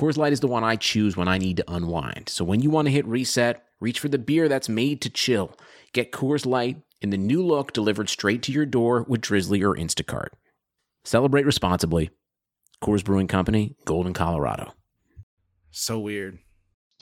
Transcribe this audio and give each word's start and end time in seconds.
Coors 0.00 0.16
Light 0.16 0.32
is 0.32 0.40
the 0.40 0.46
one 0.46 0.64
I 0.64 0.76
choose 0.76 1.14
when 1.14 1.28
I 1.28 1.36
need 1.36 1.58
to 1.58 1.70
unwind. 1.70 2.30
So 2.30 2.42
when 2.42 2.62
you 2.62 2.70
want 2.70 2.86
to 2.86 2.92
hit 2.92 3.04
reset, 3.04 3.62
reach 3.80 4.00
for 4.00 4.08
the 4.08 4.16
beer 4.16 4.48
that's 4.48 4.66
made 4.66 5.02
to 5.02 5.10
chill. 5.10 5.54
Get 5.92 6.10
Coors 6.10 6.46
Light 6.46 6.80
in 7.02 7.10
the 7.10 7.18
new 7.18 7.44
look 7.44 7.74
delivered 7.74 8.08
straight 8.08 8.42
to 8.44 8.52
your 8.52 8.64
door 8.64 9.04
with 9.06 9.20
Drizzly 9.20 9.62
or 9.62 9.76
Instacart. 9.76 10.28
Celebrate 11.04 11.44
responsibly. 11.44 12.08
Coors 12.82 13.04
Brewing 13.04 13.26
Company, 13.26 13.76
Golden, 13.84 14.14
Colorado. 14.14 14.72
So 15.70 15.98
weird. 15.98 16.38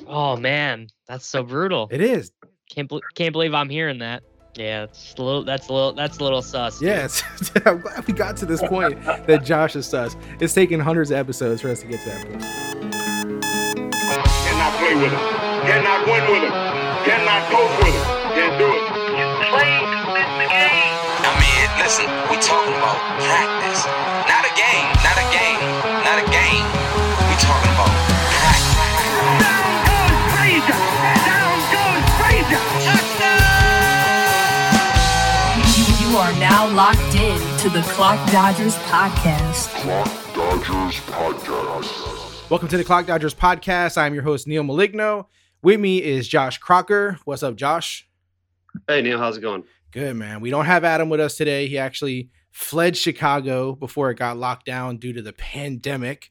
Oh 0.08 0.36
man, 0.36 0.88
that's 1.06 1.24
so 1.24 1.44
brutal. 1.44 1.86
It 1.92 2.00
is. 2.00 2.32
Can't 2.68 2.88
bel 2.88 3.00
can't 3.14 3.32
believe 3.32 3.54
I'm 3.54 3.70
hearing 3.70 4.00
that. 4.00 4.24
Yeah, 4.56 4.82
it's 4.82 5.14
a 5.16 5.22
little. 5.22 5.44
That's 5.44 5.68
a 5.68 5.72
little. 5.72 5.92
That's 5.92 6.18
a 6.18 6.24
little 6.24 6.42
sus. 6.42 6.80
dude. 6.80 6.88
Yes. 6.88 7.22
I'm 7.64 7.80
glad 7.80 8.04
we 8.08 8.12
got 8.12 8.36
to 8.38 8.46
this 8.46 8.60
point 8.60 9.00
that 9.04 9.44
Josh 9.44 9.76
is 9.76 9.86
sus. 9.86 10.16
It's 10.40 10.52
taken 10.52 10.80
hundreds 10.80 11.12
of 11.12 11.16
episodes 11.16 11.62
for 11.62 11.68
us 11.68 11.80
to 11.82 11.86
get 11.86 12.00
to 12.00 12.08
that 12.08 12.26
point. 12.26 12.77
Cannot 14.98 15.14
play 15.14 15.14
with 15.14 15.14
him. 15.14 15.22
Cannot 15.62 16.10
win 16.10 16.24
with 16.26 16.42
him. 16.42 16.54
Cannot 17.06 17.46
cope 17.54 17.70
with 17.78 17.94
him. 17.94 18.02
Can't 18.34 18.58
do 18.58 18.66
it. 18.66 18.82
I 21.22 21.30
mean, 21.38 21.70
listen, 21.78 22.06
we 22.26 22.34
talking 22.42 22.74
about 22.74 22.98
practice. 23.22 23.86
Not 24.26 24.42
a 24.42 24.50
game, 24.58 24.90
not 25.06 25.14
a 25.14 25.26
game, 25.30 25.62
not 26.02 26.18
a 26.18 26.26
game. 26.34 26.66
We 27.30 27.34
talking 27.38 27.70
about 27.78 27.94
practice. 28.42 28.74
You 36.02 36.16
are 36.16 36.32
now 36.40 36.66
locked 36.74 37.14
in 37.14 37.38
to 37.58 37.70
the 37.70 37.82
Clock 37.92 38.18
Dodgers 38.32 38.74
podcast. 38.90 39.68
Clock 39.78 40.10
Dodgers 40.34 40.98
Podcast. 41.06 42.17
Welcome 42.50 42.68
to 42.68 42.78
the 42.78 42.84
Clock 42.84 43.04
Dodgers 43.04 43.34
podcast. 43.34 43.98
I'm 43.98 44.14
your 44.14 44.22
host, 44.22 44.46
Neil 44.46 44.62
Maligno. 44.62 45.26
With 45.60 45.78
me 45.78 46.02
is 46.02 46.26
Josh 46.26 46.56
Crocker. 46.56 47.18
What's 47.26 47.42
up, 47.42 47.56
Josh? 47.56 48.08
Hey 48.86 49.02
Neil, 49.02 49.18
how's 49.18 49.36
it 49.36 49.42
going? 49.42 49.64
Good, 49.90 50.16
man. 50.16 50.40
We 50.40 50.48
don't 50.48 50.64
have 50.64 50.82
Adam 50.82 51.10
with 51.10 51.20
us 51.20 51.36
today. 51.36 51.66
He 51.66 51.76
actually 51.76 52.30
fled 52.50 52.96
Chicago 52.96 53.74
before 53.74 54.10
it 54.10 54.14
got 54.14 54.38
locked 54.38 54.64
down 54.64 54.96
due 54.96 55.12
to 55.12 55.20
the 55.20 55.34
pandemic. 55.34 56.30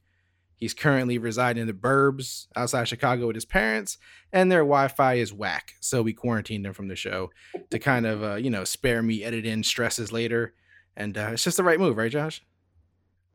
He's 0.55 0.73
currently 0.73 1.19
residing 1.19 1.61
in 1.61 1.67
the 1.67 1.73
burbs 1.73 2.47
outside 2.55 2.87
Chicago 2.87 3.27
with 3.27 3.35
his 3.35 3.45
parents, 3.45 3.99
and 4.33 4.51
their 4.51 4.61
Wi 4.61 4.87
Fi 4.87 5.15
is 5.15 5.31
whack. 5.31 5.73
So 5.81 6.01
we 6.01 6.13
quarantined 6.13 6.65
him 6.65 6.73
from 6.73 6.87
the 6.87 6.95
show 6.95 7.29
to 7.69 7.77
kind 7.77 8.07
of, 8.07 8.23
uh, 8.23 8.35
you 8.35 8.49
know, 8.49 8.63
spare 8.63 9.03
me 9.03 9.23
edit 9.23 9.45
in 9.45 9.61
stresses 9.61 10.11
later. 10.11 10.55
And 10.95 11.15
uh, 11.15 11.29
it's 11.33 11.43
just 11.43 11.57
the 11.57 11.63
right 11.63 11.79
move, 11.79 11.95
right, 11.95 12.11
Josh? 12.11 12.41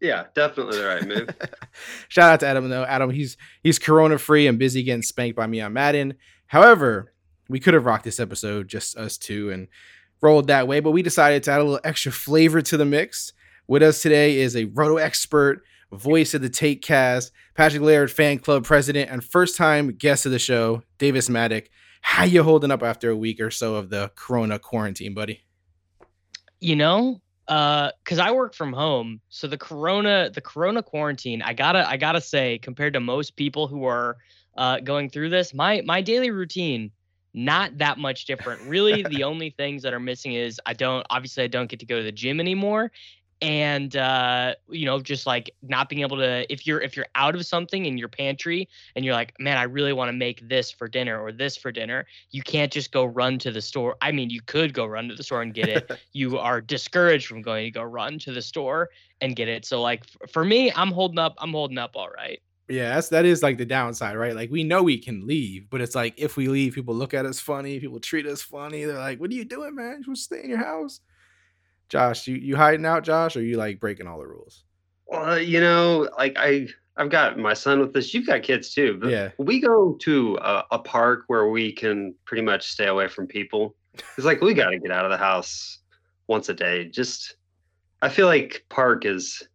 Yeah, 0.03 0.25
definitely 0.35 0.79
the 0.79 0.85
right 0.85 1.07
move. 1.07 1.29
Shout 2.09 2.33
out 2.33 2.41
to 2.41 2.47
Adam 2.49 2.69
though. 2.69 2.83
Adam, 2.83 3.11
he's 3.11 3.37
he's 3.63 3.79
corona 3.79 4.19
free 4.19 4.49
and 4.49 4.59
busy 4.59 4.83
getting 4.83 5.03
spanked 5.03 5.37
by 5.37 5.47
me 5.47 5.61
on 5.61 5.73
Madden. 5.73 6.15
However, 6.49 7.15
we 7.49 7.61
could 7.61 7.75
have 7.75 7.87
rocked 7.87 8.03
this 8.03 8.19
episode 8.19 8.67
just 8.67 8.97
us 8.97 9.17
two 9.17 9.53
and 9.53 9.69
rolled 10.21 10.49
that 10.49 10.67
way, 10.67 10.81
but 10.81 10.91
we 10.91 11.03
decided 11.03 11.45
to 11.45 11.53
add 11.53 11.61
a 11.61 11.65
little 11.65 11.81
extra 11.85 12.11
flavor 12.11 12.61
to 12.63 12.77
the 12.77 12.85
mix. 12.85 13.33
With 13.69 13.85
us 13.85 14.03
today 14.03 14.39
is 14.39 14.57
a 14.57 14.65
roto 14.65 14.97
expert, 14.97 15.63
voice 15.93 16.35
of 16.35 16.43
the 16.43 16.51
Take 16.51 16.83
Cast, 16.83 17.31
Patrick 17.55 17.83
Laird 17.83 18.11
fan 18.11 18.41
club 18.41 18.65
president, 18.65 19.09
and 19.09 19.23
first 19.23 19.57
time 19.57 19.93
guest 19.93 20.27
of 20.27 20.33
the 20.33 20.39
show, 20.41 20.83
Davis 20.99 21.29
Mattek. 21.29 21.69
How 22.01 22.25
you 22.25 22.43
holding 22.43 22.73
up 22.73 22.83
after 22.83 23.09
a 23.09 23.17
week 23.17 23.41
or 23.41 23.53
so 23.53 23.77
of 23.77 23.89
the 23.89 24.11
corona 24.17 24.59
quarantine, 24.59 25.15
buddy? 25.15 25.45
You 26.59 26.75
know, 26.75 27.21
uh, 27.53 27.91
because 28.03 28.19
I 28.19 28.31
work 28.31 28.55
from 28.55 28.73
home, 28.73 29.21
so 29.29 29.47
the 29.47 29.59
corona, 29.59 30.31
the 30.33 30.41
corona 30.41 30.83
quarantine, 30.83 31.43
I 31.43 31.53
gotta, 31.53 31.87
I 31.87 31.99
gotta 31.99 32.23
say, 32.23 32.57
compared 32.57 32.95
to 32.95 33.01
most 33.01 33.37
people 33.37 33.69
who 33.69 33.85
are 33.85 34.17
uh 34.57 34.81
going 34.81 35.11
through 35.11 35.29
this, 35.29 35.53
my 35.53 35.83
my 35.85 36.01
daily 36.01 36.31
routine 36.31 36.91
not 37.35 37.77
that 37.79 37.99
much 37.99 38.25
different. 38.25 38.63
Really, 38.63 39.03
the 39.09 39.25
only 39.25 39.51
things 39.51 39.83
that 39.83 39.93
are 39.93 40.01
missing 40.01 40.33
is 40.33 40.61
I 40.65 40.73
don't 40.73 41.07
obviously 41.11 41.45
I 41.45 41.47
don't 41.47 41.69
get 41.69 41.81
to 41.81 41.87
go 41.87 41.99
to 41.99 42.03
the 42.03 42.13
gym 42.13 42.41
anymore. 42.41 42.91
And 43.43 43.97
uh, 43.97 44.55
you 44.71 44.87
know, 44.87 45.01
just 45.01 45.27
like 45.27 45.51
not 45.63 45.89
being 45.89 46.03
able 46.03 46.17
to 46.19 46.51
if 46.51 46.67
you're 46.67 46.81
if 46.81 46.97
you're 46.97 47.09
out 47.17 47.35
of 47.35 47.45
something 47.45 47.87
in 47.87 47.99
your 47.99 48.09
pantry 48.09 48.69
and 48.95 49.05
you're 49.05 49.15
like, 49.15 49.35
man, 49.41 49.59
I 49.59 49.65
really 49.65 49.93
want 49.93 50.09
to 50.09 50.13
make 50.13 50.49
this 50.49 50.71
for 50.71 50.87
dinner 50.87 51.21
or 51.21 51.33
this 51.33 51.57
for 51.57 51.73
dinner, 51.73 52.07
you 52.31 52.43
can't 52.43 52.73
just 52.73 52.93
go 52.93 53.05
run 53.05 53.39
to 53.41 53.51
the 53.51 53.61
store. 53.61 53.97
I 54.01 54.13
mean, 54.13 54.31
you 54.31 54.41
could 54.41 54.73
go 54.73 54.87
run 54.87 55.09
to 55.09 55.17
the 55.17 55.25
store 55.25 55.43
and 55.43 55.53
get 55.53 55.69
it. 55.69 55.91
you 56.13 56.39
are 56.39 56.61
discouraged 56.61 57.27
from 57.27 57.43
going 57.43 57.65
to 57.65 57.71
go 57.73 57.83
run 57.83 58.21
to 58.21 58.33
the 58.33 58.43
store 58.43 58.91
and 59.21 59.35
get 59.35 59.49
it. 59.49 59.65
So 59.65 59.83
like 59.83 60.05
for 60.31 60.45
me, 60.45 60.73
I'm 60.77 60.93
holding 60.93 61.19
up, 61.19 61.35
I'm 61.39 61.51
holding 61.51 61.79
up 61.79 61.93
all 61.97 62.11
right. 62.11 62.41
Yeah, 62.69 62.95
that's 62.95 63.09
that 63.09 63.25
is 63.25 63.43
like 63.43 63.59
the 63.59 63.67
downside, 63.67 64.17
right? 64.17 64.35
Like 64.35 64.51
we 64.51 64.63
know 64.63 64.83
we 64.83 64.99
can 64.99 65.27
leave, 65.27 65.69
but 65.69 65.81
it's 65.81 65.95
like 65.95 66.15
if 66.17 66.37
we 66.37 66.49
leave, 66.49 66.75
people 66.75 66.95
look 66.95 67.13
at 67.13 67.27
us 67.27 67.41
funny, 67.41 67.81
people 67.81 67.99
treat 67.99 68.25
us 68.25 68.41
funny. 68.41 68.85
They're 68.85 68.99
like, 68.99 69.21
"What 69.21 69.31
are 69.31 69.35
you 69.35 69.45
doing, 69.45 69.75
man? 69.75 70.03
You 70.07 70.15
stay 70.15 70.45
in 70.45 70.49
your 70.49 70.65
house?" 70.65 71.01
Josh, 71.93 72.27
you 72.27 72.37
you 72.37 72.57
hiding 72.57 72.87
out, 72.87 73.05
Josh, 73.05 73.37
or 73.37 73.43
you 73.43 73.59
like 73.59 73.79
breaking 73.79 74.07
all 74.07 74.19
the 74.19 74.27
rules? 74.27 74.65
well, 75.09 75.39
you 75.39 75.61
know, 75.61 76.09
like 76.17 76.35
I 76.39 76.67
I've 76.97 77.11
got 77.11 77.39
my 77.39 77.53
son 77.53 77.81
with 77.81 77.93
this. 77.93 78.15
You've 78.15 78.27
got 78.27 78.43
kids 78.43 78.73
too. 78.73 78.97
But 78.99 79.11
Yeah. 79.11 79.31
We 79.37 79.61
go 79.61 79.93
to 80.01 80.39
a, 80.41 80.65
a 80.71 80.79
park 80.79 81.25
where 81.27 81.51
we 81.51 81.71
can 81.71 82.15
pretty 82.25 82.43
much 82.43 82.71
stay 82.71 82.87
away 82.87 83.09
from 83.09 83.27
people. 83.27 83.77
It's 84.17 84.25
like 84.25 84.41
we 84.41 84.55
got 84.63 84.71
to 84.71 84.79
get 84.79 84.91
out 84.91 85.05
of 85.05 85.11
the 85.11 85.19
house 85.19 85.81
once 86.29 86.49
a 86.49 86.55
day. 86.55 86.87
Just 86.87 87.37
I 88.01 88.09
feel 88.09 88.27
like 88.27 88.65
park 88.71 89.05
is 89.05 89.47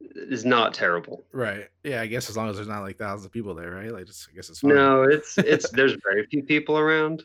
is 0.00 0.44
not 0.44 0.74
terrible. 0.74 1.24
Right. 1.32 1.68
Yeah, 1.82 2.02
I 2.02 2.08
guess 2.08 2.28
as 2.28 2.36
long 2.36 2.50
as 2.50 2.56
there's 2.56 2.68
not 2.68 2.82
like 2.82 2.98
thousands 2.98 3.24
of 3.24 3.32
people 3.32 3.54
there, 3.54 3.70
right? 3.70 3.90
Like, 3.90 4.04
just, 4.04 4.28
I 4.30 4.34
guess 4.34 4.50
it's 4.50 4.58
fine. 4.58 4.74
No, 4.74 5.04
it's 5.04 5.38
it's 5.38 5.70
there's 5.70 5.96
very 6.04 6.26
few 6.26 6.42
people 6.42 6.78
around. 6.78 7.24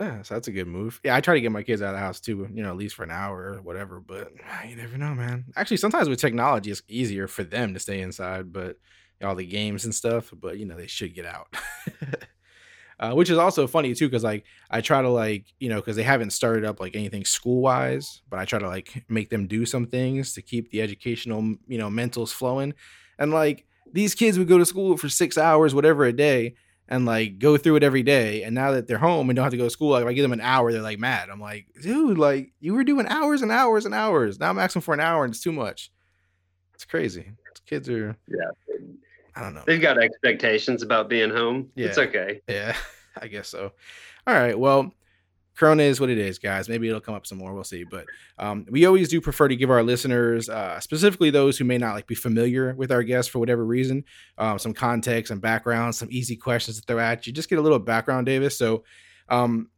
Yeah, 0.00 0.22
so 0.22 0.34
that's 0.34 0.48
a 0.48 0.52
good 0.52 0.66
move. 0.66 1.00
Yeah, 1.04 1.14
I 1.14 1.20
try 1.20 1.34
to 1.34 1.40
get 1.40 1.52
my 1.52 1.62
kids 1.62 1.80
out 1.80 1.90
of 1.90 1.94
the 1.94 2.00
house 2.00 2.20
too, 2.20 2.48
you 2.52 2.62
know, 2.62 2.70
at 2.70 2.76
least 2.76 2.96
for 2.96 3.04
an 3.04 3.12
hour 3.12 3.54
or 3.54 3.62
whatever. 3.62 4.00
But 4.00 4.32
ah, 4.44 4.64
you 4.64 4.74
never 4.74 4.98
know, 4.98 5.14
man. 5.14 5.44
Actually, 5.56 5.76
sometimes 5.76 6.08
with 6.08 6.20
technology, 6.20 6.70
it's 6.70 6.82
easier 6.88 7.28
for 7.28 7.44
them 7.44 7.74
to 7.74 7.80
stay 7.80 8.00
inside, 8.00 8.52
but 8.52 8.76
all 9.22 9.36
the 9.36 9.46
games 9.46 9.84
and 9.84 9.94
stuff. 9.94 10.32
But 10.36 10.58
you 10.58 10.66
know, 10.66 10.76
they 10.76 10.88
should 10.88 11.14
get 11.14 11.26
out. 11.26 11.54
uh, 12.98 13.12
which 13.12 13.30
is 13.30 13.38
also 13.38 13.66
funny 13.66 13.94
too, 13.94 14.08
because 14.08 14.24
like 14.24 14.44
I 14.70 14.80
try 14.80 15.00
to 15.00 15.08
like 15.08 15.46
you 15.60 15.68
know, 15.68 15.76
because 15.76 15.96
they 15.96 16.02
haven't 16.02 16.30
started 16.30 16.64
up 16.64 16.80
like 16.80 16.96
anything 16.96 17.24
school 17.24 17.62
wise, 17.62 18.22
but 18.28 18.38
I 18.38 18.44
try 18.44 18.58
to 18.58 18.68
like 18.68 19.04
make 19.08 19.30
them 19.30 19.46
do 19.46 19.64
some 19.64 19.86
things 19.86 20.34
to 20.34 20.42
keep 20.42 20.70
the 20.70 20.82
educational 20.82 21.42
you 21.68 21.78
know 21.78 21.88
mentals 21.88 22.32
flowing, 22.32 22.74
and 23.18 23.32
like 23.32 23.64
these 23.92 24.14
kids 24.14 24.38
would 24.38 24.48
go 24.48 24.58
to 24.58 24.66
school 24.66 24.96
for 24.96 25.08
six 25.08 25.38
hours, 25.38 25.74
whatever 25.74 26.04
a 26.04 26.12
day 26.12 26.54
and 26.88 27.04
like 27.06 27.38
go 27.38 27.56
through 27.56 27.76
it 27.76 27.82
every 27.82 28.02
day. 28.02 28.42
And 28.42 28.54
now 28.54 28.72
that 28.72 28.86
they're 28.86 28.98
home 28.98 29.30
and 29.30 29.36
don't 29.36 29.44
have 29.44 29.52
to 29.52 29.56
go 29.56 29.64
to 29.64 29.70
school, 29.70 29.90
like 29.90 30.02
if 30.02 30.08
I 30.08 30.12
give 30.12 30.22
them 30.22 30.32
an 30.32 30.40
hour, 30.40 30.72
they're 30.72 30.82
like 30.82 30.98
mad. 30.98 31.30
I'm 31.30 31.40
like, 31.40 31.66
dude, 31.82 32.18
like 32.18 32.52
you 32.60 32.74
were 32.74 32.84
doing 32.84 33.06
hours 33.08 33.42
and 33.42 33.50
hours 33.50 33.84
and 33.86 33.94
hours. 33.94 34.38
Now 34.38 34.50
I'm 34.50 34.58
asking 34.58 34.82
for 34.82 34.94
an 34.94 35.00
hour 35.00 35.24
and 35.24 35.32
it's 35.32 35.42
too 35.42 35.52
much. 35.52 35.90
It's 36.74 36.84
crazy. 36.84 37.30
Kids 37.66 37.88
are, 37.88 38.16
Yeah. 38.28 38.50
I 39.36 39.40
don't 39.40 39.54
know. 39.54 39.62
They've 39.66 39.80
got 39.80 39.96
expectations 39.98 40.82
about 40.82 41.08
being 41.08 41.30
home. 41.30 41.70
Yeah. 41.74 41.86
It's 41.86 41.98
okay. 41.98 42.40
Yeah, 42.48 42.76
I 43.20 43.26
guess 43.28 43.48
so. 43.48 43.72
All 44.26 44.34
right. 44.34 44.58
Well, 44.58 44.92
Corona 45.56 45.84
is 45.84 46.00
what 46.00 46.10
it 46.10 46.18
is, 46.18 46.38
guys. 46.38 46.68
Maybe 46.68 46.88
it'll 46.88 47.00
come 47.00 47.14
up 47.14 47.26
some 47.26 47.38
more. 47.38 47.54
We'll 47.54 47.64
see. 47.64 47.84
But 47.84 48.06
um, 48.38 48.66
we 48.70 48.86
always 48.86 49.08
do 49.08 49.20
prefer 49.20 49.48
to 49.48 49.56
give 49.56 49.70
our 49.70 49.82
listeners, 49.82 50.48
uh, 50.48 50.80
specifically 50.80 51.30
those 51.30 51.56
who 51.56 51.64
may 51.64 51.78
not 51.78 51.94
like 51.94 52.06
be 52.06 52.14
familiar 52.14 52.74
with 52.74 52.90
our 52.90 53.02
guests 53.02 53.30
for 53.30 53.38
whatever 53.38 53.64
reason, 53.64 54.04
um, 54.38 54.58
some 54.58 54.74
context 54.74 55.30
and 55.30 55.40
background, 55.40 55.94
some 55.94 56.08
easy 56.10 56.36
questions 56.36 56.80
to 56.80 56.86
throw 56.86 56.98
at 56.98 57.26
you. 57.26 57.32
Just 57.32 57.48
get 57.48 57.58
a 57.58 57.62
little 57.62 57.78
background, 57.78 58.26
Davis. 58.26 58.58
So, 58.58 58.84
um, 59.28 59.70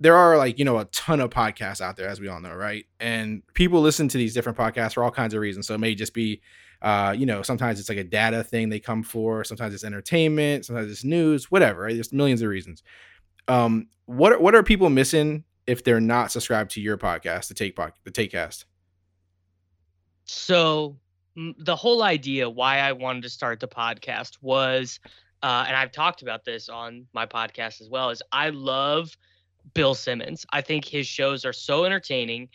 there 0.00 0.16
are 0.16 0.36
like 0.36 0.58
you 0.58 0.64
know 0.64 0.78
a 0.78 0.84
ton 0.86 1.20
of 1.20 1.30
podcasts 1.30 1.80
out 1.80 1.96
there, 1.96 2.08
as 2.08 2.20
we 2.20 2.28
all 2.28 2.40
know, 2.40 2.54
right? 2.54 2.84
And 3.00 3.42
people 3.54 3.80
listen 3.80 4.08
to 4.08 4.18
these 4.18 4.34
different 4.34 4.58
podcasts 4.58 4.94
for 4.94 5.04
all 5.04 5.10
kinds 5.10 5.34
of 5.34 5.40
reasons. 5.40 5.66
So 5.66 5.74
it 5.74 5.78
may 5.78 5.94
just 5.94 6.14
be 6.14 6.42
uh, 6.84 7.12
you 7.16 7.24
know, 7.24 7.40
sometimes 7.40 7.80
it's 7.80 7.88
like 7.88 7.96
a 7.96 8.04
data 8.04 8.44
thing 8.44 8.68
they 8.68 8.78
come 8.78 9.02
for. 9.02 9.42
Sometimes 9.42 9.72
it's 9.72 9.84
entertainment. 9.84 10.66
Sometimes 10.66 10.92
it's 10.92 11.02
news. 11.02 11.50
Whatever. 11.50 11.82
Right? 11.82 11.94
There's 11.94 12.12
millions 12.12 12.42
of 12.42 12.50
reasons. 12.50 12.82
Um, 13.48 13.88
what 14.06 14.32
are, 14.32 14.38
what 14.38 14.54
are 14.54 14.62
people 14.62 14.90
missing 14.90 15.44
if 15.66 15.82
they're 15.84 16.00
not 16.00 16.30
subscribed 16.30 16.70
to 16.72 16.80
your 16.80 16.96
podcast, 16.98 17.48
the 17.48 17.54
Take 17.54 17.76
Pod, 17.76 17.92
the 18.04 18.10
Takecast? 18.10 18.64
So 20.24 20.96
the 21.58 21.76
whole 21.76 22.02
idea 22.02 22.48
why 22.48 22.78
I 22.78 22.92
wanted 22.92 23.22
to 23.24 23.28
start 23.28 23.60
the 23.60 23.68
podcast 23.68 24.38
was 24.40 25.00
uh, 25.42 25.64
and 25.66 25.76
I've 25.76 25.92
talked 25.92 26.22
about 26.22 26.44
this 26.46 26.70
on 26.70 27.06
my 27.12 27.26
podcast 27.26 27.82
as 27.82 27.90
well, 27.90 28.08
is 28.08 28.22
I 28.32 28.48
love 28.48 29.14
Bill 29.74 29.94
Simmons. 29.94 30.46
I 30.54 30.62
think 30.62 30.86
his 30.86 31.06
shows 31.06 31.44
are 31.44 31.52
so 31.52 31.84
entertaining, 31.84 32.48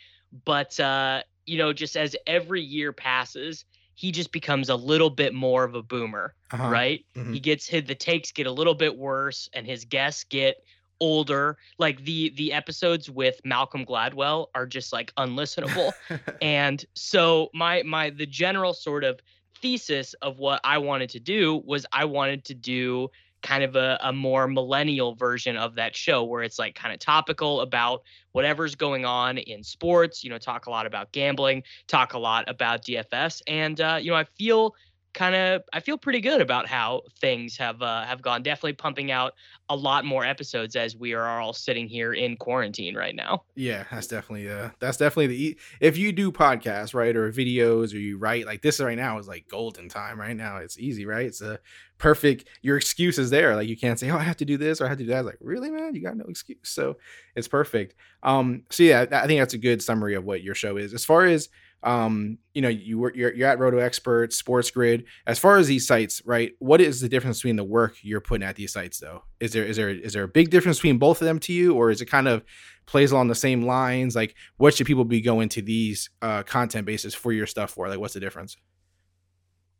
but 0.44 0.78
uh, 0.80 1.22
you 1.46 1.56
know, 1.56 1.72
just 1.72 1.96
as 1.96 2.16
every 2.26 2.60
year 2.62 2.92
passes, 2.92 3.64
he 3.94 4.10
just 4.10 4.32
becomes 4.32 4.70
a 4.70 4.74
little 4.74 5.10
bit 5.10 5.34
more 5.34 5.62
of 5.62 5.76
a 5.76 5.82
boomer, 5.82 6.34
Uh-huh. 6.50 6.68
right? 6.68 7.04
Mhm. 7.14 7.32
He 7.32 7.38
gets 7.38 7.68
hit 7.68 7.86
the 7.86 7.94
takes 7.94 8.32
get 8.32 8.48
a 8.48 8.52
little 8.52 8.74
bit 8.74 8.96
worse 8.96 9.48
and 9.52 9.64
his 9.66 9.84
guests 9.84 10.24
get 10.24 10.56
older. 11.00 11.56
Like 11.78 12.04
the 12.04 12.32
the 12.36 12.52
episodes 12.52 13.10
with 13.10 13.40
Malcolm 13.44 13.84
Gladwell 13.84 14.46
are 14.54 14.66
just 14.66 14.92
like 14.92 15.12
unlistenable. 15.16 15.92
and 16.42 16.84
so 16.94 17.48
my 17.54 17.82
my 17.82 18.10
the 18.10 18.26
general 18.26 18.74
sort 18.74 19.04
of 19.04 19.20
thesis 19.60 20.14
of 20.22 20.38
what 20.38 20.60
I 20.64 20.78
wanted 20.78 21.10
to 21.10 21.20
do 21.20 21.62
was 21.64 21.86
I 21.92 22.04
wanted 22.04 22.44
to 22.46 22.54
do 22.54 23.10
kind 23.42 23.64
of 23.64 23.76
a, 23.76 23.98
a 24.02 24.12
more 24.12 24.46
millennial 24.46 25.14
version 25.14 25.56
of 25.56 25.74
that 25.74 25.96
show 25.96 26.22
where 26.24 26.42
it's 26.42 26.58
like 26.58 26.74
kind 26.74 26.92
of 26.92 27.00
topical 27.00 27.62
about 27.62 28.02
whatever's 28.32 28.74
going 28.74 29.04
on 29.04 29.38
in 29.38 29.62
sports 29.62 30.22
you 30.22 30.28
know 30.30 30.38
talk 30.38 30.66
a 30.66 30.70
lot 30.70 30.86
about 30.86 31.10
gambling 31.12 31.62
talk 31.86 32.12
a 32.12 32.18
lot 32.18 32.44
about 32.48 32.84
dfs 32.84 33.40
and 33.46 33.80
uh, 33.80 33.98
you 34.00 34.10
know 34.10 34.16
i 34.16 34.24
feel 34.24 34.74
kind 35.12 35.34
of 35.34 35.62
i 35.72 35.80
feel 35.80 35.98
pretty 35.98 36.20
good 36.20 36.40
about 36.40 36.66
how 36.68 37.02
things 37.20 37.56
have 37.56 37.82
uh, 37.82 38.04
have 38.04 38.22
gone 38.22 38.42
definitely 38.42 38.72
pumping 38.72 39.10
out 39.10 39.32
a 39.68 39.76
lot 39.76 40.04
more 40.04 40.24
episodes 40.24 40.76
as 40.76 40.96
we 40.96 41.14
are 41.14 41.40
all 41.40 41.52
sitting 41.52 41.88
here 41.88 42.12
in 42.12 42.36
quarantine 42.36 42.94
right 42.96 43.14
now 43.14 43.42
Yeah, 43.56 43.84
that's 43.90 44.06
definitely 44.06 44.48
uh 44.50 44.70
that's 44.78 44.96
definitely 44.96 45.26
the 45.28 45.58
if 45.80 45.96
you 45.96 46.12
do 46.12 46.32
podcasts, 46.32 46.94
right, 46.94 47.14
or 47.14 47.30
videos 47.32 47.92
or 47.94 47.98
you 47.98 48.18
write 48.18 48.46
like 48.46 48.62
this 48.62 48.80
right 48.80 48.96
now 48.96 49.18
is 49.18 49.28
like 49.28 49.46
golden 49.48 49.88
time 49.88 50.18
right 50.18 50.36
now. 50.36 50.56
It's 50.58 50.78
easy, 50.78 51.06
right? 51.06 51.26
It's 51.26 51.40
a 51.40 51.58
perfect 51.98 52.48
your 52.62 52.76
excuse 52.76 53.18
is 53.18 53.30
there. 53.30 53.54
Like 53.54 53.68
you 53.68 53.76
can't 53.76 53.98
say, 53.98 54.10
"Oh, 54.10 54.16
I 54.16 54.22
have 54.22 54.36
to 54.38 54.44
do 54.44 54.56
this 54.56 54.80
or 54.80 54.86
I 54.86 54.88
have 54.88 54.98
to 54.98 55.04
do 55.04 55.10
that." 55.10 55.20
It's 55.20 55.26
like, 55.26 55.38
"Really, 55.40 55.70
man? 55.70 55.94
You 55.94 56.02
got 56.02 56.16
no 56.16 56.24
excuse." 56.28 56.58
So, 56.62 56.96
it's 57.36 57.48
perfect. 57.48 57.94
Um 58.22 58.64
so 58.70 58.82
yeah, 58.82 59.06
I 59.10 59.26
think 59.26 59.40
that's 59.40 59.54
a 59.54 59.58
good 59.58 59.82
summary 59.82 60.14
of 60.14 60.24
what 60.24 60.42
your 60.42 60.54
show 60.54 60.76
is. 60.76 60.94
As 60.94 61.04
far 61.04 61.26
as 61.26 61.48
um 61.82 62.38
you 62.52 62.60
know 62.60 62.68
you 62.68 62.98
work 62.98 63.16
you're, 63.16 63.32
you're 63.34 63.48
at 63.48 63.58
roto 63.58 63.78
expert 63.78 64.32
sports 64.32 64.70
grid. 64.70 65.04
As 65.26 65.38
far 65.38 65.56
as 65.56 65.66
these 65.66 65.86
sites 65.86 66.22
right 66.24 66.52
what 66.58 66.80
is 66.80 67.00
the 67.00 67.08
difference 67.08 67.38
between 67.38 67.56
the 67.56 67.64
work 67.64 67.96
you're 68.02 68.20
putting 68.20 68.46
at 68.46 68.56
these 68.56 68.72
sites 68.72 68.98
though? 68.98 69.22
Is 69.40 69.52
there 69.52 69.64
is 69.64 69.76
there 69.76 69.90
is 69.90 70.12
there 70.12 70.24
a 70.24 70.28
big 70.28 70.50
difference 70.50 70.78
between 70.78 70.98
both 70.98 71.20
of 71.20 71.26
them 71.26 71.38
to 71.40 71.52
you 71.52 71.74
or 71.74 71.90
is 71.90 72.00
it 72.00 72.06
kind 72.06 72.28
of 72.28 72.42
plays 72.86 73.12
along 73.12 73.28
the 73.28 73.34
same 73.34 73.62
lines? 73.62 74.14
Like 74.14 74.34
what 74.56 74.74
should 74.74 74.86
people 74.86 75.04
be 75.04 75.20
going 75.20 75.48
to 75.50 75.62
these 75.62 76.10
uh 76.22 76.42
content 76.42 76.86
bases 76.86 77.14
for 77.14 77.32
your 77.32 77.46
stuff 77.46 77.70
for? 77.70 77.88
Like 77.88 77.98
what's 77.98 78.14
the 78.14 78.20
difference? 78.20 78.56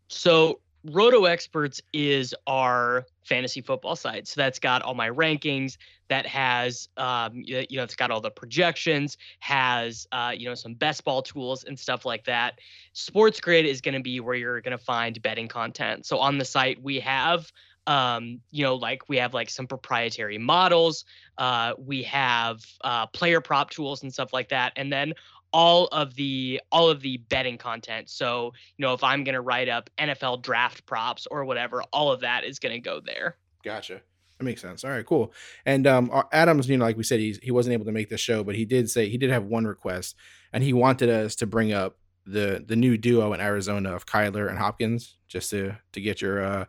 So 0.09 0.61
Roto 0.85 1.25
Experts 1.25 1.81
is 1.93 2.35
our 2.47 3.07
fantasy 3.25 3.61
football 3.61 3.97
site. 3.97 4.27
So 4.27 4.41
that's 4.41 4.59
got 4.59 4.83
all 4.83 4.95
my 4.95 5.11
rankings. 5.11 5.77
That 6.09 6.27
has, 6.27 6.89
um, 6.97 7.33
you 7.35 7.67
know, 7.73 7.85
it's 7.85 7.95
got 7.95 8.11
all 8.11 8.21
the 8.21 8.31
projections. 8.31 9.17
Has, 9.41 10.09
uh, 10.11 10.33
you 10.37 10.49
know, 10.49 10.55
some 10.55 10.75
best 10.75 11.05
ball 11.05 11.23
tools 11.23 11.65
and 11.65 11.79
stuff 11.79 12.05
like 12.05 12.25
that. 12.25 12.61
Sports 12.93 13.41
Grid 13.41 13.67
is 13.67 13.81
going 13.81 13.95
to 13.95 14.01
be 14.01 14.21
where 14.21 14.35
you're 14.35 14.61
going 14.61 14.77
to 14.77 14.85
find 14.85 15.21
betting 15.23 15.49
content. 15.49 16.07
So 16.07 16.19
on 16.19 16.39
the 16.39 16.45
site 16.45 16.83
we 16.83 16.99
have, 17.01 17.53
um, 17.87 18.41
you 18.51 18.65
know, 18.65 18.75
like 18.75 19.09
we 19.09 19.17
have 19.19 19.35
like 19.35 19.51
some 19.51 19.67
proprietary 19.67 20.39
models. 20.39 21.05
Uh, 21.39 21.75
we 21.79 22.03
have 22.05 22.65
uh, 22.83 23.07
player 23.07 23.41
prop 23.41 23.71
tools 23.71 24.03
and 24.03 24.13
stuff 24.13 24.33
like 24.33 24.49
that, 24.51 24.73
and 24.77 24.93
then 24.93 25.15
all 25.53 25.87
of 25.87 26.15
the 26.15 26.61
all 26.71 26.89
of 26.89 27.01
the 27.01 27.19
betting 27.29 27.59
content. 27.59 28.09
So 28.09 28.53
you 28.77 28.85
know, 28.85 28.95
if 28.95 29.03
I'm 29.03 29.25
going 29.25 29.35
to 29.35 29.41
write 29.41 29.69
up 29.69 29.91
NFL 29.99 30.43
draft 30.43 30.87
props 30.87 31.27
or 31.31 31.45
whatever, 31.45 31.83
all 31.93 32.13
of 32.13 32.21
that 32.21 32.45
is 32.45 32.59
going 32.59 32.75
to 32.75 32.81
go 32.81 33.01
there. 33.01 33.37
Gotcha. 33.65 34.01
That 34.39 34.45
makes 34.45 34.63
sense. 34.63 34.85
All 34.85 34.91
right, 34.91 35.05
cool. 35.05 35.35
And 35.67 35.87
um, 35.87 36.11
Adams, 36.33 36.67
you 36.67 36.79
know, 36.79 36.85
like 36.87 36.97
we 36.97 37.03
said, 37.03 37.21
he's, 37.21 37.39
he 37.43 37.51
wasn't 37.51 37.75
able 37.75 37.85
to 37.85 37.93
make 37.93 38.09
the 38.09 38.17
show, 38.17 38.43
but 38.43 38.55
he 38.55 38.65
did 38.65 38.89
say 38.89 39.09
he 39.09 39.19
did 39.19 39.29
have 39.29 39.45
one 39.45 39.67
request, 39.67 40.17
and 40.53 40.65
he 40.65 40.73
wanted 40.73 41.11
us 41.11 41.37
to 41.37 41.47
bring 41.47 41.73
up 41.73 41.99
the 42.25 42.65
the 42.67 42.77
new 42.77 42.97
duo 42.97 43.33
in 43.33 43.41
Arizona 43.41 43.95
of 43.95 44.07
Kyler 44.07 44.49
and 44.49 44.59
Hopkins, 44.59 45.19
just 45.29 45.51
to 45.51 45.77
to 45.93 46.01
get 46.01 46.23
your 46.23 46.43
uh 46.43 46.65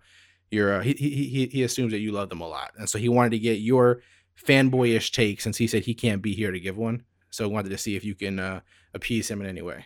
your 0.50 0.76
uh, 0.76 0.82
he 0.82 0.94
he 0.94 1.50
he 1.50 1.64
assumes 1.64 1.94
that 1.94 2.00
you 2.00 2.12
love 2.12 2.28
them 2.28 2.42
a 2.42 2.48
lot, 2.48 2.72
and 2.78 2.90
so 2.90 3.00
he 3.00 3.08
wanted 3.08 3.32
to 3.32 3.40
get 3.40 3.60
your 3.60 4.02
fanboyish 4.38 5.12
take 5.12 5.40
since 5.40 5.58
he 5.58 5.68
said 5.68 5.84
he 5.84 5.94
can't 5.94 6.22
be 6.22 6.34
here 6.34 6.52
to 6.52 6.60
give 6.60 6.78
one. 6.78 7.04
So 7.32 7.48
wanted 7.50 7.70
to 7.70 7.78
see 7.78 7.96
if 7.96 8.04
you 8.04 8.14
can 8.14 8.40
uh, 8.40 8.60
appease 8.94 9.30
him 9.30 9.42
in 9.42 9.48
any 9.48 9.62
way. 9.62 9.86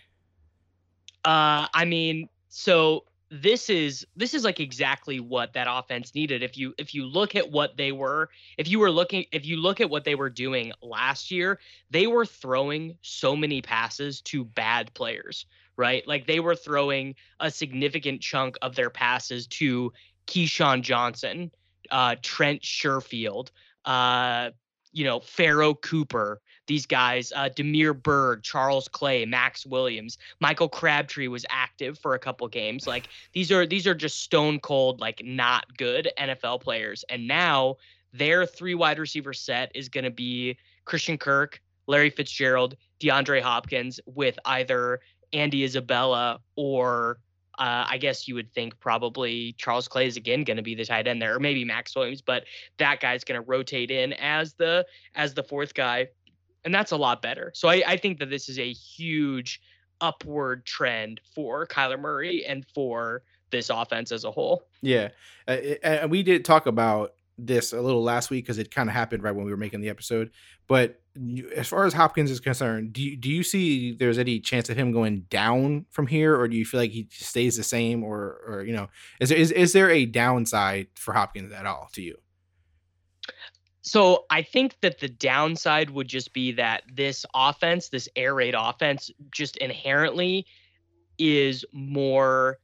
Uh, 1.23 1.67
I 1.73 1.85
mean, 1.85 2.29
so 2.49 3.05
this 3.31 3.69
is 3.69 4.05
this 4.15 4.33
is 4.33 4.43
like 4.43 4.59
exactly 4.59 5.19
what 5.19 5.53
that 5.53 5.67
offense 5.69 6.13
needed. 6.13 6.43
If 6.43 6.57
you 6.57 6.73
if 6.77 6.93
you 6.93 7.05
look 7.05 7.35
at 7.35 7.51
what 7.51 7.77
they 7.77 7.91
were, 7.91 8.29
if 8.57 8.67
you 8.67 8.79
were 8.79 8.91
looking, 8.91 9.25
if 9.31 9.45
you 9.45 9.57
look 9.57 9.81
at 9.81 9.89
what 9.89 10.03
they 10.03 10.15
were 10.15 10.29
doing 10.29 10.71
last 10.81 11.31
year, 11.31 11.59
they 11.89 12.07
were 12.07 12.25
throwing 12.25 12.97
so 13.01 13.35
many 13.35 13.61
passes 13.61 14.21
to 14.21 14.45
bad 14.45 14.93
players, 14.93 15.45
right? 15.75 16.07
Like 16.07 16.27
they 16.27 16.39
were 16.39 16.55
throwing 16.55 17.15
a 17.39 17.49
significant 17.49 18.21
chunk 18.21 18.57
of 18.61 18.75
their 18.75 18.89
passes 18.89 19.47
to 19.47 19.91
KeeSean 20.27 20.81
Johnson, 20.81 21.51
uh, 21.91 22.15
Trent 22.21 22.61
Sherfield, 22.61 23.49
uh, 23.85 24.51
you 24.91 25.03
know, 25.03 25.19
Pharoh 25.19 25.73
Cooper, 25.73 26.41
these 26.67 26.85
guys, 26.85 27.31
uh, 27.35 27.49
Damiere 27.49 27.93
Byrd, 27.93 28.43
Charles 28.43 28.87
Clay, 28.87 29.25
Maxx 29.25 29.65
Williams, 29.65 30.17
Michael 30.39 30.69
Crabtree 30.69 31.27
was 31.27 31.45
active 31.49 31.97
for 31.99 32.13
a 32.15 32.19
couple 32.19 32.47
games. 32.47 32.87
Like 32.95 33.09
these 33.33 33.51
are 33.51 33.65
these 33.65 33.87
are 33.87 33.93
just 33.93 34.21
stone 34.21 34.57
cold, 34.59 35.01
like 35.01 35.21
not 35.25 35.65
good 35.77 36.09
NFL 36.17 36.61
players. 36.61 37.03
And 37.09 37.27
now 37.27 37.75
their 38.13 38.45
three 38.45 38.73
wide 38.73 38.99
receiver 38.99 39.33
set 39.33 39.69
is 39.75 39.89
going 39.89 40.05
to 40.05 40.11
be 40.11 40.57
Christian 40.85 41.17
Kirk, 41.17 41.61
Larry 41.87 42.09
Fitzgerald, 42.09 42.77
DeAndre 43.01 43.41
Hopkins, 43.41 43.99
with 44.05 44.39
either 44.45 45.01
Andy 45.33 45.65
Isabella 45.65 46.39
or 46.55 47.19
uh, 47.57 47.85
I 47.89 47.97
guess 47.97 48.27
you 48.27 48.35
would 48.35 48.51
think 48.53 48.79
probably 48.79 49.53
Charles 49.57 49.87
Clay 49.87 50.07
is 50.07 50.17
again 50.17 50.43
going 50.43 50.57
to 50.57 50.63
be 50.63 50.75
the 50.75 50.85
tight 50.85 51.07
end 51.07 51.21
there, 51.21 51.35
or 51.35 51.39
maybe 51.39 51.63
Maxx 51.63 51.95
Williams, 51.95 52.21
but 52.21 52.43
that 52.77 52.99
guy's 52.99 53.23
going 53.23 53.41
to 53.41 53.47
rotate 53.47 53.91
in 53.91 54.13
as 54.13 54.53
the 54.53 54.85
as 55.15 55.33
the 55.33 55.43
fourth 55.43 55.73
guy, 55.73 56.07
and 56.65 56.73
that's 56.73 56.91
a 56.91 56.97
lot 56.97 57.21
better. 57.21 57.51
So 57.55 57.69
I, 57.69 57.83
I 57.87 57.97
think 57.97 58.19
that 58.19 58.29
this 58.29 58.49
is 58.49 58.59
a 58.59 58.73
huge 58.73 59.61
upward 60.01 60.65
trend 60.65 61.21
for 61.33 61.65
Kyler 61.65 61.99
Murray 61.99 62.45
and 62.45 62.65
for 62.73 63.23
this 63.51 63.69
offense 63.69 64.11
as 64.11 64.25
a 64.25 64.31
whole. 64.31 64.63
Yeah, 64.81 65.09
uh, 65.47 65.57
and 65.83 66.11
we 66.11 66.23
did 66.23 66.43
talk 66.43 66.65
about 66.65 67.13
this 67.37 67.73
a 67.73 67.81
little 67.81 68.03
last 68.03 68.29
week 68.29 68.45
because 68.45 68.57
it 68.57 68.71
kind 68.71 68.89
of 68.89 68.95
happened 68.95 69.21
right 69.21 69.35
when 69.35 69.45
we 69.45 69.51
were 69.51 69.57
making 69.57 69.81
the 69.81 69.89
episode. 69.89 70.31
But 70.67 71.01
you, 71.15 71.49
as 71.55 71.67
far 71.67 71.85
as 71.85 71.93
Hopkins 71.93 72.31
is 72.31 72.39
concerned, 72.39 72.93
do 72.93 73.01
you, 73.01 73.17
do 73.17 73.29
you 73.29 73.43
see 73.43 73.93
there's 73.93 74.17
any 74.17 74.39
chance 74.39 74.69
of 74.69 74.77
him 74.77 74.91
going 74.91 75.21
down 75.29 75.85
from 75.91 76.07
here, 76.07 76.37
or 76.37 76.47
do 76.47 76.57
you 76.57 76.65
feel 76.65 76.79
like 76.79 76.91
he 76.91 77.07
stays 77.11 77.55
the 77.55 77.63
same, 77.63 78.03
or 78.03 78.41
or 78.47 78.63
you 78.63 78.73
know, 78.73 78.89
is 79.19 79.29
there 79.29 79.37
is, 79.37 79.51
is 79.51 79.73
there 79.73 79.89
a 79.89 80.05
downside 80.05 80.87
for 80.95 81.13
Hopkins 81.13 81.53
at 81.53 81.65
all 81.65 81.89
to 81.93 82.01
you? 82.01 82.17
So 83.85 84.25
I 84.31 84.41
think 84.41 84.77
that 84.81 84.99
the 84.99 85.07
downside 85.07 85.91
would 85.91 86.07
just 86.07 86.33
be 86.33 86.53
that 86.53 86.83
this 86.91 87.23
offense, 87.35 87.89
this 87.89 88.09
air 88.15 88.33
raid 88.33 88.55
offense, 88.57 89.11
just 89.31 89.57
inherently 89.57 90.47
is 91.19 91.63
more 91.71 92.57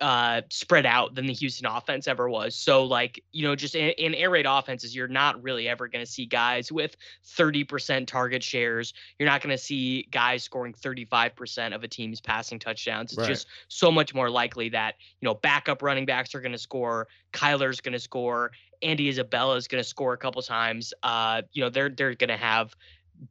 uh 0.00 0.42
spread 0.50 0.84
out 0.84 1.14
than 1.14 1.26
the 1.26 1.32
Houston 1.32 1.66
offense 1.66 2.06
ever 2.06 2.28
was. 2.28 2.54
So 2.56 2.84
like, 2.84 3.22
you 3.32 3.42
know, 3.44 3.56
just 3.56 3.74
in, 3.74 3.90
in 3.92 4.14
air 4.14 4.30
raid 4.30 4.46
offenses, 4.46 4.94
you're 4.94 5.08
not 5.08 5.42
really 5.42 5.68
ever 5.68 5.88
going 5.88 6.04
to 6.04 6.10
see 6.10 6.26
guys 6.26 6.70
with 6.70 6.96
30% 7.26 8.06
target 8.06 8.42
shares. 8.42 8.92
You're 9.18 9.28
not 9.28 9.40
going 9.42 9.56
to 9.56 9.62
see 9.62 10.08
guys 10.10 10.44
scoring 10.44 10.74
35% 10.74 11.74
of 11.74 11.82
a 11.82 11.88
team's 11.88 12.20
passing 12.20 12.58
touchdowns. 12.58 13.12
It's 13.12 13.18
Right. 13.18 13.26
just 13.26 13.48
so 13.68 13.90
much 13.90 14.14
more 14.14 14.28
likely 14.30 14.68
that, 14.70 14.96
you 15.20 15.26
know, 15.26 15.34
backup 15.34 15.82
running 15.82 16.04
backs 16.06 16.34
are 16.34 16.40
going 16.40 16.52
to 16.52 16.58
score, 16.58 17.08
Kyler's 17.32 17.80
going 17.80 17.94
to 17.94 17.98
score, 17.98 18.52
Andy 18.82 19.08
Isabella 19.08 19.56
is 19.56 19.66
going 19.68 19.82
to 19.82 19.88
score 19.88 20.12
a 20.12 20.18
couple 20.18 20.42
times. 20.42 20.92
Uh, 21.02 21.42
you 21.52 21.62
know, 21.62 21.70
they're 21.70 21.88
they're 21.88 22.14
going 22.14 22.28
to 22.28 22.36
have 22.36 22.74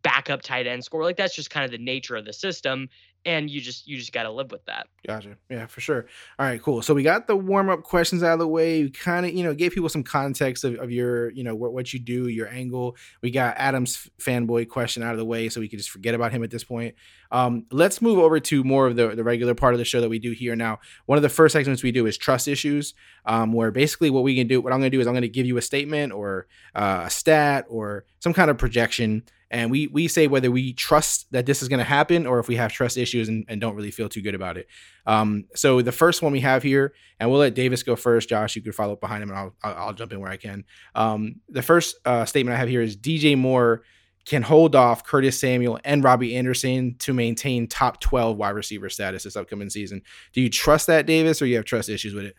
backup 0.01 0.41
tight 0.41 0.67
end 0.67 0.83
score. 0.83 1.03
Like 1.03 1.17
that's 1.17 1.35
just 1.35 1.49
kind 1.51 1.63
of 1.65 1.71
the 1.71 1.77
nature 1.77 2.15
of 2.15 2.25
the 2.25 2.33
system, 2.33 2.89
and 3.25 3.49
you 3.49 3.59
just 3.59 3.87
you 3.87 3.97
just 3.97 4.13
got 4.13 4.23
to 4.23 4.31
live 4.31 4.51
with 4.51 4.63
that. 4.65 4.87
Gotcha. 5.05 5.37
Yeah, 5.49 5.65
for 5.65 5.81
sure. 5.81 6.05
All 6.37 6.45
right, 6.45 6.61
cool. 6.61 6.81
So 6.81 6.93
we 6.93 7.03
got 7.03 7.27
the 7.27 7.35
warm 7.35 7.69
up 7.69 7.83
questions 7.83 8.23
out 8.23 8.33
of 8.33 8.39
the 8.39 8.47
way. 8.47 8.83
We 8.83 8.89
kind 8.91 9.25
of, 9.25 9.33
you 9.33 9.43
know, 9.43 9.53
gave 9.53 9.71
people 9.71 9.89
some 9.89 10.03
context 10.03 10.63
of, 10.63 10.75
of 10.75 10.91
your, 10.91 11.31
you 11.31 11.43
know, 11.43 11.55
what, 11.55 11.73
what 11.73 11.93
you 11.93 11.99
do, 11.99 12.27
your 12.27 12.47
angle. 12.47 12.95
We 13.21 13.31
got 13.31 13.55
Adam's 13.57 14.09
fanboy 14.19 14.69
question 14.69 15.03
out 15.03 15.13
of 15.13 15.17
the 15.17 15.25
way 15.25 15.49
so 15.49 15.59
we 15.59 15.67
could 15.67 15.79
just 15.79 15.89
forget 15.89 16.13
about 16.13 16.31
him 16.31 16.43
at 16.43 16.51
this 16.51 16.63
point. 16.63 16.95
Um, 17.31 17.65
let's 17.71 18.01
move 18.01 18.19
over 18.19 18.39
to 18.39 18.63
more 18.63 18.87
of 18.87 18.95
the, 18.95 19.15
the 19.15 19.23
regular 19.23 19.55
part 19.55 19.73
of 19.73 19.79
the 19.79 19.85
show 19.85 20.01
that 20.01 20.09
we 20.09 20.19
do 20.19 20.31
here 20.31 20.55
now. 20.55 20.79
One 21.05 21.17
of 21.17 21.23
the 21.23 21.29
first 21.29 21.53
segments 21.53 21.83
we 21.83 21.91
do 21.91 22.05
is 22.05 22.17
trust 22.17 22.47
issues, 22.47 22.93
um, 23.25 23.53
where 23.53 23.71
basically 23.71 24.09
what 24.09 24.23
we 24.23 24.35
can 24.35 24.47
do, 24.47 24.61
what 24.61 24.71
I'm 24.71 24.79
going 24.79 24.91
to 24.91 24.97
do 24.97 25.01
is 25.01 25.07
I'm 25.07 25.13
going 25.13 25.23
to 25.23 25.29
give 25.29 25.45
you 25.45 25.57
a 25.57 25.61
statement 25.61 26.13
or 26.13 26.47
uh, 26.75 27.03
a 27.05 27.09
stat 27.09 27.65
or 27.69 28.05
some 28.19 28.33
kind 28.33 28.51
of 28.51 28.57
projection 28.57 29.23
and 29.51 29.69
we 29.69 29.87
we 29.87 30.07
say 30.07 30.27
whether 30.27 30.49
we 30.49 30.73
trust 30.73 31.31
that 31.31 31.45
this 31.45 31.61
is 31.61 31.69
going 31.69 31.79
to 31.79 31.83
happen 31.85 32.25
or 32.25 32.39
if 32.39 32.47
we 32.47 32.55
have 32.55 32.71
trust 32.71 32.97
issues 32.97 33.29
and, 33.29 33.45
and 33.47 33.61
don't 33.61 33.75
really 33.75 33.91
feel 33.91 34.09
too 34.09 34.21
good 34.21 34.35
about 34.35 34.57
it. 34.57 34.67
Um, 35.05 35.45
so 35.55 35.81
the 35.81 35.91
first 35.91 36.21
one 36.21 36.31
we 36.31 36.39
have 36.41 36.63
here, 36.63 36.93
and 37.19 37.29
we'll 37.29 37.39
let 37.39 37.53
Davis 37.53 37.83
go 37.83 37.95
first. 37.95 38.29
Josh, 38.29 38.55
you 38.55 38.61
can 38.61 38.71
follow 38.71 38.93
up 38.93 39.01
behind 39.01 39.23
him, 39.23 39.29
and 39.29 39.37
I'll 39.37 39.55
I'll, 39.63 39.93
jump 39.93 40.13
in 40.13 40.19
where 40.19 40.31
I 40.31 40.37
can. 40.37 40.63
Um, 40.95 41.41
the 41.49 41.61
first 41.61 41.97
uh, 42.05 42.25
statement 42.25 42.55
I 42.55 42.59
have 42.59 42.69
here 42.69 42.81
is 42.81 42.97
DJ 42.97 43.37
Moore 43.37 43.83
can 44.25 44.41
hold 44.41 44.75
off 44.75 45.03
Curtis 45.03 45.39
Samuel 45.39 45.79
and 45.85 46.03
Robbie 46.03 46.35
Anderson 46.35 46.95
to 46.99 47.13
maintain 47.13 47.67
top 47.67 47.99
12 48.01 48.37
wide 48.37 48.49
receiver 48.49 48.89
status 48.89 49.23
this 49.23 49.35
upcoming 49.35 49.69
season. 49.69 50.01
Do 50.33 50.41
you 50.41 50.49
trust 50.49 50.87
that, 50.87 51.05
Davis, 51.05 51.41
or 51.41 51.45
you 51.45 51.57
have 51.57 51.65
trust 51.65 51.89
issues 51.89 52.15
with 52.15 52.25
it? 52.25 52.35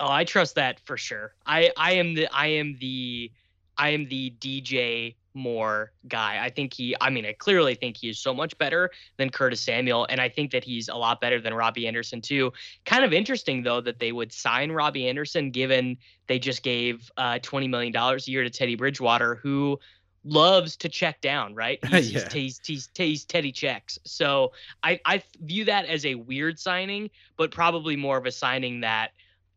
Oh, 0.00 0.10
I 0.10 0.24
trust 0.24 0.56
that 0.56 0.80
for 0.80 0.96
sure. 0.96 1.34
I 1.46 1.70
I 1.76 1.92
am 1.92 2.14
the 2.14 2.26
I 2.28 2.48
am 2.48 2.76
the 2.80 3.30
I 3.78 3.90
am 3.90 4.08
the 4.08 4.34
DJ 4.40 5.14
Moore 5.34 5.92
guy. 6.08 6.44
I 6.44 6.50
think 6.50 6.74
he 6.74 6.94
I 7.00 7.10
mean 7.10 7.24
I 7.24 7.32
clearly 7.32 7.74
think 7.74 7.96
he 7.96 8.08
is 8.10 8.18
so 8.18 8.34
much 8.34 8.56
better 8.58 8.90
than 9.16 9.30
Curtis 9.30 9.60
Samuel 9.60 10.06
and 10.10 10.20
I 10.20 10.28
think 10.28 10.50
that 10.52 10.64
he's 10.64 10.88
a 10.88 10.94
lot 10.96 11.20
better 11.20 11.40
than 11.40 11.54
Robbie 11.54 11.86
Anderson 11.86 12.20
too. 12.20 12.52
Kind 12.84 13.04
of 13.04 13.12
interesting 13.12 13.62
though 13.62 13.80
that 13.80 13.98
they 13.98 14.12
would 14.12 14.32
sign 14.32 14.72
Robbie 14.72 15.08
Anderson 15.08 15.50
given 15.50 15.96
they 16.26 16.38
just 16.38 16.62
gave 16.62 17.10
uh 17.16 17.38
20 17.42 17.68
million 17.68 17.92
dollars 17.92 18.28
a 18.28 18.30
year 18.30 18.42
to 18.44 18.50
Teddy 18.50 18.74
Bridgewater 18.74 19.36
who 19.36 19.78
loves 20.24 20.76
to 20.76 20.88
check 20.88 21.20
down, 21.20 21.54
right? 21.54 21.84
He's, 21.88 22.12
Yeah. 22.12 22.20
he's, 22.20 22.32
he's, 22.32 22.60
he's, 22.64 22.90
he's 22.94 23.24
Teddy 23.24 23.50
checks. 23.52 23.98
So 24.04 24.52
I, 24.82 25.00
I 25.04 25.22
view 25.40 25.64
that 25.64 25.86
as 25.86 26.06
a 26.06 26.14
weird 26.14 26.58
signing, 26.60 27.10
but 27.36 27.50
probably 27.50 27.96
more 27.96 28.18
of 28.18 28.26
a 28.26 28.30
signing 28.30 28.80
that 28.82 29.10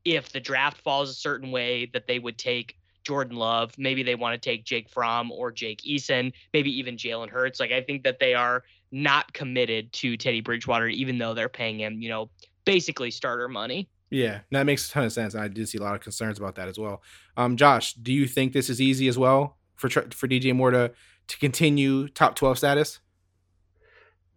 if 0.05 0.32
the 0.32 0.39
draft 0.39 0.82
falls 0.82 1.10
a 1.10 1.13
certain 1.13 1.51
way, 1.51 1.86
that 1.94 2.08
they 2.08 2.17
would 2.20 2.38
take 2.38 2.77
Jordan 3.05 3.38
Love. 3.38 3.71
Maybe 3.77 4.03
they 4.03 4.15
want 4.15 4.33
to 4.33 4.50
take 4.50 4.65
Jake 4.65 4.89
Fromm 4.89 5.31
or 5.31 5.51
Jake 5.51 5.81
Eason, 5.83 6.33
maybe 6.53 6.77
even 6.77 6.97
Jalen 6.97 7.29
Hurts. 7.29 7.59
Like 7.59 7.71
I 7.71 7.81
think 7.81 8.03
that 8.03 8.19
they 8.19 8.33
are 8.33 8.63
not 8.91 9.31
committed 9.33 9.91
to 9.93 10.17
Teddy 10.17 10.41
Bridgewater, 10.41 10.88
even 10.88 11.17
though 11.17 11.33
they're 11.33 11.50
paying 11.50 11.79
him, 11.79 12.01
you 12.01 12.09
know, 12.09 12.29
basically 12.65 13.12
starter 13.12 13.47
money. 13.47 13.88
Yeah, 14.09 14.41
that 14.51 14.65
makes 14.65 14.88
a 14.88 14.91
ton 14.91 15.05
of 15.05 15.13
sense. 15.13 15.35
I 15.35 15.47
did 15.47 15.67
see 15.67 15.77
a 15.77 15.81
lot 15.81 15.95
of 15.95 16.01
concerns 16.01 16.38
about 16.38 16.55
that 16.55 16.67
as 16.67 16.77
well. 16.77 17.01
Um, 17.38 17.57
Josh, 17.57 17.93
do 17.93 18.13
you 18.13 18.27
think 18.27 18.53
this 18.53 18.69
is 18.69 18.79
easy 18.81 19.07
as 19.07 19.17
well 19.17 19.57
for 19.75 19.89
tr- 19.89 20.12
for 20.12 20.27
DJ 20.27 20.55
Moore 20.55 20.71
to 20.71 20.91
to 21.27 21.38
continue 21.39 22.07
top 22.07 22.35
12 22.35 22.57
status? 22.57 23.00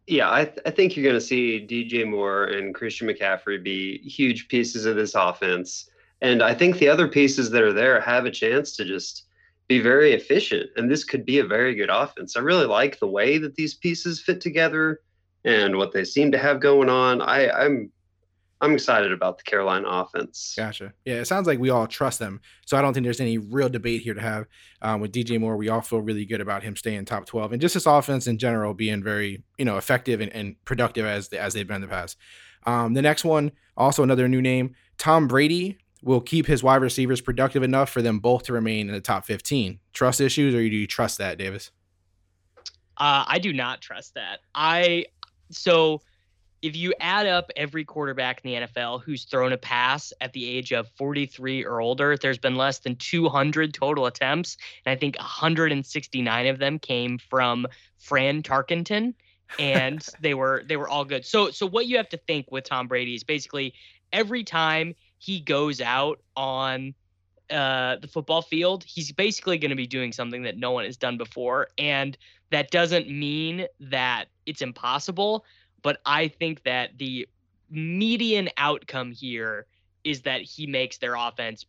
Yeah, 0.06 0.32
I, 0.32 0.46
th- 0.46 0.58
I 0.64 0.70
think 0.70 0.96
you're 0.96 1.04
going 1.04 1.16
to 1.16 1.20
see 1.20 1.66
DJ 1.68 2.08
Moore 2.08 2.44
and 2.44 2.75
Christian 2.75 3.06
McCaffrey 3.06 3.62
be 3.62 3.98
huge 3.98 4.48
pieces 4.48 4.87
of 4.87 4.96
this 4.96 5.14
offense. 5.14 5.90
And 6.20 6.42
I 6.42 6.54
think 6.54 6.78
the 6.78 6.88
other 6.88 7.08
pieces 7.08 7.50
that 7.50 7.62
are 7.62 7.72
there 7.72 8.00
have 8.00 8.25
a 8.25 8.30
chance 8.30 8.75
to 8.76 8.84
just 8.84 9.25
be 9.68 9.80
very 9.80 10.12
efficient. 10.12 10.70
And 10.76 10.90
this 10.90 11.04
could 11.04 11.25
be 11.25 11.38
a 11.38 11.44
very 11.44 11.75
good 11.75 11.90
offense. 11.90 12.37
I 12.37 12.40
really 12.40 12.66
like 12.66 12.98
the 12.98 13.06
way 13.06 13.38
that 13.38 13.54
these 13.54 13.75
pieces 13.75 14.20
fit 14.20 14.40
together 14.40 15.00
and 15.44 15.76
what 15.76 15.92
they 15.92 16.04
seem 16.04 16.32
to 16.32 16.38
have 16.38 16.60
going 16.60 16.88
on. 16.88 17.20
I, 17.20 17.50
I'm 17.50 17.92
I'm 18.60 18.75
excited 18.75 19.12
about 19.12 19.38
the 19.38 19.44
Carolina 19.44 19.87
offense. 19.87 20.54
Gotcha. 20.56 20.92
Yeah, 21.04 21.16
it 21.16 21.26
sounds 21.26 21.46
like 21.46 21.60
we 21.60 21.70
all 21.70 21.87
trust 21.87 22.18
them. 22.18 22.40
So 22.66 22.76
I 22.76 22.82
don't 22.82 22.92
think 22.92 23.04
there's 23.04 23.20
any 23.20 23.38
real 23.38 23.68
debate 23.68 24.02
here 24.02 24.14
to 24.14 24.20
have 24.20 24.46
um, 24.82 25.00
with 25.00 25.12
DJ 25.12 25.38
Moore. 25.38 25.56
We 25.56 25.68
all 25.68 25.80
feel 25.80 26.00
really 26.00 26.25
good 26.25 26.40
about 26.40 26.64
him 26.64 26.75
staying 26.75 27.04
top 27.04 27.26
12 27.26 27.52
and 27.52 27.60
just 27.62 27.75
his 27.75 27.87
offense 27.87 28.26
in 28.26 28.37
general 28.37 28.75
being 28.75 29.02
very, 29.02 29.44
you 29.58 29.64
know, 29.64 29.76
effective 29.76 30.20
and, 30.20 30.32
and 30.32 30.56
productive 30.64 31.06
as 31.06 31.28
as 31.28 31.54
they've 31.54 31.66
been 31.66 31.76
in 31.76 31.82
the 31.82 31.88
past. 31.88 32.16
Um, 32.66 32.94
the 32.94 33.02
next 33.02 33.25
one, 33.25 33.52
also 33.76 34.02
another 34.02 34.28
new 34.28 34.42
name, 34.42 34.75
Tom 34.98 35.28
Brady 35.28 35.78
will 36.02 36.21
keep 36.21 36.47
his 36.47 36.62
wide 36.62 36.83
receivers 36.83 37.21
productive 37.21 37.62
enough 37.62 37.90
for 37.90 38.02
them 38.02 38.19
both 38.19 38.45
to 38.45 38.52
remain 38.52 38.88
in 38.88 38.95
the 38.95 39.00
top 39.00 39.25
15. 39.25 39.81
Trust 39.93 40.21
issues, 40.21 40.55
or 40.55 40.59
do 40.59 40.64
you 40.64 40.87
trust 40.87 41.19
that, 41.19 41.38
Davis? 41.38 41.71
Uh, 42.97 43.25
I 43.26 43.38
do 43.38 43.52
not 43.52 43.81
trust 43.81 44.14
that. 44.14 44.40
I 44.55 45.07
so 45.50 46.02
if 46.61 46.76
you 46.76 46.93
add 47.00 47.26
up 47.26 47.50
every 47.57 47.85
quarterback 47.85 48.40
in 48.43 48.50
the 48.50 48.67
NFL 48.67 49.02
who's 49.02 49.25
thrown 49.25 49.52
a 49.52 49.57
pass 49.57 50.12
at 50.21 50.33
the 50.33 50.49
age 50.49 50.73
of 50.73 50.88
43 50.97 51.64
or 51.64 51.81
older, 51.81 52.17
there's 52.17 52.38
been 52.38 52.57
less 52.57 52.81
than 52.81 52.97
200 52.97 53.73
total 53.73 54.07
attempts, 54.07 54.57
and 54.85 54.93
I 54.93 54.97
think 54.97 55.17
169 55.19 56.47
of 56.47 56.59
them 56.59 56.78
came 56.81 57.19
from 57.19 57.67
Fran 57.99 58.43
Tarkenton, 58.43 59.14
and 59.59 60.05
they 60.21 60.35
were 60.35 60.64
they 60.67 60.76
were 60.76 60.88
all 60.88 61.05
good. 61.05 61.25
So 61.25 61.50
so 61.50 61.67
what 61.67 61.87
you 61.87 61.97
have 61.97 62.09
to 62.11 62.17
think 62.17 62.50
with 62.50 62.64
Tom 62.64 62.88
Brady 62.88 63.14
is 63.14 63.25
basically 63.25 63.75
every 64.12 64.43
time 64.43 64.95
he 65.18 65.40
goes 65.40 65.80
out 65.80 66.20
on 66.37 66.94
uh, 67.50 67.96
the 67.96 68.08
football 68.08 68.42
field, 68.42 68.84
he's 68.84 69.12
basically 69.12 69.58
going 69.58 69.70
to 69.70 69.76
be 69.76 69.87
doing 69.87 70.12
something 70.12 70.42
that 70.42 70.56
no 70.56 70.70
one 70.70 70.84
has 70.84 70.96
done 70.96 71.16
before, 71.16 71.68
and 71.78 72.16
that 72.50 72.70
doesn't 72.70 73.08
mean 73.08 73.66
that 73.80 74.26
it's 74.46 74.62
impossible 74.62 75.44
but 75.82 76.00
I 76.04 76.28
think 76.28 76.64
that 76.64 76.98
the 76.98 77.28
median 77.70 78.48
outcome 78.56 79.12
here 79.12 79.66
is 80.04 80.22
that 80.22 80.42
he 80.42 80.66
makes 80.66 80.98
their 80.98 81.14
offense 81.14 81.66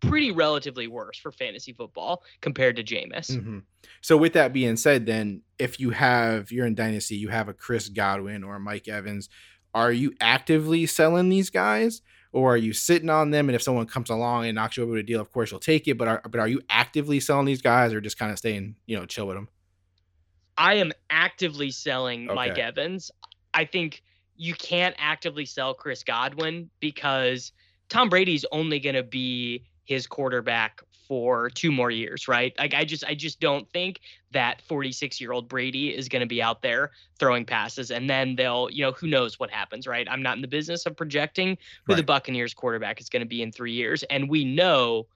pretty 0.00 0.30
relatively 0.30 0.86
worse 0.86 1.18
for 1.18 1.32
fantasy 1.32 1.72
football 1.72 2.22
compared 2.40 2.76
to 2.76 2.84
Jameis. 2.84 3.30
Mhm. 3.30 3.62
So 4.00 4.16
with 4.16 4.32
that 4.34 4.52
being 4.52 4.76
said, 4.76 5.06
then 5.06 5.42
if 5.58 5.80
you 5.80 5.90
have 5.90 6.52
you're 6.52 6.66
in 6.66 6.74
dynasty, 6.74 7.16
you 7.16 7.28
have 7.28 7.48
a 7.48 7.52
Chris 7.52 7.88
Godwin 7.88 8.44
or 8.44 8.56
a 8.56 8.60
Mike 8.60 8.86
Evans, 8.86 9.28
are 9.74 9.92
you 9.92 10.14
actively 10.20 10.86
selling 10.86 11.28
these 11.28 11.50
guys, 11.50 12.00
or 12.38 12.54
are 12.54 12.58
you 12.58 12.72
sitting 12.72 13.10
on 13.10 13.30
them? 13.30 13.48
And 13.48 13.56
if 13.56 13.62
someone 13.62 13.86
comes 13.86 14.10
along 14.10 14.46
and 14.46 14.54
knocks 14.54 14.76
you 14.76 14.84
over 14.84 14.92
with 14.92 15.00
a 15.00 15.04
deal, 15.04 15.20
of 15.20 15.32
course 15.32 15.50
you'll 15.50 15.60
take 15.60 15.88
it. 15.88 15.98
But 15.98 16.08
are 16.08 16.22
but 16.28 16.40
are 16.40 16.48
you 16.48 16.62
actively 16.70 17.20
selling 17.20 17.46
these 17.46 17.62
guys, 17.62 17.92
or 17.92 18.00
just 18.00 18.18
kind 18.18 18.30
of 18.30 18.38
staying 18.38 18.76
you 18.86 18.96
know 18.96 19.06
chill 19.06 19.26
with 19.26 19.36
them? 19.36 19.48
I 20.56 20.74
am 20.74 20.92
actively 21.10 21.70
selling 21.70 22.26
Mike 22.26 22.58
Evans. 22.58 23.10
I 23.54 23.64
think 23.64 24.02
you 24.36 24.54
can't 24.54 24.94
actively 24.98 25.44
sell 25.44 25.74
Chris 25.74 26.02
Godwin 26.04 26.70
because 26.80 27.52
Tom 27.88 28.08
Brady's 28.08 28.44
only 28.52 28.78
going 28.80 28.94
to 28.94 29.02
be 29.02 29.64
his 29.84 30.06
quarterback 30.06 30.80
for 31.08 31.48
two 31.48 31.72
more 31.72 31.90
years, 31.90 32.28
right? 32.28 32.54
Like 32.58 32.74
I 32.74 32.84
just 32.84 33.02
I 33.04 33.14
just 33.14 33.40
don't 33.40 33.68
think 33.72 34.00
that 34.30 34.62
46-year-old 34.68 35.48
Brady 35.48 35.96
is 35.96 36.08
going 36.08 36.20
to 36.20 36.26
be 36.26 36.42
out 36.42 36.60
there 36.60 36.90
throwing 37.18 37.46
passes 37.46 37.90
and 37.90 38.08
then 38.08 38.36
they'll, 38.36 38.68
you 38.70 38.82
know, 38.84 38.92
who 38.92 39.06
knows 39.06 39.40
what 39.40 39.50
happens, 39.50 39.86
right? 39.86 40.06
I'm 40.10 40.22
not 40.22 40.36
in 40.36 40.42
the 40.42 40.48
business 40.48 40.84
of 40.84 40.96
projecting 40.96 41.56
who 41.86 41.94
the 41.94 42.02
Buccaneers 42.02 42.52
quarterback 42.52 43.00
is 43.00 43.08
going 43.08 43.22
to 43.22 43.28
be 43.28 43.42
in 43.42 43.50
3 43.50 43.72
years 43.72 44.02
and 44.04 44.28
we 44.28 44.44
know 44.44 45.06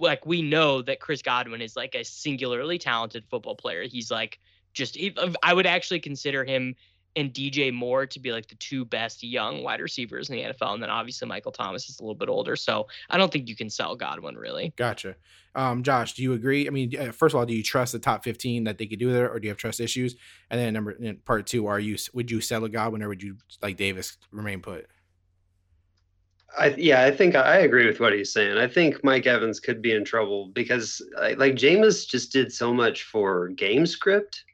like 0.00 0.24
we 0.24 0.42
know 0.42 0.80
that 0.82 1.00
Chris 1.00 1.22
Godwin 1.22 1.60
is 1.60 1.76
like 1.76 1.94
a 1.94 2.04
singularly 2.04 2.78
talented 2.78 3.24
football 3.28 3.56
player. 3.56 3.82
He's 3.82 4.10
like 4.10 4.38
just 4.72 4.96
I 5.42 5.52
would 5.52 5.66
actually 5.66 6.00
consider 6.00 6.44
him 6.44 6.74
and 7.18 7.32
DJ 7.32 7.72
Moore 7.72 8.06
to 8.06 8.20
be 8.20 8.32
like 8.32 8.46
the 8.46 8.54
two 8.56 8.84
best 8.84 9.22
young 9.22 9.62
wide 9.62 9.80
receivers 9.80 10.30
in 10.30 10.36
the 10.36 10.42
NFL. 10.42 10.74
And 10.74 10.82
then 10.82 10.90
obviously 10.90 11.26
Michael 11.26 11.52
Thomas 11.52 11.88
is 11.88 11.98
a 11.98 12.02
little 12.02 12.14
bit 12.14 12.28
older. 12.28 12.56
So 12.56 12.86
I 13.10 13.18
don't 13.18 13.32
think 13.32 13.48
you 13.48 13.56
can 13.56 13.68
sell 13.68 13.96
Godwin 13.96 14.36
really. 14.36 14.72
Gotcha. 14.76 15.16
Um, 15.54 15.82
Josh, 15.82 16.14
do 16.14 16.22
you 16.22 16.34
agree? 16.34 16.66
I 16.66 16.70
mean, 16.70 16.96
uh, 16.96 17.10
first 17.10 17.34
of 17.34 17.40
all, 17.40 17.46
do 17.46 17.54
you 17.54 17.62
trust 17.62 17.92
the 17.92 17.98
top 17.98 18.22
15 18.22 18.64
that 18.64 18.78
they 18.78 18.86
could 18.86 19.00
do 19.00 19.12
there, 19.12 19.28
or 19.28 19.40
do 19.40 19.46
you 19.46 19.50
have 19.50 19.58
trust 19.58 19.80
issues? 19.80 20.14
And 20.50 20.60
then 20.60 20.72
number 20.74 20.92
and 20.92 21.24
part 21.24 21.46
two, 21.46 21.66
are 21.66 21.80
you 21.80 21.96
would 22.12 22.30
you 22.30 22.40
sell 22.40 22.64
a 22.64 22.68
Godwin, 22.68 23.02
or 23.02 23.08
would 23.08 23.22
you 23.22 23.36
like 23.60 23.76
Davis 23.76 24.16
remain 24.30 24.60
put? 24.60 24.86
I, 26.56 26.68
yeah, 26.78 27.02
I 27.02 27.10
think 27.10 27.34
I 27.34 27.58
agree 27.58 27.86
with 27.86 28.00
what 28.00 28.12
he's 28.12 28.32
saying. 28.32 28.56
I 28.56 28.66
think 28.66 29.04
Mike 29.04 29.26
Evans 29.26 29.60
could 29.60 29.82
be 29.82 29.92
in 29.92 30.04
trouble 30.04 30.48
because, 30.48 31.02
I- 31.18 31.34
like, 31.34 31.54
Jameis 31.54 32.08
just 32.08 32.32
did 32.32 32.52
so 32.52 32.72
much 32.72 33.02
for 33.02 33.48
game 33.48 33.84
script 33.84 34.44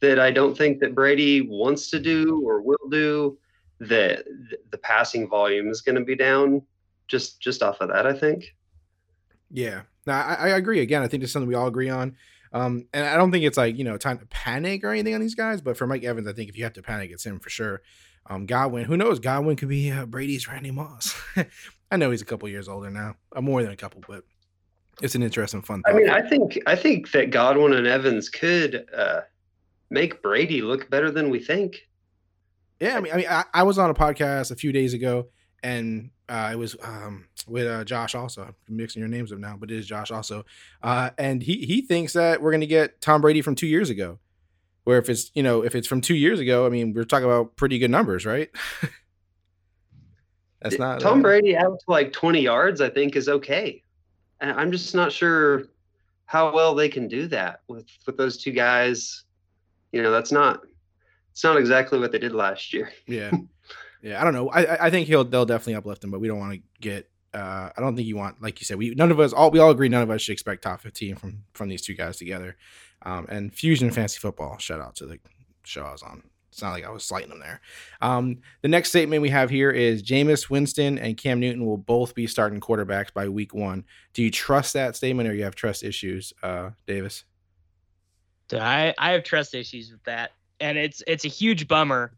that 0.00 0.18
I 0.18 0.30
don't 0.30 0.56
think 0.56 0.80
that 0.80 0.94
Brady 0.94 1.42
wants 1.42 1.90
to 1.90 1.98
do 1.98 2.42
or 2.46 2.60
will 2.60 2.88
do. 2.90 3.38
That 3.80 4.24
the 4.70 4.78
passing 4.78 5.28
volume 5.28 5.68
is 5.68 5.82
going 5.82 5.94
to 5.94 6.04
be 6.04 6.16
down 6.16 6.62
just 7.06 7.40
just 7.40 7.62
off 7.62 7.80
of 7.80 7.88
that. 7.90 8.06
I 8.06 8.12
think. 8.12 8.54
Yeah, 9.50 9.82
no, 10.06 10.14
I, 10.14 10.34
I 10.34 10.48
agree. 10.48 10.80
Again, 10.80 11.02
I 11.02 11.08
think 11.08 11.22
it's 11.22 11.32
something 11.32 11.48
we 11.48 11.54
all 11.54 11.68
agree 11.68 11.88
on. 11.88 12.16
Um, 12.52 12.86
and 12.92 13.06
I 13.06 13.16
don't 13.16 13.30
think 13.30 13.44
it's 13.44 13.56
like 13.56 13.78
you 13.78 13.84
know 13.84 13.96
time 13.96 14.18
to 14.18 14.26
panic 14.26 14.82
or 14.82 14.90
anything 14.90 15.14
on 15.14 15.20
these 15.20 15.34
guys. 15.34 15.60
But 15.60 15.76
for 15.76 15.86
Mike 15.86 16.04
Evans, 16.04 16.26
I 16.26 16.32
think 16.32 16.48
if 16.48 16.58
you 16.58 16.64
have 16.64 16.72
to 16.74 16.82
panic, 16.82 17.10
it's 17.12 17.24
him 17.24 17.38
for 17.38 17.50
sure. 17.50 17.82
Um, 18.26 18.46
Godwin, 18.46 18.84
who 18.84 18.96
knows? 18.96 19.20
Godwin 19.20 19.56
could 19.56 19.68
be 19.68 19.90
uh, 19.90 20.06
Brady's 20.06 20.48
Randy 20.48 20.70
Moss. 20.70 21.18
I 21.90 21.96
know 21.96 22.10
he's 22.10 22.20
a 22.22 22.26
couple 22.26 22.48
years 22.48 22.68
older 22.68 22.90
now, 22.90 23.16
uh, 23.34 23.40
more 23.40 23.62
than 23.62 23.72
a 23.72 23.76
couple, 23.76 24.02
but 24.06 24.24
it's 25.00 25.14
an 25.14 25.22
interesting, 25.22 25.62
fun. 25.62 25.82
I 25.86 25.92
mean, 25.92 26.10
I 26.10 26.28
think 26.28 26.58
I 26.66 26.76
think 26.76 27.10
that 27.12 27.30
Godwin 27.30 27.72
and 27.72 27.86
Evans 27.86 28.28
could 28.28 28.86
uh, 28.96 29.20
make 29.90 30.22
Brady 30.22 30.62
look 30.62 30.90
better 30.90 31.10
than 31.10 31.30
we 31.30 31.38
think. 31.38 31.88
Yeah, 32.80 32.96
I 32.96 33.00
mean, 33.00 33.12
I 33.12 33.16
mean, 33.16 33.26
I, 33.28 33.44
I 33.52 33.62
was 33.64 33.78
on 33.78 33.90
a 33.90 33.94
podcast 33.94 34.50
a 34.50 34.56
few 34.56 34.72
days 34.72 34.94
ago, 34.94 35.28
and 35.62 36.10
uh, 36.28 36.50
it 36.52 36.56
was 36.56 36.76
um, 36.82 37.26
with 37.46 37.66
uh, 37.66 37.84
Josh. 37.84 38.14
Also, 38.14 38.42
I'm 38.42 38.54
mixing 38.68 39.00
your 39.00 39.08
names 39.08 39.32
up 39.32 39.38
now, 39.38 39.56
but 39.58 39.70
it 39.70 39.78
is 39.78 39.86
Josh 39.86 40.10
also, 40.10 40.44
uh, 40.82 41.10
and 41.18 41.42
he 41.42 41.64
he 41.66 41.82
thinks 41.82 42.12
that 42.12 42.40
we're 42.40 42.52
going 42.52 42.60
to 42.60 42.66
get 42.66 43.00
Tom 43.00 43.20
Brady 43.20 43.42
from 43.42 43.54
two 43.54 43.66
years 43.66 43.90
ago. 43.90 44.18
Where 44.84 44.98
if 44.98 45.08
it's 45.08 45.30
you 45.34 45.42
know 45.42 45.62
if 45.62 45.74
it's 45.74 45.88
from 45.88 46.00
two 46.00 46.14
years 46.14 46.38
ago, 46.38 46.66
I 46.66 46.68
mean, 46.68 46.92
we're 46.94 47.04
talking 47.04 47.26
about 47.26 47.56
pretty 47.56 47.78
good 47.78 47.90
numbers, 47.90 48.24
right? 48.24 48.48
That's 50.62 50.78
not 50.78 51.00
Tom 51.00 51.20
uh, 51.20 51.22
Brady 51.22 51.56
out 51.56 51.78
to 51.78 51.84
like 51.90 52.12
20 52.12 52.40
yards, 52.40 52.80
I 52.80 52.90
think, 52.90 53.14
is 53.14 53.28
okay. 53.28 53.82
I'm 54.40 54.72
just 54.72 54.94
not 54.94 55.12
sure. 55.12 55.64
how 56.26 56.52
well 56.52 56.74
they 56.74 56.88
can 56.88 57.08
do 57.08 57.26
that 57.28 57.60
with 57.68 57.86
with 58.06 58.16
those 58.16 58.36
two 58.36 58.52
guys. 58.52 59.24
You 59.92 60.02
know, 60.02 60.10
that's 60.10 60.32
not 60.32 60.62
it's 61.32 61.44
not 61.44 61.56
exactly 61.56 61.98
what 61.98 62.12
they 62.12 62.18
did 62.18 62.32
last 62.32 62.72
year. 62.72 62.90
Yeah, 63.06 63.30
yeah. 64.02 64.20
I 64.20 64.24
don't 64.24 64.34
know. 64.34 64.48
I 64.50 64.86
I- 64.86 64.90
think 64.90 65.06
he'll 65.08 65.24
they'll 65.24 65.46
definitely 65.46 65.74
uplift 65.76 66.04
him, 66.04 66.10
but 66.10 66.20
we 66.20 66.28
don't 66.28 66.38
want 66.38 66.54
to 66.54 66.60
get. 66.80 67.08
Uh, 67.34 67.68
I 67.76 67.80
don't 67.80 67.94
think 67.94 68.08
you 68.08 68.16
want, 68.16 68.40
like 68.40 68.58
you 68.60 68.64
said, 68.64 68.78
we 68.78 68.90
none 68.94 69.10
of 69.10 69.20
us 69.20 69.32
all 69.32 69.50
we 69.50 69.58
all 69.58 69.70
agree 69.70 69.88
none 69.90 70.02
of 70.02 70.10
us 70.10 70.22
should 70.22 70.32
expect 70.32 70.62
top 70.62 70.80
fifteen 70.80 71.14
from 71.16 71.44
from 71.52 71.68
these 71.68 71.82
two 71.82 71.94
guys 71.94 72.16
together. 72.16 72.56
Um, 73.02 73.26
and 73.28 73.54
Fusion 73.54 73.90
Fantasy 73.90 74.18
Football, 74.18 74.58
shout 74.58 74.80
out 74.80 74.96
to 74.96 75.06
the 75.06 75.18
show 75.64 75.82
I 75.82 75.92
was 75.92 76.02
on. 76.02 76.22
It's 76.50 76.62
not 76.62 76.72
like 76.72 76.84
I 76.84 76.90
was 76.90 77.04
slighting 77.04 77.28
them 77.28 77.38
there. 77.40 77.60
Um, 78.00 78.38
the 78.62 78.68
next 78.68 78.88
statement 78.88 79.22
we 79.22 79.28
have 79.28 79.50
here 79.50 79.70
is 79.70 80.02
Jameis 80.02 80.48
Winston 80.50 80.98
and 80.98 81.16
Cam 81.16 81.38
Newton 81.38 81.64
will 81.66 81.76
both 81.76 82.14
be 82.14 82.26
starting 82.26 82.58
quarterbacks 82.60 83.12
by 83.12 83.28
week 83.28 83.54
one. 83.54 83.84
Do 84.14 84.22
you 84.22 84.30
trust 84.30 84.72
that 84.72 84.96
statement 84.96 85.28
or 85.28 85.34
you 85.34 85.44
have 85.44 85.54
trust 85.54 85.84
issues, 85.84 86.32
uh, 86.42 86.70
Davis? 86.86 87.24
So 88.50 88.58
I, 88.58 88.94
I 88.98 89.12
have 89.12 89.24
trust 89.24 89.54
issues 89.54 89.90
with 89.90 90.02
that, 90.04 90.32
and 90.60 90.78
it's 90.78 91.02
it's 91.06 91.24
a 91.24 91.28
huge 91.28 91.68
bummer 91.68 92.12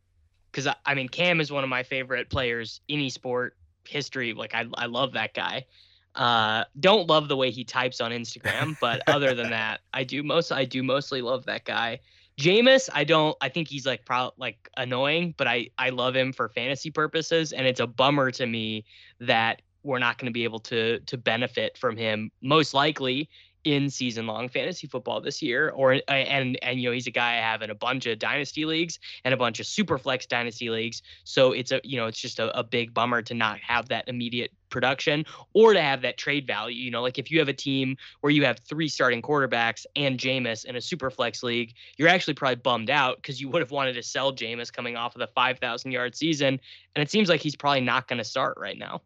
because 0.51 0.67
I, 0.67 0.75
I 0.87 0.95
mean 0.95 1.09
Cam 1.09 1.41
is 1.41 1.51
one 1.51 1.65
of 1.65 1.71
my 1.71 1.83
favorite 1.83 2.31
players 2.31 2.81
in 2.89 3.09
sport 3.11 3.57
history. 3.87 4.33
Like 4.33 4.55
I 4.55 4.67
I 4.75 4.87
love 4.87 5.13
that 5.13 5.35
guy. 5.35 5.67
Uh, 6.15 6.65
don't 6.79 7.09
love 7.09 7.29
the 7.29 7.37
way 7.37 7.51
he 7.51 7.65
types 7.65 8.01
on 8.01 8.11
Instagram, 8.11 8.77
but 8.81 9.03
other 9.09 9.35
than 9.35 9.51
that, 9.51 9.81
I 9.93 10.05
do 10.05 10.23
most 10.23 10.53
I 10.53 10.65
do 10.65 10.83
mostly 10.83 11.23
love 11.23 11.47
that 11.47 11.65
guy. 11.65 12.01
Jameis, 12.39 12.89
I 12.93 13.05
don't. 13.05 13.37
I 13.41 13.49
think 13.49 13.69
he's 13.69 13.85
like 13.85 14.05
pro 14.05 14.31
like 14.39 14.71
annoying, 14.77 15.35
but 15.37 15.47
I 15.47 15.71
I 15.79 15.91
love 15.91 16.17
him 16.17 16.33
for 16.33 16.49
fantasy 16.49 16.91
purposes, 16.91 17.53
and 17.53 17.67
it's 17.67 17.81
a 17.81 17.87
bummer 17.87 18.31
to 18.33 18.47
me 18.47 18.85
that 19.21 19.63
we're 19.83 19.99
not 19.99 20.19
going 20.19 20.27
to 20.27 20.33
be 20.33 20.45
able 20.45 20.61
to 20.61 21.01
to 21.01 21.17
benefit 21.17 21.77
from 21.77 21.97
him 21.97 22.31
most 22.41 22.73
likely 22.75 23.29
in 23.65 23.91
season 23.91 24.27
long 24.27 24.49
fantasy 24.49 24.87
football 24.87 25.21
this 25.21 25.43
year 25.43 25.69
or 25.71 25.95
uh, 25.95 26.11
and 26.11 26.59
and 26.63 26.81
you 26.81 26.89
know 26.89 26.93
he's 26.93 27.07
a 27.07 27.11
guy 27.11 27.35
I 27.35 27.41
have 27.41 27.63
in 27.63 27.71
a 27.71 27.75
bunch 27.75 28.07
of 28.07 28.19
dynasty 28.19 28.65
leagues 28.65 28.99
and 29.25 29.35
a 29.35 29.37
bunch 29.37 29.61
of 29.61 29.67
super 29.67 29.99
flex 29.99 30.27
dynasty 30.27 30.71
leagues. 30.71 31.03
So 31.25 31.53
it's 31.53 31.71
a 31.71 31.81
you 31.85 31.99
know 31.99 32.07
it's 32.07 32.19
just 32.19 32.39
a, 32.39 32.57
a 32.59 32.63
big 32.63 32.95
bummer 32.95 33.23
to 33.23 33.35
not 33.35 33.59
have 33.61 33.89
that 33.89 34.09
immediate 34.09 34.53
production 34.71 35.27
or 35.53 35.75
to 35.75 35.83
have 35.83 36.01
that 36.03 36.17
trade 36.17 36.47
value 36.47 36.81
you 36.81 36.93
know 36.93 37.03
like 37.03 37.19
if 37.19 37.29
you 37.29 37.41
have 37.41 37.49
a 37.49 37.53
team 37.53 37.97
where 38.21 38.31
you 38.31 38.45
have 38.45 38.61
three 38.61 38.87
starting 38.87 39.21
quarterbacks 39.21 39.85
and 39.97 40.17
Jameis 40.17 40.65
in 40.65 40.77
a 40.77 40.81
super 40.81 41.11
flex 41.11 41.43
league 41.43 41.75
you're 41.97 42.07
actually 42.07 42.35
probably 42.35 42.55
bummed 42.55 42.89
out 42.89 43.17
because 43.17 43.41
you 43.41 43.49
would 43.49 43.63
have 43.63 43.73
wanted 43.73 43.95
to 43.95 44.03
sell 44.05 44.33
Jameis 44.33 44.73
coming 44.73 44.97
off 44.97 45.17
of 45.17 45.19
the 45.19 45.27
5000 45.27 45.91
yard 45.91 46.15
season 46.15 46.61
and 46.95 47.03
it 47.03 47.11
seems 47.11 47.29
like 47.29 47.41
he's 47.41 47.57
probably 47.57 47.81
not 47.81 48.07
going 48.07 48.19
to 48.19 48.25
start 48.25 48.57
right 48.59 48.79
now. 48.79 49.03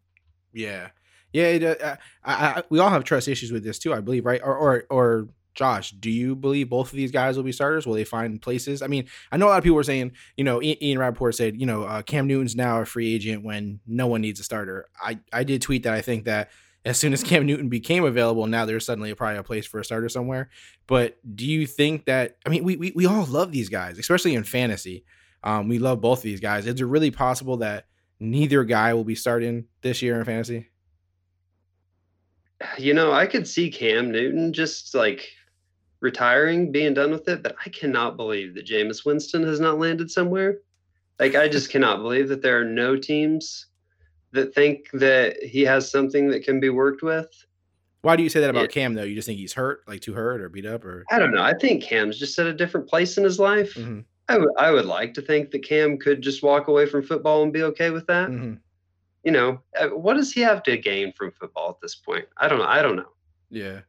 Yeah, 0.53 0.89
yeah. 1.35 1.47
It, 1.47 1.81
uh, 1.81 1.95
I, 2.23 2.33
I, 2.33 2.63
we 2.69 2.79
all 2.79 2.89
have 2.89 3.03
trust 3.03 3.27
issues 3.27 3.51
with 3.51 3.63
this 3.63 3.79
too, 3.79 3.93
I 3.93 3.99
believe, 3.99 4.25
right? 4.25 4.41
Or, 4.43 4.55
or, 4.55 4.83
or 4.89 5.27
Josh, 5.53 5.91
do 5.91 6.09
you 6.09 6.35
believe 6.35 6.69
both 6.69 6.91
of 6.91 6.95
these 6.95 7.11
guys 7.11 7.35
will 7.35 7.43
be 7.43 7.51
starters? 7.51 7.85
Will 7.85 7.93
they 7.93 8.03
find 8.03 8.41
places? 8.41 8.81
I 8.81 8.87
mean, 8.87 9.07
I 9.31 9.37
know 9.37 9.47
a 9.47 9.49
lot 9.49 9.57
of 9.57 9.63
people 9.63 9.75
were 9.75 9.83
saying, 9.83 10.11
you 10.37 10.43
know, 10.43 10.61
Ian 10.61 10.99
Rapoport 10.99 11.35
said, 11.35 11.59
you 11.59 11.65
know, 11.65 11.83
uh, 11.83 12.01
Cam 12.03 12.27
Newton's 12.27 12.55
now 12.55 12.81
a 12.81 12.85
free 12.85 13.13
agent 13.13 13.43
when 13.43 13.79
no 13.85 14.07
one 14.07 14.21
needs 14.21 14.39
a 14.39 14.43
starter. 14.43 14.87
I, 15.01 15.19
I 15.33 15.43
did 15.43 15.61
tweet 15.61 15.83
that 15.83 15.93
I 15.93 16.01
think 16.01 16.25
that 16.25 16.51
as 16.85 16.99
soon 16.99 17.13
as 17.13 17.23
Cam 17.23 17.45
Newton 17.45 17.67
became 17.67 18.05
available, 18.05 18.47
now 18.47 18.65
there's 18.65 18.85
suddenly 18.85 19.13
probably 19.13 19.37
a 19.37 19.43
place 19.43 19.65
for 19.65 19.79
a 19.79 19.85
starter 19.85 20.07
somewhere. 20.07 20.49
But 20.87 21.17
do 21.35 21.45
you 21.45 21.65
think 21.65 22.05
that? 22.05 22.37
I 22.45 22.49
mean, 22.49 22.63
we 22.63 22.75
we, 22.75 22.91
we 22.95 23.05
all 23.05 23.25
love 23.25 23.51
these 23.51 23.69
guys, 23.69 23.97
especially 23.97 24.35
in 24.35 24.43
fantasy. 24.43 25.03
Um, 25.43 25.67
we 25.67 25.79
love 25.79 25.99
both 25.99 26.19
of 26.19 26.23
these 26.23 26.39
guys. 26.39 26.65
Is 26.65 26.79
it 26.79 26.85
really 26.85 27.11
possible 27.11 27.57
that 27.57 27.87
neither 28.19 28.63
guy 28.63 28.93
will 28.93 29.03
be 29.03 29.15
starting 29.15 29.65
this 29.81 30.01
year 30.01 30.19
in 30.19 30.25
fantasy? 30.25 30.69
You 32.77 32.93
know, 32.93 33.11
I 33.11 33.27
could 33.27 33.47
see 33.47 33.69
Cam 33.69 34.11
Newton 34.11 34.53
just 34.53 34.95
like 34.95 35.29
retiring, 35.99 36.71
being 36.71 36.93
done 36.93 37.11
with 37.11 37.27
it, 37.27 37.43
but 37.43 37.55
I 37.65 37.69
cannot 37.69 38.15
believe 38.17 38.55
that 38.55 38.65
Jameis 38.65 39.05
Winston 39.05 39.43
has 39.43 39.59
not 39.59 39.79
landed 39.79 40.09
somewhere. 40.09 40.59
Like, 41.19 41.35
I 41.35 41.47
just 41.47 41.69
cannot 41.69 42.01
believe 42.01 42.27
that 42.29 42.41
there 42.41 42.59
are 42.59 42.65
no 42.65 42.95
teams 42.97 43.67
that 44.31 44.53
think 44.53 44.89
that 44.93 45.41
he 45.41 45.61
has 45.61 45.89
something 45.89 46.29
that 46.29 46.43
can 46.43 46.59
be 46.59 46.69
worked 46.69 47.01
with. 47.01 47.29
Why 48.01 48.15
do 48.15 48.23
you 48.23 48.29
say 48.29 48.39
that 48.41 48.49
about 48.49 48.61
Yeah. 48.63 48.67
Cam 48.67 48.93
though? 48.93 49.03
You 49.03 49.15
just 49.15 49.25
think 49.25 49.39
he's 49.39 49.53
hurt, 49.53 49.81
like 49.87 50.01
too 50.01 50.13
hurt 50.13 50.41
or 50.41 50.49
beat 50.49 50.65
up, 50.65 50.85
or 50.85 51.05
I 51.09 51.17
don't 51.17 51.33
know. 51.33 51.41
I 51.41 51.53
think 51.53 51.81
Cam's 51.81 52.19
just 52.19 52.37
at 52.37 52.45
a 52.45 52.53
different 52.53 52.87
place 52.87 53.17
in 53.17 53.23
his 53.23 53.39
life. 53.39 53.73
Mhm. 53.73 54.05
I 54.27 54.37
would 54.37 54.49
I 54.57 54.71
would 54.71 54.85
like 54.85 55.13
to 55.15 55.21
think 55.21 55.51
that 55.51 55.63
Cam 55.63 55.97
could 55.97 56.21
just 56.21 56.43
walk 56.43 56.67
away 56.67 56.85
from 56.85 57.01
football 57.01 57.41
and 57.43 57.51
be 57.51 57.63
okay 57.63 57.89
with 57.89 58.05
that. 58.07 58.29
Mhm. 58.29 58.59
You 59.25 59.31
know, 59.31 59.59
uh, 59.77 59.87
what 59.89 60.13
does 60.13 60.31
he 60.31 60.39
have 60.41 60.63
to 60.63 60.77
gain 60.77 61.11
from 61.11 61.31
football 61.31 61.71
at 61.71 61.81
this 61.81 61.95
point? 61.95 62.25
I 62.37 62.47
don't 62.47 62.59
know. 62.59 62.65
I 62.65 62.81
don't 62.81 62.95
know. 62.95 63.11
yeah. 63.49 63.81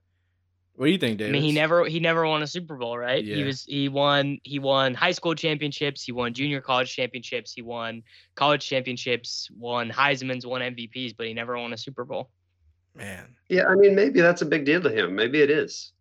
What 0.75 0.87
do 0.87 0.92
you 0.92 0.99
think, 0.99 1.16
David? 1.16 1.31
I 1.31 1.33
mean, 1.33 1.42
he 1.42 1.53
never 1.53 1.87
he 1.87 2.01
never 2.01 2.27
won 2.27 2.42
a 2.42 2.46
Super 2.46 2.77
Bowl, 2.77 2.99
right? 2.99 3.25
He 3.25 3.44
was 3.44 3.64
he 3.64 3.88
won 3.88 4.38
he 4.42 4.59
won 4.59 4.92
high 4.92 5.12
school 5.12 5.35
championships, 5.35 6.03
he 6.03 6.12
won 6.12 6.35
junior 6.35 6.61
college 6.61 6.94
championships, 6.94 7.55
he 7.55 7.62
won 7.62 8.03
college 8.35 8.66
championships, 8.66 9.49
won 9.57 9.90
Heisman's, 9.90 10.46
won 10.46 10.61
MVPs, 10.61 11.14
but 11.16 11.27
he 11.27 11.33
never 11.33 11.57
won 11.57 11.72
a 11.72 11.79
Super 11.79 12.05
Bowl. 12.05 12.29
man. 12.94 13.35
Yeah, 13.49 13.68
I 13.68 13.75
mean, 13.75 13.94
maybe 13.94 14.20
that's 14.20 14.42
a 14.42 14.46
big 14.46 14.66
deal 14.66 14.83
to 14.83 14.90
him. 14.90 15.14
Maybe 15.14 15.40
it 15.40 15.51
is. 15.51 15.92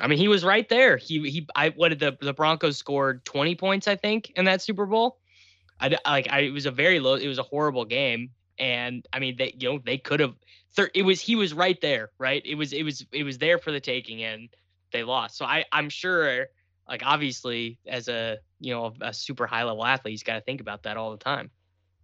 I 0.00 0.06
mean, 0.06 0.18
he 0.18 0.28
was 0.28 0.42
right 0.42 0.66
there. 0.70 0.96
He 0.96 1.28
he 1.30 1.46
I 1.54 1.68
what 1.70 1.90
did 1.90 1.98
the 1.98 2.16
the 2.18 2.32
Broncos 2.32 2.78
scored 2.78 3.24
20 3.26 3.56
points 3.56 3.88
I 3.88 3.96
think 3.96 4.32
in 4.36 4.46
that 4.46 4.62
Super 4.62 4.86
Bowl. 4.86 5.18
I 5.80 5.90
d- 5.90 5.98
like 6.06 6.28
I 6.30 6.40
it 6.40 6.52
was 6.52 6.64
a 6.64 6.70
very 6.70 6.98
low 6.98 7.16
it 7.16 7.28
was 7.28 7.38
a 7.38 7.42
horrible 7.42 7.84
game 7.84 8.30
and 8.62 9.04
I 9.12 9.18
mean 9.18 9.36
they 9.36 9.54
you 9.58 9.72
know 9.72 9.80
they 9.84 9.98
could 9.98 10.20
have 10.20 10.34
thir- 10.74 10.90
it 10.94 11.02
was 11.02 11.20
he 11.20 11.34
was 11.36 11.52
right 11.52 11.78
there, 11.82 12.10
right? 12.18 12.40
It 12.46 12.54
was 12.54 12.72
it 12.72 12.84
was 12.84 13.04
it 13.12 13.24
was 13.24 13.36
there 13.36 13.58
for 13.58 13.72
the 13.72 13.80
taking 13.80 14.22
and 14.22 14.48
they 14.92 15.02
lost. 15.02 15.36
So 15.36 15.44
I 15.44 15.64
I'm 15.72 15.90
sure 15.90 16.46
like 16.88 17.02
obviously 17.04 17.78
as 17.86 18.08
a 18.08 18.38
you 18.60 18.72
know 18.72 18.94
a 19.02 19.12
super 19.12 19.46
high 19.46 19.64
level 19.64 19.84
athlete 19.84 20.12
he's 20.12 20.22
got 20.22 20.36
to 20.36 20.40
think 20.42 20.60
about 20.60 20.84
that 20.84 20.96
all 20.96 21.10
the 21.10 21.22
time. 21.22 21.50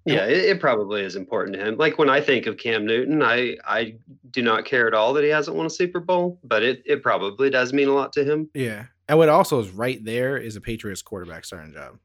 Yeah, 0.05 0.25
it, 0.25 0.39
it 0.39 0.61
probably 0.61 1.03
is 1.03 1.17
important 1.17 1.57
to 1.57 1.65
him. 1.65 1.77
Like 1.77 1.99
when 1.99 2.09
I 2.09 2.21
think 2.21 2.47
of 2.47 2.57
Cam 2.57 2.85
Newton, 2.85 3.23
I 3.23 3.57
I 3.65 3.95
do 4.31 4.43
not 4.43 4.65
care 4.65 4.89
at 4.89 4.95
all 4.95 5.13
that 5.15 5.23
he 5.23 5.31
hasn't 5.31 5.57
won 5.57 5.67
a 5.67 5.71
Super 5.71 6.01
Bowl, 6.01 6.41
but 6.43 6.65
it 6.65 6.83
it 6.85 7.03
probably 7.03 7.51
does 7.51 7.73
mean 7.73 7.89
a 7.89 7.93
lot 7.93 8.13
to 8.15 8.25
him. 8.25 8.51
Yeah. 8.53 8.87
And 9.09 9.17
what 9.17 9.29
also 9.29 9.61
is 9.61 9.71
right 9.71 10.05
there 10.05 10.37
is 10.37 10.57
a 10.57 10.61
Patriots 10.61 11.03
quarterback 11.03 11.45
starting 11.45 11.73
job. 11.73 11.99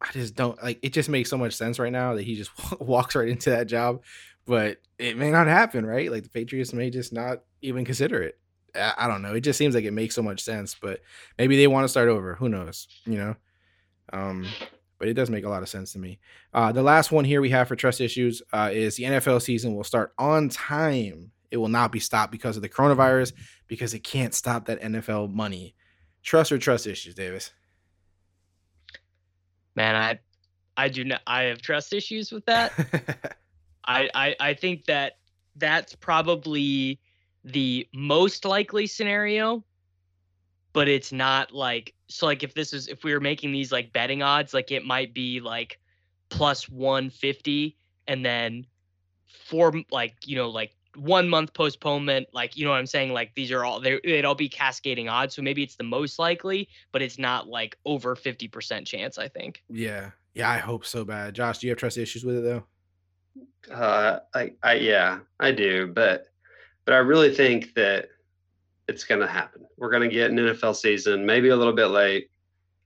I 0.00 0.12
just 0.12 0.34
don't 0.34 0.62
like 0.62 0.78
it 0.82 0.92
just 0.92 1.08
makes 1.08 1.30
so 1.30 1.38
much 1.38 1.54
sense 1.54 1.78
right 1.78 1.92
now 1.92 2.14
that 2.14 2.22
he 2.22 2.36
just 2.36 2.50
walks 2.80 3.14
right 3.14 3.28
into 3.28 3.50
that 3.50 3.66
job, 3.66 4.02
but 4.46 4.78
it 4.98 5.16
may 5.16 5.30
not 5.30 5.46
happen, 5.46 5.86
right? 5.86 6.10
Like 6.10 6.22
the 6.22 6.28
Patriots 6.28 6.72
may 6.72 6.90
just 6.90 7.12
not 7.12 7.42
even 7.62 7.84
consider 7.84 8.22
it. 8.22 8.38
I, 8.74 9.08
don't 9.08 9.22
know. 9.22 9.34
It 9.34 9.40
just 9.40 9.58
seems 9.58 9.74
like 9.74 9.84
it 9.84 9.92
makes 9.92 10.14
so 10.14 10.22
much 10.22 10.42
sense, 10.42 10.76
but 10.80 11.00
maybe 11.38 11.56
they 11.56 11.66
want 11.66 11.84
to 11.84 11.88
start 11.88 12.08
over. 12.08 12.34
Who 12.34 12.50
knows? 12.50 12.86
You 13.06 13.16
know? 13.16 13.36
Um, 14.12 14.46
but 14.98 15.08
it 15.08 15.14
does 15.14 15.30
make 15.30 15.44
a 15.44 15.48
lot 15.48 15.62
of 15.62 15.68
sense 15.68 15.92
to 15.92 15.98
me. 15.98 16.18
Uh, 16.52 16.72
the 16.72 16.82
last 16.82 17.12
one 17.12 17.24
here 17.24 17.40
we 17.40 17.50
have 17.50 17.68
for 17.68 17.76
trust 17.76 18.00
issues 18.00 18.42
uh, 18.52 18.70
is 18.72 18.96
the 18.96 19.04
NFL 19.04 19.42
season 19.42 19.74
will 19.74 19.84
start 19.84 20.12
on 20.18 20.48
time. 20.48 21.32
It 21.50 21.58
will 21.58 21.68
not 21.68 21.92
be 21.92 22.00
stopped 22.00 22.32
because 22.32 22.56
of 22.56 22.62
the 22.62 22.68
coronavirus 22.68 23.32
because 23.66 23.94
it 23.94 24.00
can't 24.00 24.34
stop 24.34 24.66
that 24.66 24.80
NFL 24.82 25.32
money. 25.32 25.74
Trust 26.22 26.52
or 26.52 26.58
trust 26.58 26.86
issues, 26.86 27.14
Davis? 27.14 27.52
Man, 29.76 29.94
I 29.94 30.18
I 30.76 30.88
do 30.88 31.04
not 31.04 31.20
I 31.26 31.44
have 31.44 31.62
trust 31.62 31.92
issues 31.92 32.32
with 32.32 32.44
that. 32.46 32.72
I, 33.84 34.10
I 34.14 34.36
I 34.40 34.54
think 34.54 34.86
that 34.86 35.18
that's 35.54 35.94
probably 35.94 36.98
the 37.44 37.88
most 37.94 38.44
likely 38.44 38.86
scenario, 38.86 39.64
but 40.72 40.88
it's 40.88 41.12
not 41.12 41.52
like 41.52 41.94
so 42.08 42.26
like 42.26 42.42
if 42.42 42.54
this 42.54 42.72
is 42.72 42.88
if 42.88 43.04
we 43.04 43.12
were 43.14 43.20
making 43.20 43.52
these 43.52 43.70
like 43.70 43.92
betting 43.92 44.22
odds, 44.22 44.52
like 44.52 44.72
it 44.72 44.84
might 44.84 45.14
be 45.14 45.40
like 45.40 45.78
plus 46.28 46.68
150 46.68 47.76
and 48.08 48.24
then 48.24 48.66
four 49.26 49.72
like 49.90 50.14
you 50.24 50.36
know 50.36 50.50
like 50.50 50.75
one 50.96 51.28
month 51.28 51.52
postponement 51.54 52.26
like 52.32 52.56
you 52.56 52.64
know 52.64 52.70
what 52.70 52.78
i'm 52.78 52.86
saying 52.86 53.12
like 53.12 53.34
these 53.34 53.52
are 53.52 53.64
all 53.64 53.80
they 53.80 54.00
they'd 54.04 54.24
all 54.24 54.34
be 54.34 54.48
cascading 54.48 55.08
odds 55.08 55.34
so 55.34 55.42
maybe 55.42 55.62
it's 55.62 55.76
the 55.76 55.84
most 55.84 56.18
likely 56.18 56.68
but 56.92 57.02
it's 57.02 57.18
not 57.18 57.48
like 57.48 57.76
over 57.84 58.16
50% 58.16 58.86
chance 58.86 59.18
i 59.18 59.28
think 59.28 59.62
yeah, 59.68 60.10
yeah, 60.36 60.50
I 60.50 60.58
hope 60.58 60.84
so 60.84 61.04
bad. 61.04 61.34
Josh, 61.34 61.58
do 61.58 61.66
you 61.66 61.70
have 61.70 61.78
trust 61.78 61.96
issues 61.96 62.22
with 62.22 62.36
it 62.36 62.40
though? 62.42 62.64
Uh, 63.74 64.20
I, 64.34 64.52
I 64.62 64.74
yeah, 64.74 65.20
I 65.40 65.50
do, 65.50 65.86
but 65.86 66.26
but 66.84 66.94
I 66.94 66.98
really 66.98 67.34
think 67.34 67.74
that 67.74 68.10
it's 68.86 69.04
going 69.04 69.22
to 69.22 69.26
happen. 69.26 69.66
We're 69.78 69.90
going 69.90 70.08
to 70.08 70.14
get 70.14 70.30
an 70.30 70.36
NFL 70.36 70.76
season, 70.76 71.24
maybe 71.24 71.48
a 71.48 71.56
little 71.56 71.72
bit 71.72 71.86
late. 71.86 72.28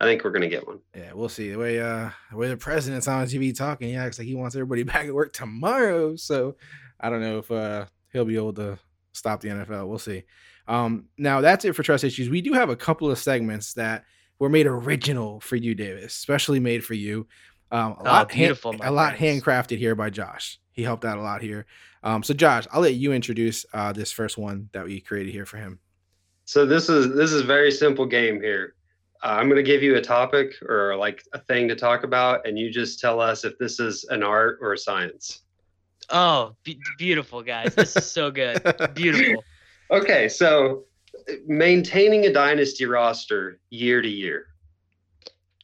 I 0.01 0.05
think 0.05 0.25
we're 0.25 0.31
going 0.31 0.43
to 0.43 0.49
get 0.49 0.67
one. 0.67 0.79
Yeah, 0.97 1.13
we'll 1.13 1.29
see. 1.29 1.51
The 1.51 1.59
way 1.59 1.81
uh 1.81 2.11
the 2.31 2.37
way 2.37 2.49
the 2.49 2.57
president's 2.57 3.09
on 3.09 3.27
TV 3.27 3.57
talking, 3.57 3.91
yeah, 3.91 4.05
looks 4.05 4.19
like 4.19 4.29
he 4.29 4.37
wants 4.37 4.55
everybody 4.55 4.83
back 4.85 5.07
at 5.07 5.15
work 5.15 5.33
tomorrow. 5.33 6.17
So 6.17 6.57
I 7.01 7.11
don't 7.11 7.21
know 7.21 7.39
if 7.39 7.51
uh 7.51 7.87
he'll 8.13 8.25
be 8.25 8.37
able 8.37 8.53
to 8.55 8.79
stop 9.13 9.41
the 9.41 9.49
NFL. 9.49 9.89
We'll 9.89 9.99
see. 9.99 10.25
Um 10.69 11.07
now 11.19 11.41
that's 11.41 11.65
it 11.65 11.75
for 11.75 11.83
trust 11.83 12.05
issues. 12.05 12.29
We 12.29 12.41
do 12.43 12.53
have 12.53 12.71
a 12.71 12.77
couple 12.77 13.11
of 13.11 13.19
segments 13.19 13.75
that 13.75 14.05
were 14.39 14.49
made 14.49 14.67
original 14.67 15.41
for 15.41 15.57
you, 15.57 15.75
Davis, 15.75 16.17
especially 16.17 16.61
made 16.61 16.85
for 16.85 16.95
you. 16.95 17.27
Um 17.71 17.93
a 17.93 17.97
Oh, 18.01 18.05
lot 18.05 18.29
beautiful, 18.29 18.73
my 18.75 18.87
a 18.87 18.93
lot 18.93 19.15
handcrafted 19.15 19.79
here 19.79 19.95
by 19.95 20.11
Josh. 20.11 20.59
He 20.73 20.83
helped 20.83 21.05
out 21.05 21.19
a 21.19 21.23
lot 21.23 21.43
here. 21.43 21.67
Um 22.03 22.23
so 22.23 22.35
Josh, 22.35 22.67
I'll 22.73 22.81
let 22.83 22.95
you 22.95 23.13
introduce 23.13 23.67
uh 23.73 23.93
this 23.93 24.13
first 24.13 24.39
one 24.39 24.69
that 24.73 24.85
we 24.85 25.01
created 25.01 25.33
here 25.33 25.47
for 25.47 25.57
him. 25.57 25.81
So 26.45 26.67
this 26.67 26.89
is 26.89 27.15
this 27.15 27.33
is 27.33 27.43
a 27.43 27.47
very 27.47 27.71
simple 27.71 28.07
game 28.07 28.41
here. 28.41 28.75
Uh, 29.23 29.37
I'm 29.39 29.49
going 29.51 29.63
to 29.63 29.63
give 29.63 29.83
you 29.83 29.97
a 29.97 30.01
topic 30.01 30.55
or 30.67 30.97
like 30.97 31.23
a 31.35 31.39
thing 31.39 31.69
to 31.69 31.77
talk 31.77 32.05
about, 32.05 32.47
and 32.47 32.59
you 32.59 32.71
just 32.71 32.99
tell 33.01 33.21
us 33.21 33.45
if 33.45 33.59
this 33.59 33.79
is 33.79 34.05
an 34.09 34.23
art 34.23 34.59
or 34.63 34.73
a 34.73 34.79
science. 34.79 35.43
Oh, 36.11 36.57
be- 36.65 36.81
beautiful 36.99 37.43
guys. 37.43 37.75
This 37.75 37.97
is 37.97 38.11
so 38.11 38.31
good. 38.31 38.61
Beautiful. 38.95 39.45
Okay, 39.91 40.29
so 40.29 40.85
maintaining 41.47 42.27
a 42.27 42.33
dynasty 42.33 42.87
roster 42.87 43.61
year 43.71 44.03
to 44.03 44.09
year. 44.09 44.47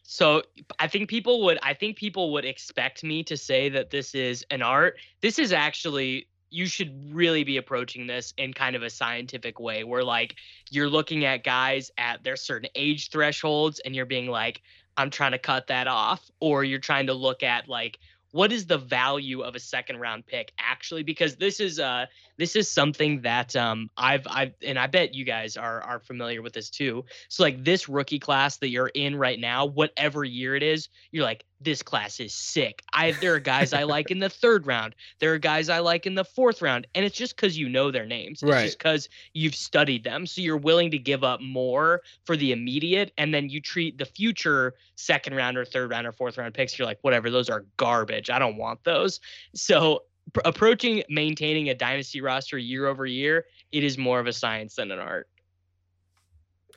So 0.03 0.43
I 0.79 0.89
think 0.89 1.11
people 1.11 1.43
would 1.45 1.59
I 1.63 1.75
think 1.75 1.97
people 1.97 2.33
would 2.33 2.45
expect 2.45 3.03
me 3.03 3.23
to 3.25 3.37
say 3.37 3.69
that 3.71 3.91
this 3.91 4.15
is 4.15 4.45
an 4.51 4.63
art. 4.63 4.97
This 5.21 5.39
is 5.39 5.53
actually 5.53 6.29
you 6.49 6.67
should 6.67 7.13
really 7.13 7.45
be 7.45 7.57
approaching 7.57 8.07
this 8.07 8.33
in 8.39 8.53
kind 8.53 8.77
of 8.77 8.83
a 8.83 8.89
scientific 8.89 9.59
way 9.59 9.85
where 9.85 10.05
like 10.05 10.37
you're 10.71 10.89
looking 10.89 11.25
at 11.25 11.43
guys 11.43 11.91
at 11.99 12.23
their 12.23 12.37
certain 12.37 12.71
age 12.77 13.11
thresholds 13.11 13.81
and 13.81 13.97
you're 13.97 14.07
being 14.07 14.29
like 14.29 14.63
I'm 14.97 15.11
trying 15.11 15.33
to 15.33 15.39
cut 15.39 15.67
that 15.67 15.89
off 15.89 16.31
or 16.41 16.65
you're 16.65 16.79
trying 16.79 17.09
to 17.09 17.15
look 17.15 17.43
at 17.43 17.69
like 17.69 17.99
what 18.37 18.53
is 18.53 18.67
the 18.67 18.77
value 18.77 19.41
of 19.41 19.55
a 19.55 19.59
second 19.59 19.99
round 19.99 20.27
pick 20.27 20.53
actually 20.59 21.03
because 21.03 21.37
this 21.37 21.59
is 21.59 21.81
uh 21.81 22.05
this 22.37 22.55
is 22.55 22.71
something 22.71 23.23
that 23.23 23.57
um 23.57 23.89
I've 23.97 24.27
I've 24.29 24.53
and 24.63 24.79
I 24.79 24.89
bet 24.89 25.15
you 25.15 25.25
guys 25.25 25.57
are 25.57 25.81
are 25.81 26.01
familiar 26.01 26.43
with 26.43 26.53
this 26.53 26.69
too. 26.69 27.07
So 27.31 27.43
like 27.45 27.65
this 27.65 27.89
rookie 27.89 28.19
class 28.19 28.59
that 28.59 28.69
you're 28.69 28.89
in 28.89 29.17
right 29.17 29.41
now, 29.41 29.65
whatever 29.65 30.23
year 30.23 30.55
it 30.55 30.63
is, 30.63 30.91
you're 31.13 31.25
like 31.25 31.47
this 31.61 31.83
class 31.83 32.21
is 32.21 32.35
sick. 32.35 32.83
I 32.93 33.13
there 33.13 33.35
are 33.35 33.41
guys 33.41 33.73
I 33.73 33.85
like 33.85 34.11
in 34.11 34.19
the 34.19 34.29
third 34.29 34.67
round. 34.67 34.95
There 35.21 35.33
are 35.33 35.39
guys 35.39 35.69
I 35.71 35.79
like 35.79 36.07
in 36.07 36.15
the 36.15 36.25
fourth 36.25 36.61
round, 36.61 36.87
and 36.95 37.05
it's 37.05 37.17
just 37.17 37.35
because 37.35 37.57
you 37.57 37.69
know 37.69 37.91
their 37.91 38.05
names. 38.05 38.43
It's 38.43 38.51
Right. 38.51 38.65
just 38.67 38.79
because 38.79 39.09
you've 39.33 39.55
studied 39.55 40.05
them, 40.05 40.27
so 40.27 40.43
you're 40.43 40.59
willing 40.59 40.91
to 40.91 40.99
give 40.99 41.25
up 41.25 41.41
more 41.41 42.03
for 42.25 42.37
the 42.37 42.53
immediate, 42.53 43.13
and 43.17 43.33
then 43.33 43.49
you 43.49 43.61
treat 43.61 43.97
the 43.97 44.05
future 44.05 44.75
second 44.97 45.35
round 45.35 45.57
or 45.57 45.65
third 45.65 45.91
round 45.91 46.07
or 46.07 46.13
fourth 46.13 46.37
round 46.37 46.53
picks. 46.53 46.79
You're 46.79 46.87
like, 46.87 46.99
whatever, 47.01 47.31
those 47.31 47.49
are 47.49 47.65
garbage. 47.79 48.29
I 48.29 48.39
don't 48.39 48.59
want 48.59 48.85
those. 48.85 49.21
So 49.55 50.05
pr- 50.35 50.41
approaching 50.45 51.05
maintaining 51.09 51.71
a 51.71 51.75
dynasty 51.75 52.21
roster 52.21 52.59
year 52.59 52.87
over 52.87 53.07
year, 53.07 53.47
it 53.73 53.83
is 53.83 53.97
more 53.97 54.21
of 54.21 54.27
a 54.27 54.33
science 54.33 54.75
than 54.75 54.91
an 54.91 54.99
art. 54.99 55.27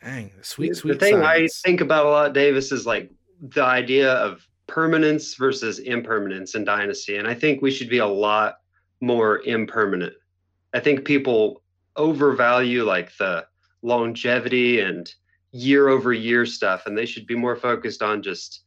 Dang, 0.02 0.32
sweet, 0.42 0.78
sweet. 0.78 0.94
the 0.94 1.00
thing 1.00 1.22
science. 1.22 1.62
I 1.66 1.68
think 1.68 1.82
about 1.82 2.06
a 2.06 2.10
lot, 2.10 2.34
Davis, 2.34 2.72
is 2.72 2.86
like 2.86 3.12
the 3.42 3.64
idea 3.64 4.14
of 4.14 4.48
permanence 4.70 5.34
versus 5.34 5.80
impermanence 5.80 6.56
in 6.56 6.64
dynasty, 6.64 7.18
and 7.18 7.28
I 7.28 7.34
think 7.34 7.62
we 7.62 7.72
should 7.72 7.90
be 7.90 7.98
a 7.98 8.08
lot 8.08 8.60
more 9.02 9.42
impermanent. 9.42 10.14
I 10.74 10.80
think 10.80 11.04
people 11.04 11.64
overvalue 11.96 12.84
like 12.84 13.16
the 13.18 13.46
longevity 13.82 14.80
and 14.80 15.12
year 15.52 15.90
over 15.90 16.14
year 16.14 16.46
stuff, 16.46 16.86
and 16.86 16.98
they 16.98 17.06
should 17.06 17.26
be 17.26 17.36
more 17.36 17.56
focused 17.56 18.02
on 18.02 18.22
just 18.22 18.64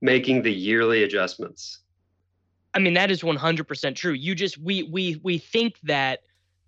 making 0.00 0.42
the 0.42 0.52
yearly 0.52 1.02
adjustments. 1.02 1.80
I 2.72 2.78
mean, 2.78 2.94
that 2.94 3.10
is 3.10 3.22
100% 3.22 3.96
true. 3.96 4.12
You 4.12 4.34
just 4.34 4.56
we 4.56 4.84
we 4.84 5.20
we 5.24 5.38
think 5.38 5.74
that 5.82 6.20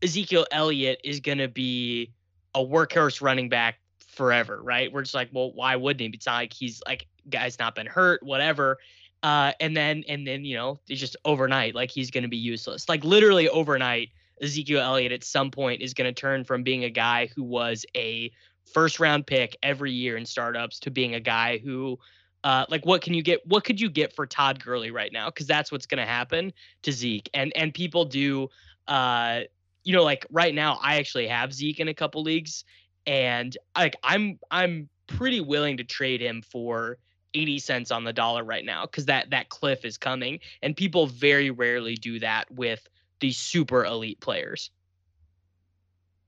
Ezekiel 0.02 0.46
Elliott 0.50 1.00
is 1.04 1.20
going 1.20 1.38
to 1.38 1.48
be 1.48 2.12
a 2.54 2.60
workhorse 2.60 3.22
running 3.22 3.48
back 3.48 3.76
forever, 4.08 4.60
right? 4.60 4.92
We're 4.92 5.02
just 5.02 5.14
like, 5.14 5.30
well, 5.32 5.52
why 5.52 5.76
wouldn't 5.76 6.00
he? 6.00 6.08
It's 6.08 6.26
not 6.26 6.34
like 6.34 6.52
he's 6.52 6.82
like 6.86 7.06
guy's 7.30 7.58
not 7.58 7.74
been 7.74 7.86
hurt, 7.86 8.22
whatever. 8.22 8.78
Uh, 9.22 9.52
and 9.60 9.76
then 9.76 10.04
and 10.08 10.26
then 10.26 10.44
you 10.44 10.56
know, 10.56 10.80
it's 10.88 11.00
just 11.00 11.16
overnight, 11.24 11.74
like 11.74 11.90
he's 11.90 12.10
going 12.10 12.22
to 12.22 12.28
be 12.28 12.36
useless. 12.36 12.88
Like 12.88 13.04
literally 13.04 13.48
overnight, 13.48 14.10
Ezekiel 14.42 14.80
Elliott 14.80 15.12
at 15.12 15.24
some 15.24 15.50
point 15.50 15.80
is 15.80 15.94
going 15.94 16.12
to 16.12 16.20
turn 16.20 16.44
from 16.44 16.62
being 16.62 16.84
a 16.84 16.90
guy 16.90 17.30
who 17.34 17.44
was 17.44 17.86
a 17.96 18.32
first 18.72 19.00
round 19.00 19.26
pick 19.26 19.56
every 19.62 19.92
year 19.92 20.16
in 20.16 20.26
startups 20.26 20.80
to 20.80 20.90
being 20.90 21.14
a 21.14 21.20
guy 21.20 21.58
who 21.58 21.98
uh, 22.44 22.66
like 22.68 22.84
what 22.84 23.02
can 23.02 23.14
you 23.14 23.22
get 23.22 23.46
what 23.46 23.64
could 23.64 23.80
you 23.80 23.88
get 23.88 24.14
for 24.14 24.26
Todd 24.26 24.62
Gurley 24.62 24.90
right 24.90 25.12
now 25.12 25.26
because 25.26 25.46
that's 25.46 25.70
what's 25.70 25.86
going 25.86 25.98
to 25.98 26.06
happen 26.06 26.52
to 26.82 26.92
Zeke 26.92 27.30
and 27.34 27.52
and 27.54 27.72
people 27.72 28.04
do 28.04 28.48
uh 28.88 29.42
you 29.84 29.92
know 29.92 30.02
like 30.02 30.26
right 30.30 30.54
now 30.54 30.78
I 30.82 30.96
actually 30.96 31.28
have 31.28 31.52
Zeke 31.52 31.78
in 31.78 31.88
a 31.88 31.94
couple 31.94 32.22
leagues 32.22 32.64
and 33.06 33.56
like 33.76 33.94
I'm 34.02 34.40
I'm 34.50 34.88
pretty 35.06 35.40
willing 35.40 35.76
to 35.76 35.84
trade 35.84 36.20
him 36.20 36.42
for 36.42 36.98
80 37.34 37.58
cents 37.58 37.90
on 37.90 38.04
the 38.04 38.12
dollar 38.12 38.44
right 38.44 38.64
now 38.64 38.86
cuz 38.86 39.06
that 39.06 39.30
that 39.30 39.48
cliff 39.48 39.84
is 39.84 39.96
coming 39.96 40.40
and 40.62 40.76
people 40.76 41.06
very 41.06 41.50
rarely 41.50 41.94
do 41.94 42.18
that 42.18 42.50
with 42.50 42.88
these 43.20 43.38
super 43.38 43.84
elite 43.84 44.20
players. 44.20 44.70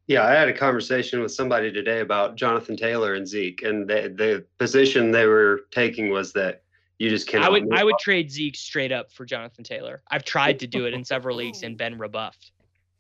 Yeah, 0.07 0.25
I 0.25 0.33
had 0.33 0.49
a 0.49 0.53
conversation 0.53 1.21
with 1.21 1.33
somebody 1.33 1.73
today 1.73 2.01
about 2.01 2.37
Jonathan 2.37 2.77
Taylor 2.77 3.15
and 3.15 3.27
Zeke, 3.27 3.63
and 3.63 3.89
the 3.89 4.13
the 4.15 4.45
position 4.59 5.11
they 5.11 5.27
were 5.27 5.63
taking 5.71 6.11
was 6.11 6.33
that 6.35 6.63
you 6.99 7.09
just 7.09 7.27
cannot. 7.27 7.47
I 7.47 7.51
would 7.51 7.75
I 7.75 7.85
would 7.85 7.95
up. 7.95 8.01
trade 8.01 8.31
Zeke 8.31 8.55
straight 8.55 8.93
up 8.93 9.11
for 9.11 9.25
Jonathan 9.25 9.65
Taylor. 9.65 10.03
I've 10.11 10.25
tried 10.25 10.59
to 10.61 10.67
do 10.67 10.87
it 10.87 10.93
in 10.93 11.05
several 11.05 11.37
leagues 11.37 11.63
and 11.63 11.77
been 11.77 11.99
rebuffed. 11.99 12.53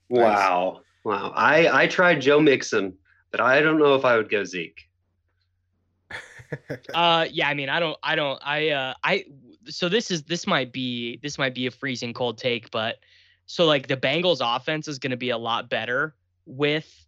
Wow, 0.09 0.81
wow. 1.05 1.33
I 1.37 1.83
I 1.83 1.87
tried 1.87 2.23
Joe 2.23 2.41
Mixon, 2.41 2.95
but 3.31 3.41
I 3.41 3.61
don't 3.61 3.79
know 3.79 3.95
if 3.95 4.05
I 4.07 4.17
would 4.17 4.31
go 4.31 4.45
Zeke. 4.45 4.89
Uh 6.95 7.27
yeah, 7.31 7.49
I 7.49 7.55
mean, 7.55 7.69
I 7.69 7.81
don't 7.81 7.99
I 8.03 8.15
don't 8.15 8.41
I 8.45 8.71
uh 8.71 8.95
I 9.03 9.25
so 9.67 9.89
this 9.89 10.11
is 10.11 10.25
this 10.25 10.47
might 10.47 10.73
be 10.73 11.19
this 11.23 11.39
might 11.39 11.55
be 11.55 11.67
a 11.67 11.71
freezing 11.71 12.13
cold 12.13 12.39
take, 12.39 12.71
but 12.71 12.99
so 13.47 13.67
like 13.67 13.89
the 13.89 13.97
Bengals 13.97 14.39
offense 14.41 14.89
is 14.89 14.99
going 14.99 15.11
to 15.11 15.17
be 15.17 15.31
a 15.31 15.39
lot 15.39 15.69
better 15.69 16.15
with 16.47 17.07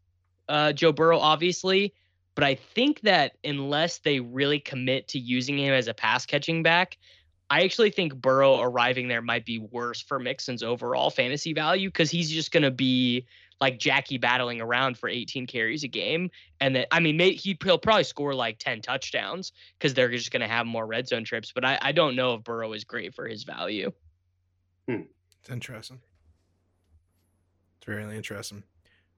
uh 0.49 0.73
Joe 0.73 0.93
Burrow 0.93 1.19
obviously, 1.19 1.95
but 2.35 2.45
I 2.45 2.55
think 2.55 3.01
that 3.03 3.37
unless 3.45 3.99
they 3.99 4.21
really 4.21 4.61
commit 4.61 5.09
to 5.09 5.19
using 5.19 5.59
him 5.59 5.73
as 5.73 5.89
a 5.89 5.95
pass 5.95 6.27
catching 6.27 6.63
back, 6.63 6.99
I 7.49 7.63
actually 7.63 7.91
think 7.91 8.15
Burrow 8.15 8.61
arriving 8.61 9.09
there 9.09 9.23
might 9.23 9.45
be 9.45 9.59
worse 9.59 10.01
for 10.01 10.19
Mixon's 10.19 10.63
overall 10.63 11.11
fantasy 11.11 11.53
value 11.53 11.91
cuz 11.91 12.11
he's 12.11 12.31
just 12.31 12.53
going 12.53 12.65
to 12.65 12.71
be 12.71 13.27
like 13.61 13.79
Jackie 13.79 14.19
battling 14.19 14.61
around 14.61 14.99
for 14.99 15.09
18 15.09 15.47
carries 15.47 15.83
a 15.85 15.89
game 15.89 16.31
and 16.61 16.77
then 16.77 16.87
I 16.91 17.01
mean 17.01 17.17
may, 17.17 17.33
he'd 17.33 17.59
he'll 17.63 17.79
probably 17.79 18.05
score 18.05 18.35
like 18.35 18.59
10 18.59 18.83
touchdowns 18.83 19.53
because 19.79 19.95
they're 19.95 20.11
just 20.11 20.31
going 20.31 20.43
to 20.43 20.49
have 20.49 20.67
more 20.67 20.87
red 20.87 21.09
zone 21.09 21.25
trips. 21.25 21.53
But 21.55 21.65
I, 21.65 21.79
I 21.81 21.93
don't 21.93 22.17
know 22.17 22.35
if 22.35 22.45
Burrow 22.45 22.73
is 22.73 22.85
great 22.85 23.15
for 23.15 23.27
his 23.27 23.45
value. 23.45 23.93
It's 24.89 25.51
interesting. 25.51 26.01
It's 27.79 27.89
really 27.89 28.17
interesting. 28.17 28.63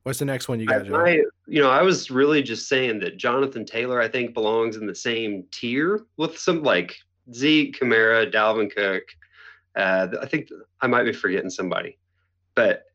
What's 0.04 0.18
the 0.18 0.24
next 0.24 0.48
one 0.48 0.60
you 0.60 0.66
got, 0.66 0.84
Joe? 0.84 1.04
I- 1.04 1.24
you 1.46 1.62
know, 1.62 1.70
I 1.70 1.82
was 1.82 2.10
really 2.10 2.42
just 2.42 2.68
saying 2.68 3.00
that 3.00 3.16
Jonathan 3.16 3.64
Taylor, 3.64 4.00
I 4.00 4.08
think, 4.08 4.34
belongs 4.34 4.76
in 4.76 4.86
the 4.86 4.94
same 4.94 5.44
tier 5.50 6.04
with 6.18 6.38
some 6.38 6.62
like 6.62 6.94
Zeke, 7.32 7.78
Kamara, 7.78 8.30
Dalvin 8.32 8.74
Cook. 8.74 9.04
Uh, 9.74 10.08
I 10.20 10.26
think 10.26 10.48
I 10.80 10.86
might 10.86 11.04
be 11.04 11.12
forgetting 11.12 11.50
somebody, 11.50 11.98
but 12.54 12.68
It 12.68 12.84
was 12.84 12.87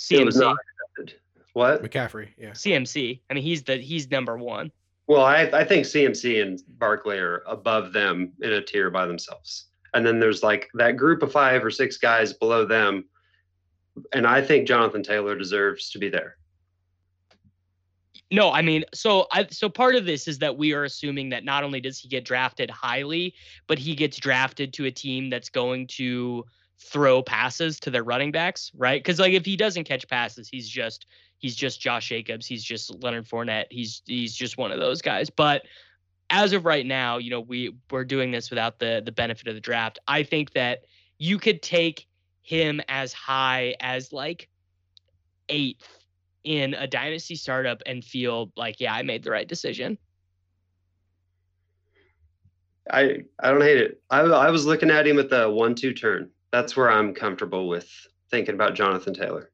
CMC, 0.00 0.56
what? 1.52 1.82
McCaffrey. 1.82 2.28
Yeah. 2.38 2.50
CMC. 2.50 3.20
I 3.28 3.34
mean, 3.34 3.42
he's 3.42 3.62
the 3.62 3.76
he's 3.76 4.10
number 4.10 4.38
one. 4.38 4.72
Well, 5.06 5.24
I, 5.24 5.42
I 5.52 5.64
think 5.64 5.84
CMC 5.84 6.40
and 6.40 6.60
Barkley 6.78 7.18
are 7.18 7.42
above 7.46 7.92
them 7.92 8.32
in 8.40 8.52
a 8.52 8.62
tier 8.62 8.90
by 8.90 9.06
themselves. 9.06 9.66
And 9.92 10.06
then 10.06 10.20
there's 10.20 10.42
like 10.42 10.70
that 10.74 10.96
group 10.96 11.22
of 11.22 11.32
five 11.32 11.64
or 11.64 11.70
six 11.70 11.98
guys 11.98 12.32
below 12.32 12.64
them. 12.64 13.04
And 14.12 14.26
I 14.26 14.40
think 14.40 14.68
Jonathan 14.68 15.02
Taylor 15.02 15.36
deserves 15.36 15.90
to 15.90 15.98
be 15.98 16.08
there. 16.08 16.36
No, 18.30 18.52
I 18.52 18.62
mean, 18.62 18.84
so 18.94 19.26
I 19.32 19.48
so 19.50 19.68
part 19.68 19.96
of 19.96 20.06
this 20.06 20.28
is 20.28 20.38
that 20.38 20.56
we 20.56 20.72
are 20.72 20.84
assuming 20.84 21.30
that 21.30 21.44
not 21.44 21.64
only 21.64 21.80
does 21.80 21.98
he 21.98 22.08
get 22.08 22.24
drafted 22.24 22.70
highly, 22.70 23.34
but 23.66 23.76
he 23.76 23.96
gets 23.96 24.16
drafted 24.18 24.72
to 24.74 24.84
a 24.84 24.90
team 24.90 25.28
that's 25.28 25.48
going 25.48 25.88
to 25.88 26.44
throw 26.80 27.22
passes 27.22 27.78
to 27.80 27.90
their 27.90 28.02
running 28.04 28.32
backs, 28.32 28.72
right? 28.76 29.02
Because 29.02 29.18
like 29.18 29.32
if 29.32 29.44
he 29.44 29.56
doesn't 29.56 29.84
catch 29.84 30.08
passes, 30.08 30.48
he's 30.48 30.68
just 30.68 31.06
he's 31.38 31.54
just 31.54 31.80
Josh 31.80 32.08
Jacobs, 32.08 32.46
he's 32.46 32.64
just 32.64 33.02
Leonard 33.02 33.26
Fournette, 33.26 33.66
he's 33.70 34.02
he's 34.06 34.34
just 34.34 34.58
one 34.58 34.72
of 34.72 34.80
those 34.80 35.02
guys. 35.02 35.30
But 35.30 35.62
as 36.30 36.52
of 36.52 36.64
right 36.64 36.86
now, 36.86 37.18
you 37.18 37.30
know, 37.30 37.40
we 37.40 37.74
we're 37.90 38.04
doing 38.04 38.30
this 38.30 38.50
without 38.50 38.78
the 38.78 39.02
the 39.04 39.12
benefit 39.12 39.46
of 39.48 39.54
the 39.54 39.60
draft. 39.60 39.98
I 40.08 40.22
think 40.22 40.52
that 40.52 40.84
you 41.18 41.38
could 41.38 41.62
take 41.62 42.06
him 42.42 42.80
as 42.88 43.12
high 43.12 43.74
as 43.80 44.12
like 44.12 44.48
eighth 45.48 46.04
in 46.44 46.74
a 46.74 46.86
dynasty 46.86 47.36
startup 47.36 47.82
and 47.84 48.02
feel 48.02 48.50
like, 48.56 48.80
yeah, 48.80 48.94
I 48.94 49.02
made 49.02 49.22
the 49.22 49.30
right 49.30 49.46
decision. 49.46 49.98
I, 52.90 53.24
I 53.38 53.50
don't 53.50 53.60
hate 53.60 53.76
it. 53.76 54.00
I, 54.10 54.20
I 54.20 54.50
was 54.50 54.66
looking 54.66 54.90
at 54.90 55.06
him 55.06 55.18
at 55.18 55.30
the 55.30 55.48
one 55.48 55.74
two 55.74 55.92
turn. 55.92 56.30
That's 56.52 56.76
where 56.76 56.90
I'm 56.90 57.14
comfortable 57.14 57.68
with 57.68 57.88
thinking 58.30 58.54
about 58.54 58.74
Jonathan 58.74 59.14
Taylor. 59.14 59.50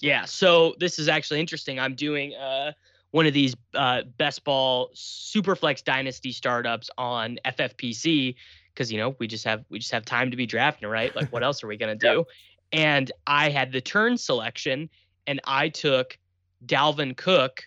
Yeah. 0.00 0.24
So 0.24 0.74
this 0.78 0.98
is 0.98 1.08
actually 1.08 1.40
interesting. 1.40 1.78
I'm 1.78 1.94
doing 1.94 2.34
uh 2.34 2.72
one 3.10 3.26
of 3.26 3.32
these 3.32 3.54
uh 3.74 4.02
best 4.16 4.44
ball 4.44 4.90
superflex 4.94 5.82
dynasty 5.82 6.32
startups 6.32 6.90
on 6.98 7.38
FFPC 7.44 8.34
because 8.72 8.92
you 8.92 8.98
know 8.98 9.16
we 9.18 9.26
just 9.26 9.44
have 9.44 9.64
we 9.70 9.78
just 9.78 9.92
have 9.92 10.04
time 10.04 10.30
to 10.30 10.36
be 10.36 10.46
drafting, 10.46 10.88
right? 10.88 11.14
Like 11.16 11.32
what 11.32 11.42
else 11.44 11.64
are 11.64 11.66
we 11.66 11.76
gonna 11.76 11.96
do? 11.96 12.24
And 12.72 13.10
I 13.26 13.50
had 13.50 13.72
the 13.72 13.80
turn 13.80 14.18
selection 14.18 14.88
and 15.26 15.40
I 15.44 15.68
took 15.68 16.18
Dalvin 16.64 17.16
Cook 17.16 17.64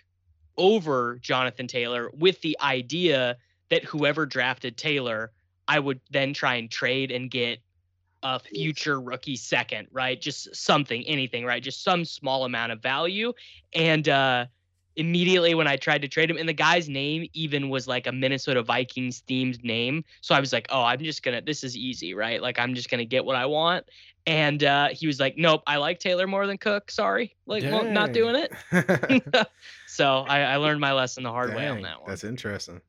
over 0.56 1.18
Jonathan 1.20 1.66
Taylor 1.66 2.10
with 2.14 2.40
the 2.42 2.56
idea 2.60 3.36
that 3.70 3.84
whoever 3.84 4.26
drafted 4.26 4.76
Taylor, 4.76 5.32
I 5.66 5.78
would 5.78 6.00
then 6.10 6.34
try 6.34 6.56
and 6.56 6.70
trade 6.70 7.10
and 7.10 7.30
get 7.30 7.58
a 8.22 8.38
future 8.38 9.00
rookie 9.00 9.36
second, 9.36 9.88
right? 9.90 10.20
Just 10.20 10.54
something, 10.54 11.04
anything, 11.06 11.44
right? 11.44 11.62
Just 11.62 11.82
some 11.82 12.04
small 12.04 12.44
amount 12.44 12.72
of 12.72 12.82
value. 12.82 13.32
And 13.74 14.08
uh 14.08 14.46
immediately 14.96 15.54
when 15.54 15.66
I 15.66 15.76
tried 15.76 16.02
to 16.02 16.08
trade 16.08 16.30
him, 16.30 16.36
and 16.36 16.48
the 16.48 16.52
guy's 16.52 16.88
name 16.88 17.26
even 17.32 17.70
was 17.70 17.88
like 17.88 18.06
a 18.06 18.12
Minnesota 18.12 18.62
Vikings 18.62 19.22
themed 19.26 19.64
name. 19.64 20.04
So 20.20 20.34
I 20.34 20.40
was 20.40 20.52
like, 20.52 20.66
oh, 20.70 20.82
I'm 20.82 20.98
just 20.98 21.22
gonna 21.22 21.40
this 21.40 21.64
is 21.64 21.76
easy, 21.76 22.14
right? 22.14 22.40
Like 22.40 22.58
I'm 22.58 22.74
just 22.74 22.90
gonna 22.90 23.04
get 23.04 23.24
what 23.24 23.36
I 23.36 23.46
want. 23.46 23.86
And 24.26 24.62
uh 24.64 24.88
he 24.90 25.06
was 25.06 25.18
like, 25.18 25.36
Nope, 25.36 25.62
I 25.66 25.76
like 25.76 25.98
Taylor 25.98 26.26
more 26.26 26.46
than 26.46 26.58
Cook. 26.58 26.90
Sorry. 26.90 27.34
Like 27.46 27.64
well, 27.64 27.84
not 27.84 28.12
doing 28.12 28.36
it. 28.36 28.52
it. 28.72 29.48
so 29.86 30.24
I, 30.28 30.40
I 30.40 30.56
learned 30.56 30.80
my 30.80 30.92
lesson 30.92 31.22
the 31.22 31.30
hard 31.30 31.54
way 31.54 31.66
on 31.68 31.82
that 31.82 32.00
one. 32.00 32.08
That's 32.08 32.24
interesting. 32.24 32.80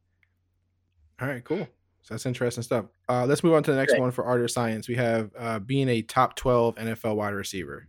All 1.21 1.27
right, 1.27 1.43
cool. 1.43 1.67
So 2.03 2.13
that's 2.13 2.25
interesting 2.25 2.63
stuff. 2.63 2.85
Uh, 3.09 3.25
let's 3.25 3.43
move 3.43 3.53
on 3.53 3.63
to 3.63 3.71
the 3.71 3.77
next 3.77 3.93
Okay. 3.93 4.01
one 4.01 4.11
for 4.11 4.23
art 4.25 4.41
or 4.41 4.47
science. 4.47 4.87
We 4.87 4.95
have 4.95 5.31
uh, 5.37 5.59
being 5.59 5.87
a 5.89 6.01
top 6.01 6.35
12 6.35 6.75
NFL 6.75 7.15
wide 7.15 7.33
receiver. 7.33 7.87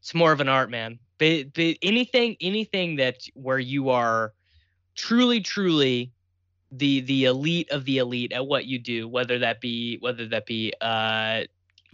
it's 0.00 0.14
more 0.14 0.32
of 0.32 0.40
an 0.40 0.48
art 0.48 0.70
man 0.70 0.98
but, 1.18 1.52
but 1.54 1.76
anything 1.82 2.36
anything 2.40 2.96
that 2.96 3.16
where 3.34 3.58
you 3.58 3.90
are 3.90 4.32
truly 4.94 5.40
truly 5.40 6.12
the 6.72 7.00
the 7.00 7.24
elite 7.24 7.70
of 7.70 7.84
the 7.84 7.98
elite 7.98 8.32
at 8.32 8.46
what 8.46 8.64
you 8.64 8.78
do 8.78 9.06
whether 9.08 9.38
that 9.38 9.60
be 9.60 9.98
whether 10.00 10.26
that 10.26 10.46
be 10.46 10.72
uh 10.80 11.42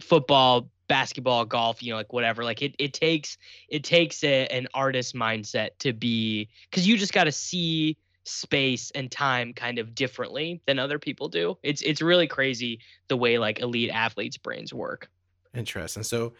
football 0.01 0.69
basketball 0.87 1.43
golf 1.45 1.81
you 1.81 1.89
know 1.91 1.97
like 1.97 2.13
whatever 2.13 2.43
like 2.43 2.61
it, 2.61 2.75
it 2.79 2.93
takes 2.93 3.37
it 3.69 3.83
takes 3.83 4.23
a, 4.23 4.47
an 4.47 4.67
artist 4.73 5.15
mindset 5.15 5.69
to 5.79 5.91
be 5.91 6.47
because 6.69 6.87
you 6.87 6.97
just 6.97 7.13
got 7.13 7.23
to 7.23 7.31
see 7.31 7.97
space 8.25 8.91
and 8.91 9.11
time 9.11 9.53
kind 9.53 9.77
of 9.77 9.93
differently 9.93 10.61
than 10.65 10.79
other 10.79 10.97
people 10.97 11.29
do 11.29 11.57
it's 11.61 11.81
it's 11.83 12.01
really 12.01 12.27
crazy 12.27 12.79
the 13.07 13.15
way 13.17 13.37
like 13.37 13.59
elite 13.59 13.91
athletes 13.91 14.37
brains 14.37 14.73
work 14.73 15.09
Interesting. 15.55 16.03
So, 16.03 16.33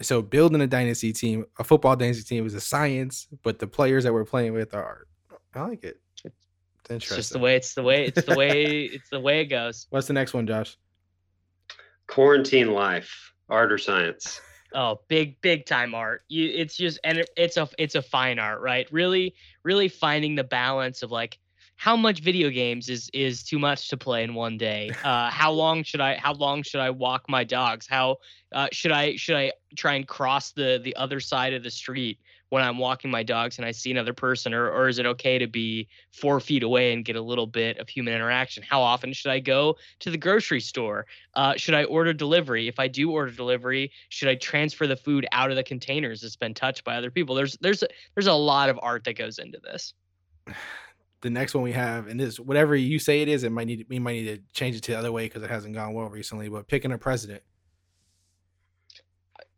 so 0.00 0.22
building 0.22 0.60
a 0.60 0.66
dynasty 0.66 1.12
team, 1.12 1.44
a 1.58 1.64
football 1.64 1.96
dynasty 1.96 2.24
team, 2.24 2.46
is 2.46 2.54
a 2.54 2.60
science, 2.60 3.28
but 3.42 3.58
the 3.58 3.66
players 3.66 4.04
that 4.04 4.12
we're 4.12 4.24
playing 4.24 4.52
with 4.52 4.74
are 4.74 4.84
art. 4.84 5.08
I 5.54 5.62
like 5.62 5.84
it. 5.84 6.00
It's 6.24 6.24
it's 6.24 6.90
interesting. 6.90 7.16
just 7.16 7.32
the 7.32 7.38
way 7.38 7.56
it's 7.56 7.74
the 7.74 7.82
way 7.82 8.04
it's 8.04 8.24
the 8.24 8.36
way 8.36 8.64
it's 8.92 9.10
the 9.10 9.20
way 9.20 9.40
it 9.40 9.46
goes 9.46 9.86
What's 9.90 10.06
the 10.06 10.12
next 10.12 10.34
one, 10.34 10.46
Josh? 10.46 10.76
Quarantine 12.06 12.72
life, 12.72 13.32
art 13.48 13.72
or 13.72 13.78
science. 13.78 14.40
Oh, 14.76 15.00
big 15.08 15.40
big 15.40 15.64
time 15.64 15.94
art. 15.94 16.22
You 16.28 16.50
it's 16.54 16.76
just 16.76 17.00
and 17.02 17.18
it, 17.18 17.30
it's 17.36 17.56
a 17.56 17.66
it's 17.78 17.94
a 17.94 18.02
fine 18.02 18.38
art, 18.38 18.60
right? 18.60 18.86
Really 18.92 19.34
really 19.64 19.88
finding 19.88 20.34
the 20.34 20.44
balance 20.44 21.02
of 21.02 21.10
like 21.10 21.38
how 21.76 21.96
much 21.96 22.20
video 22.20 22.50
games 22.50 22.90
is 22.90 23.10
is 23.14 23.42
too 23.42 23.58
much 23.58 23.88
to 23.88 23.96
play 23.96 24.22
in 24.22 24.34
one 24.34 24.58
day? 24.58 24.90
Uh 25.02 25.30
how 25.30 25.50
long 25.50 25.82
should 25.82 26.02
I 26.02 26.16
how 26.16 26.34
long 26.34 26.62
should 26.62 26.80
I 26.80 26.90
walk 26.90 27.24
my 27.28 27.42
dogs? 27.42 27.86
How 27.88 28.18
uh 28.52 28.68
should 28.70 28.92
I 28.92 29.16
should 29.16 29.36
I 29.36 29.52
try 29.76 29.94
and 29.94 30.06
cross 30.06 30.52
the 30.52 30.78
the 30.84 30.94
other 30.96 31.20
side 31.20 31.54
of 31.54 31.62
the 31.62 31.70
street 31.70 32.20
when 32.50 32.62
I'm 32.62 32.78
walking 32.78 33.10
my 33.10 33.22
dogs 33.22 33.58
and 33.58 33.66
I 33.66 33.72
see 33.72 33.90
another 33.90 34.12
person 34.12 34.54
or 34.54 34.70
or 34.70 34.88
is 34.88 34.98
it 34.98 35.06
okay 35.06 35.38
to 35.38 35.46
be 35.46 35.88
4 36.12 36.40
feet 36.40 36.62
away 36.62 36.92
and 36.92 37.04
get 37.04 37.16
a 37.16 37.20
little 37.20 37.46
bit 37.46 37.78
of 37.78 37.88
human 37.88 38.14
interaction? 38.14 38.62
How 38.62 38.80
often 38.80 39.12
should 39.12 39.30
I 39.30 39.40
go 39.40 39.76
to 40.00 40.10
the 40.10 40.18
grocery 40.18 40.60
store? 40.60 41.06
Uh, 41.34 41.54
should 41.56 41.74
I 41.74 41.84
order 41.84 42.12
delivery? 42.12 42.68
If 42.68 42.78
I 42.78 42.88
do 42.88 43.10
order 43.10 43.30
delivery, 43.30 43.90
should 44.08 44.28
I 44.28 44.36
transfer 44.36 44.86
the 44.86 44.96
food 44.96 45.26
out 45.32 45.50
of 45.50 45.56
the 45.56 45.64
containers 45.64 46.20
that's 46.20 46.36
been 46.36 46.54
touched 46.54 46.84
by 46.84 46.96
other 46.96 47.10
people? 47.10 47.34
There's 47.34 47.56
there's 47.60 47.82
there's 48.14 48.26
a 48.26 48.32
lot 48.32 48.68
of 48.68 48.78
art 48.82 49.04
that 49.04 49.16
goes 49.16 49.38
into 49.38 49.58
this. 49.58 49.94
The 51.22 51.30
next 51.30 51.54
one 51.54 51.64
we 51.64 51.72
have, 51.72 52.06
and 52.08 52.20
this 52.20 52.38
whatever 52.38 52.76
you 52.76 52.98
say 52.98 53.22
it 53.22 53.28
is, 53.28 53.42
it 53.42 53.50
might 53.50 53.66
need 53.66 53.86
we 53.88 53.98
might 53.98 54.12
need 54.12 54.26
to 54.26 54.42
change 54.52 54.76
it 54.76 54.82
to 54.82 54.92
the 54.92 54.98
other 54.98 55.10
way 55.10 55.24
because 55.24 55.42
it 55.42 55.50
hasn't 55.50 55.74
gone 55.74 55.94
well 55.94 56.08
recently. 56.08 56.48
But 56.48 56.68
picking 56.68 56.92
a 56.92 56.98
president, 56.98 57.42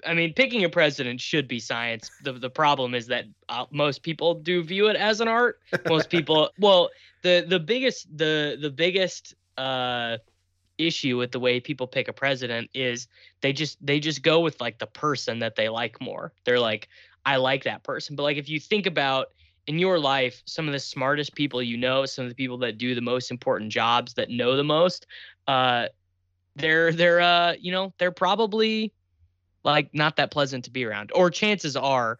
I 0.07 0.15
mean, 0.15 0.33
picking 0.35 0.65
a 0.65 0.69
president 0.69 1.21
should 1.21 1.49
be 1.49 1.59
science. 1.59 2.11
The 2.23 2.33
the 2.33 2.51
problem 2.51 2.95
is 2.95 3.07
that 3.09 3.27
uh, 3.49 3.67
most 3.71 4.03
people 4.03 4.35
do 4.35 4.63
view 4.63 4.89
it 4.89 4.97
as 4.97 5.21
an 5.21 5.29
art. 5.29 5.61
Most 5.87 6.11
people, 6.11 6.51
well, 6.59 6.91
the 7.23 7.45
the 7.47 7.59
biggest 7.59 8.07
the 8.17 8.59
the 8.61 8.71
biggest 8.71 9.35
uh 9.57 10.19
issue 10.79 11.17
with 11.17 11.33
the 11.33 11.41
way 11.41 11.59
people 11.59 11.89
pick 11.89 12.07
a 12.07 12.13
president 12.13 12.71
is 12.73 13.09
they 13.41 13.53
just 13.53 13.85
they 13.85 13.99
just 13.99 14.23
go 14.23 14.41
with 14.41 14.61
like 14.61 14.79
the 14.79 14.87
person 14.87 15.41
that 15.41 15.57
they 15.57 15.69
like 15.69 16.01
more. 16.01 16.33
They're 16.45 16.61
like, 16.61 16.89
I 17.27 17.37
like 17.37 17.65
that 17.65 17.83
person. 17.83 18.15
But 18.17 18.23
like 18.23 18.37
if 18.37 18.49
you 18.49 18.61
think 18.61 18.87
about 18.87 19.29
in 19.67 19.79
your 19.79 19.99
life, 19.99 20.43
some 20.47 20.67
of 20.67 20.73
the 20.73 20.79
smartest 20.79 21.35
people 21.35 21.63
you 21.63 21.77
know, 21.77 22.07
some 22.07 22.25
of 22.25 22.31
the 22.31 22.35
people 22.37 22.59
that 22.59 22.79
do 22.79 22.95
the 22.95 23.01
most 23.01 23.31
important 23.31 23.73
jobs 23.73 24.15
that 24.15 24.31
know 24.31 24.57
the 24.57 24.65
most, 24.65 25.07
uh, 25.49 25.89
they're 26.57 26.93
they're 26.93 27.21
uh 27.21 27.55
you 27.61 27.71
know 27.71 27.93
they're 27.99 28.11
probably 28.11 28.93
like 29.73 29.91
not 29.95 30.17
that 30.17 30.31
pleasant 30.31 30.65
to 30.65 30.71
be 30.71 30.85
around. 30.85 31.13
Or 31.15 31.31
chances 31.31 31.77
are 31.77 32.19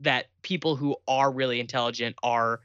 that 0.00 0.26
people 0.42 0.76
who 0.76 0.96
are 1.06 1.30
really 1.30 1.60
intelligent 1.60 2.16
are 2.22 2.60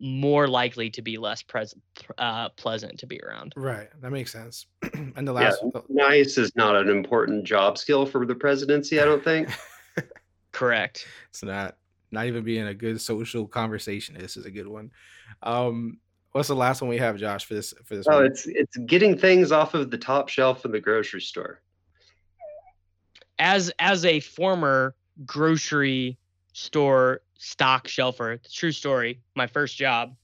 more 0.00 0.48
likely 0.48 0.90
to 0.90 1.02
be 1.02 1.18
less 1.18 1.42
present 1.42 1.82
uh, 2.18 2.48
pleasant 2.50 2.98
to 2.98 3.06
be 3.06 3.20
around. 3.22 3.52
right? 3.56 3.88
That 4.00 4.10
makes 4.10 4.32
sense. 4.32 4.66
and 4.94 5.26
the 5.26 5.32
Yeah, 5.32 5.48
last, 5.50 5.62
the- 5.72 5.82
nice 5.88 6.38
is 6.38 6.54
not 6.56 6.76
an 6.76 6.88
important 6.88 7.44
job 7.44 7.78
skill 7.78 8.06
for 8.06 8.24
the 8.26 8.34
presidency, 8.34 9.00
I 9.00 9.04
don't 9.04 9.22
think. 9.22 9.48
Correct. 10.52 11.06
it's 11.30 11.42
not 11.42 11.76
not 12.12 12.26
even 12.26 12.44
being 12.44 12.68
a 12.68 12.74
good 12.74 13.00
social 13.00 13.48
conversation. 13.48 14.16
This 14.16 14.36
is 14.36 14.46
a 14.46 14.50
good 14.52 14.68
one. 14.68 14.92
Um, 15.42 15.98
what's 16.30 16.46
the 16.46 16.54
last 16.54 16.80
one 16.80 16.88
we 16.88 16.98
have, 16.98 17.16
Josh, 17.16 17.44
for 17.44 17.54
this 17.54 17.74
for 17.84 17.96
this 17.96 18.06
Oh, 18.08 18.18
one? 18.18 18.26
it's 18.26 18.46
it's 18.46 18.76
getting 18.86 19.18
things 19.18 19.50
off 19.50 19.74
of 19.74 19.90
the 19.90 19.98
top 19.98 20.28
shelf 20.28 20.64
in 20.64 20.70
the 20.70 20.78
grocery 20.80 21.20
store. 21.20 21.60
As 23.38 23.72
as 23.78 24.04
a 24.04 24.20
former 24.20 24.94
grocery 25.26 26.18
store 26.52 27.20
stock 27.38 27.88
shelfer, 27.88 28.38
true 28.52 28.72
story, 28.72 29.20
my 29.34 29.46
first 29.46 29.76
job. 29.76 30.14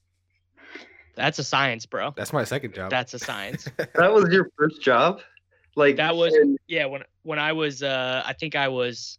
That's 1.16 1.38
a 1.38 1.44
science, 1.44 1.86
bro. 1.86 2.12
That's 2.16 2.32
my 2.32 2.44
second 2.44 2.72
job. 2.74 2.90
That's 2.90 3.14
a 3.14 3.18
science. 3.18 3.68
That 3.94 4.12
was 4.12 4.32
your 4.32 4.48
first 4.56 4.80
job? 4.80 5.20
Like 5.76 5.96
That 5.96 6.16
was 6.16 6.34
and- 6.34 6.58
yeah, 6.66 6.86
when 6.86 7.02
when 7.22 7.38
I 7.38 7.52
was 7.52 7.82
uh 7.82 8.22
I 8.24 8.32
think 8.32 8.54
I 8.56 8.68
was 8.68 9.18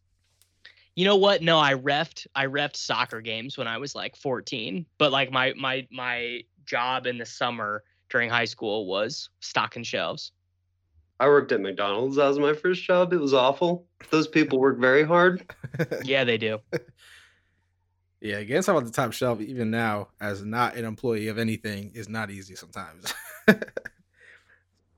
you 0.96 1.06
know 1.06 1.16
what? 1.16 1.42
No, 1.42 1.58
I 1.58 1.74
refed 1.74 2.28
I 2.36 2.48
refed 2.48 2.76
soccer 2.76 3.22
games 3.22 3.58
when 3.58 3.68
I 3.68 3.78
was 3.78 3.96
like 3.96 4.16
14. 4.16 4.86
But 4.98 5.12
like 5.12 5.32
my 5.32 5.54
my 5.58 5.88
my 5.92 6.42
job 6.66 7.08
in 7.08 7.18
the 7.18 7.26
summer 7.26 7.84
during 8.10 8.30
high 8.30 8.46
school 8.46 8.86
was 8.86 9.30
stocking 9.40 9.84
shelves. 9.84 10.32
I 11.22 11.28
worked 11.28 11.52
at 11.52 11.62
McDonald's. 11.62 12.16
That 12.16 12.28
was 12.28 12.40
my 12.40 12.54
first 12.54 12.84
job. 12.84 13.14
It 13.14 13.20
was 13.20 13.34
awful. 13.34 13.86
Those 14.10 14.28
people 14.28 14.60
work 14.60 14.80
very 14.80 15.04
hard. 15.04 15.46
Yeah, 16.04 16.24
they 16.26 16.38
do. 16.38 16.60
yeah, 18.22 18.42
getting 18.44 18.62
something 18.62 18.84
off 18.86 18.92
the 18.92 18.96
top 18.96 19.14
shelf, 19.14 19.40
even 19.40 19.72
now, 19.72 20.10
as 20.20 20.44
not 20.44 20.76
an 20.76 20.84
employee 20.86 21.28
of 21.28 21.38
anything, 21.38 21.92
is 21.94 22.10
not 22.10 22.30
easy 22.30 22.56
sometimes. 22.56 23.14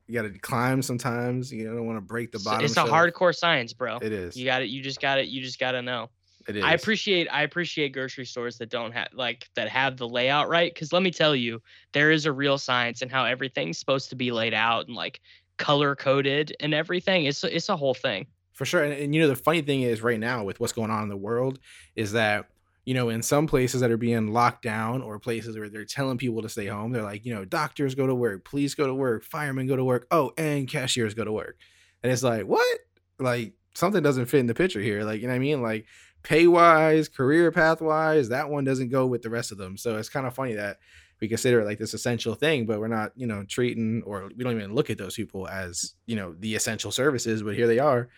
you 0.07 0.13
got 0.13 0.23
to 0.23 0.37
climb 0.39 0.81
sometimes. 0.81 1.51
You 1.51 1.65
don't 1.65 1.85
want 1.85 1.97
to 1.97 2.01
break 2.01 2.31
the 2.31 2.37
It's- 2.37 2.45
bottom. 2.45 2.65
it's 2.65 2.73
a 2.73 2.75
shelf. 2.75 2.89
hardcore 2.89 3.35
science, 3.35 3.73
bro. 3.73 3.97
It 4.01 4.11
is. 4.11 4.35
You 4.35 4.45
got 4.45 4.61
it. 4.61 4.69
You 4.69 4.81
just 4.81 4.99
got 5.01 5.19
it. 5.19 5.27
You 5.27 5.41
just 5.41 5.59
got 5.59 5.71
to 5.73 5.81
know. 5.81 6.09
It 6.47 6.57
is. 6.57 6.63
I 6.65 6.73
appreciate 6.73 7.27
I 7.31 7.43
appreciate 7.43 7.93
grocery 7.93 8.25
stores 8.25 8.57
that 8.57 8.69
don't 8.69 8.91
have 8.91 9.07
like 9.13 9.47
that 9.55 9.69
have 9.69 9.95
the 9.95 10.09
layout 10.09 10.49
right 10.49 10.73
because 10.73 10.91
let 10.91 11.01
me 11.01 11.09
tell 11.09 11.33
you 11.33 11.61
there 11.93 12.11
is 12.11 12.25
a 12.25 12.33
real 12.33 12.57
science 12.57 13.01
in 13.01 13.07
how 13.07 13.23
everything's 13.23 13.77
supposed 13.77 14.09
to 14.09 14.17
be 14.17 14.29
laid 14.29 14.53
out 14.53 14.87
and 14.87 14.93
like 14.95 15.21
color 15.57 15.95
coded 15.95 16.55
and 16.59 16.73
everything. 16.73 17.25
It's 17.25 17.43
it's 17.43 17.69
a 17.69 17.75
whole 17.75 17.93
thing. 17.93 18.27
For 18.53 18.65
sure. 18.65 18.83
And, 18.83 18.93
and 18.93 19.15
you 19.15 19.21
know, 19.21 19.27
the 19.27 19.35
funny 19.35 19.61
thing 19.61 19.81
is 19.81 20.01
right 20.01 20.19
now 20.19 20.43
with 20.43 20.59
what's 20.59 20.73
going 20.73 20.91
on 20.91 21.03
in 21.03 21.09
the 21.09 21.17
world 21.17 21.59
is 21.95 22.11
that, 22.11 22.49
you 22.85 22.93
know, 22.93 23.09
in 23.09 23.23
some 23.23 23.47
places 23.47 23.81
that 23.81 23.89
are 23.89 23.97
being 23.97 24.31
locked 24.31 24.61
down 24.61 25.01
or 25.01 25.17
places 25.17 25.57
where 25.57 25.69
they're 25.69 25.85
telling 25.85 26.17
people 26.17 26.41
to 26.43 26.49
stay 26.49 26.67
home, 26.67 26.91
they're 26.91 27.03
like, 27.03 27.25
you 27.25 27.33
know, 27.33 27.45
doctors 27.45 27.95
go 27.95 28.05
to 28.05 28.13
work, 28.13 28.45
police 28.45 28.75
go 28.75 28.85
to 28.85 28.93
work, 28.93 29.23
firemen 29.23 29.67
go 29.67 29.75
to 29.75 29.83
work. 29.83 30.05
Oh, 30.11 30.31
and 30.37 30.67
cashiers 30.67 31.13
go 31.13 31.23
to 31.23 31.31
work. 31.31 31.57
And 32.03 32.11
it's 32.11 32.23
like, 32.23 32.43
what? 32.43 32.79
Like 33.19 33.53
something 33.73 34.03
doesn't 34.03 34.27
fit 34.27 34.41
in 34.41 34.47
the 34.47 34.53
picture 34.53 34.81
here. 34.81 35.03
Like, 35.03 35.21
you 35.21 35.27
know 35.27 35.33
what 35.33 35.37
I 35.37 35.39
mean? 35.39 35.61
Like 35.61 35.85
pay 36.21 36.47
wise, 36.47 37.09
career 37.09 37.51
path 37.51 37.81
wise, 37.81 38.29
that 38.29 38.49
one 38.49 38.63
doesn't 38.63 38.89
go 38.89 39.07
with 39.07 39.21
the 39.21 39.29
rest 39.29 39.51
of 39.51 39.57
them. 39.57 39.77
So 39.77 39.97
it's 39.97 40.09
kind 40.09 40.27
of 40.27 40.33
funny 40.33 40.53
that 40.53 40.77
we 41.23 41.29
consider 41.29 41.61
it 41.61 41.65
like 41.65 41.79
this 41.79 41.95
essential 41.95 42.35
thing, 42.35 42.65
but 42.65 42.79
we're 42.79 42.87
not, 42.87 43.13
you 43.15 43.25
know, 43.25 43.43
treating 43.47 44.03
or 44.05 44.29
we 44.35 44.43
don't 44.43 44.55
even 44.55 44.75
look 44.75 44.89
at 44.89 44.97
those 44.97 45.15
people 45.15 45.47
as, 45.47 45.95
you 46.05 46.15
know, 46.15 46.35
the 46.37 46.53
essential 46.53 46.91
services, 46.91 47.41
but 47.41 47.55
here 47.55 47.65
they 47.65 47.79
are 47.79 48.09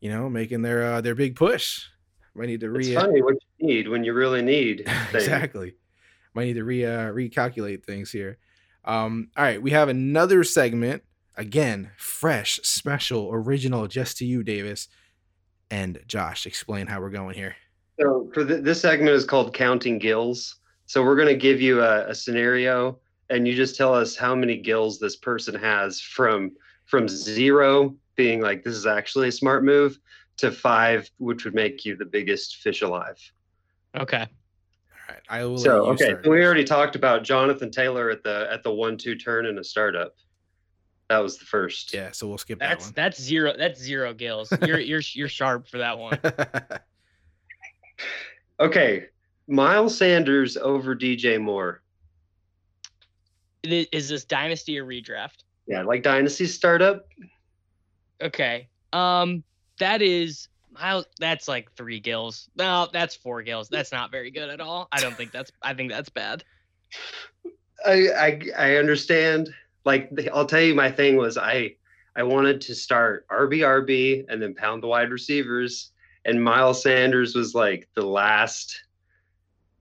you 0.00 0.10
know, 0.10 0.28
making 0.28 0.62
their 0.62 0.82
uh, 0.82 1.00
their 1.00 1.14
big 1.14 1.36
push. 1.36 1.86
Might 2.34 2.46
need 2.46 2.60
to 2.60 2.70
re. 2.70 2.92
It's 2.92 3.00
funny 3.00 3.22
what 3.22 3.36
you 3.58 3.66
need 3.66 3.88
when 3.88 4.02
you 4.02 4.14
really 4.14 4.42
need 4.42 4.88
exactly. 5.12 5.74
Might 6.34 6.44
need 6.44 6.54
to 6.54 6.64
re 6.64 6.84
uh, 6.84 7.12
recalculate 7.12 7.84
things 7.84 8.10
here. 8.10 8.38
Um, 8.84 9.28
all 9.36 9.44
right, 9.44 9.60
we 9.60 9.72
have 9.72 9.88
another 9.88 10.42
segment 10.42 11.02
again, 11.36 11.90
fresh, 11.96 12.58
special, 12.62 13.30
original, 13.32 13.86
just 13.86 14.16
to 14.18 14.24
you, 14.24 14.42
Davis 14.42 14.88
and 15.70 16.00
Josh. 16.06 16.46
Explain 16.46 16.86
how 16.86 17.00
we're 17.00 17.10
going 17.10 17.34
here. 17.34 17.56
So 18.00 18.30
for 18.32 18.44
th- 18.44 18.64
this 18.64 18.80
segment 18.80 19.10
is 19.10 19.24
called 19.24 19.52
counting 19.52 19.98
gills. 19.98 20.56
So 20.90 21.04
we're 21.04 21.14
going 21.14 21.28
to 21.28 21.36
give 21.36 21.60
you 21.60 21.82
a, 21.82 22.08
a 22.08 22.14
scenario, 22.16 22.98
and 23.28 23.46
you 23.46 23.54
just 23.54 23.76
tell 23.76 23.94
us 23.94 24.16
how 24.16 24.34
many 24.34 24.56
gills 24.56 24.98
this 24.98 25.14
person 25.14 25.54
has 25.54 26.00
from 26.00 26.50
from 26.86 27.06
zero 27.06 27.94
being 28.16 28.40
like 28.40 28.64
this 28.64 28.74
is 28.74 28.86
actually 28.86 29.28
a 29.28 29.32
smart 29.32 29.62
move 29.62 30.00
to 30.38 30.50
five, 30.50 31.08
which 31.18 31.44
would 31.44 31.54
make 31.54 31.84
you 31.84 31.94
the 31.94 32.04
biggest 32.04 32.56
fish 32.56 32.82
alive. 32.82 33.16
Okay. 33.96 34.22
All 34.22 34.26
right. 35.08 35.22
I 35.28 35.44
will. 35.44 35.58
So 35.58 35.86
okay, 35.90 36.06
start. 36.06 36.26
we 36.26 36.44
already 36.44 36.64
talked 36.64 36.96
about 36.96 37.22
Jonathan 37.22 37.70
Taylor 37.70 38.10
at 38.10 38.24
the 38.24 38.48
at 38.50 38.64
the 38.64 38.72
one 38.72 38.98
two 38.98 39.14
turn 39.14 39.46
in 39.46 39.58
a 39.58 39.64
startup. 39.64 40.16
That 41.08 41.18
was 41.18 41.38
the 41.38 41.44
first. 41.44 41.94
Yeah. 41.94 42.10
So 42.10 42.26
we'll 42.26 42.38
skip 42.38 42.58
that 42.58 42.68
That's 42.68 42.86
that 42.86 42.94
that's 42.96 43.22
zero. 43.22 43.54
That's 43.56 43.80
zero 43.80 44.12
gills. 44.12 44.52
You're 44.66 44.80
you're 44.80 45.02
you're 45.12 45.28
sharp 45.28 45.68
for 45.68 45.78
that 45.78 45.96
one. 45.96 46.18
one. 46.20 46.34
Okay, 48.60 49.06
Miles 49.50 49.98
Sanders 49.98 50.56
over 50.56 50.94
DJ 50.94 51.40
Moore. 51.40 51.82
Is 53.64 54.08
this 54.08 54.24
dynasty 54.24 54.78
or 54.78 54.86
redraft? 54.86 55.42
Yeah, 55.66 55.82
like 55.82 56.02
Dynasty 56.02 56.46
startup. 56.46 57.08
Okay. 58.22 58.68
Um, 58.92 59.42
that 59.78 60.02
is 60.02 60.48
Miles. 60.70 61.04
That's 61.18 61.48
like 61.48 61.70
three 61.72 61.98
gills. 61.98 62.48
No, 62.56 62.88
that's 62.92 63.16
four 63.16 63.42
gills. 63.42 63.68
That's 63.68 63.90
not 63.90 64.12
very 64.12 64.30
good 64.30 64.48
at 64.50 64.60
all. 64.60 64.88
I 64.92 65.00
don't 65.00 65.16
think 65.16 65.32
that's. 65.32 65.50
I 65.62 65.74
think 65.74 65.90
that's 65.90 66.08
bad. 66.08 66.44
I 67.84 68.08
I, 68.16 68.40
I 68.56 68.76
understand. 68.76 69.52
Like 69.84 70.10
I'll 70.32 70.46
tell 70.46 70.60
you, 70.60 70.74
my 70.74 70.92
thing 70.92 71.16
was 71.16 71.36
I 71.36 71.74
I 72.14 72.22
wanted 72.22 72.60
to 72.62 72.74
start 72.74 73.26
RB 73.28 74.24
and 74.28 74.40
then 74.40 74.54
pound 74.54 74.82
the 74.82 74.86
wide 74.86 75.10
receivers, 75.10 75.92
and 76.24 76.42
Miles 76.42 76.82
Sanders 76.82 77.34
was 77.34 77.54
like 77.54 77.88
the 77.94 78.06
last 78.06 78.80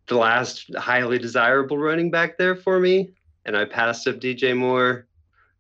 the 0.09 0.17
last 0.17 0.75
highly 0.75 1.17
desirable 1.17 1.77
running 1.77 2.11
back 2.11 2.37
there 2.37 2.55
for 2.55 2.79
me, 2.79 3.11
and 3.45 3.55
I 3.55 3.65
passed 3.65 4.07
up 4.07 4.17
DJ 4.17 4.57
Moore, 4.57 5.07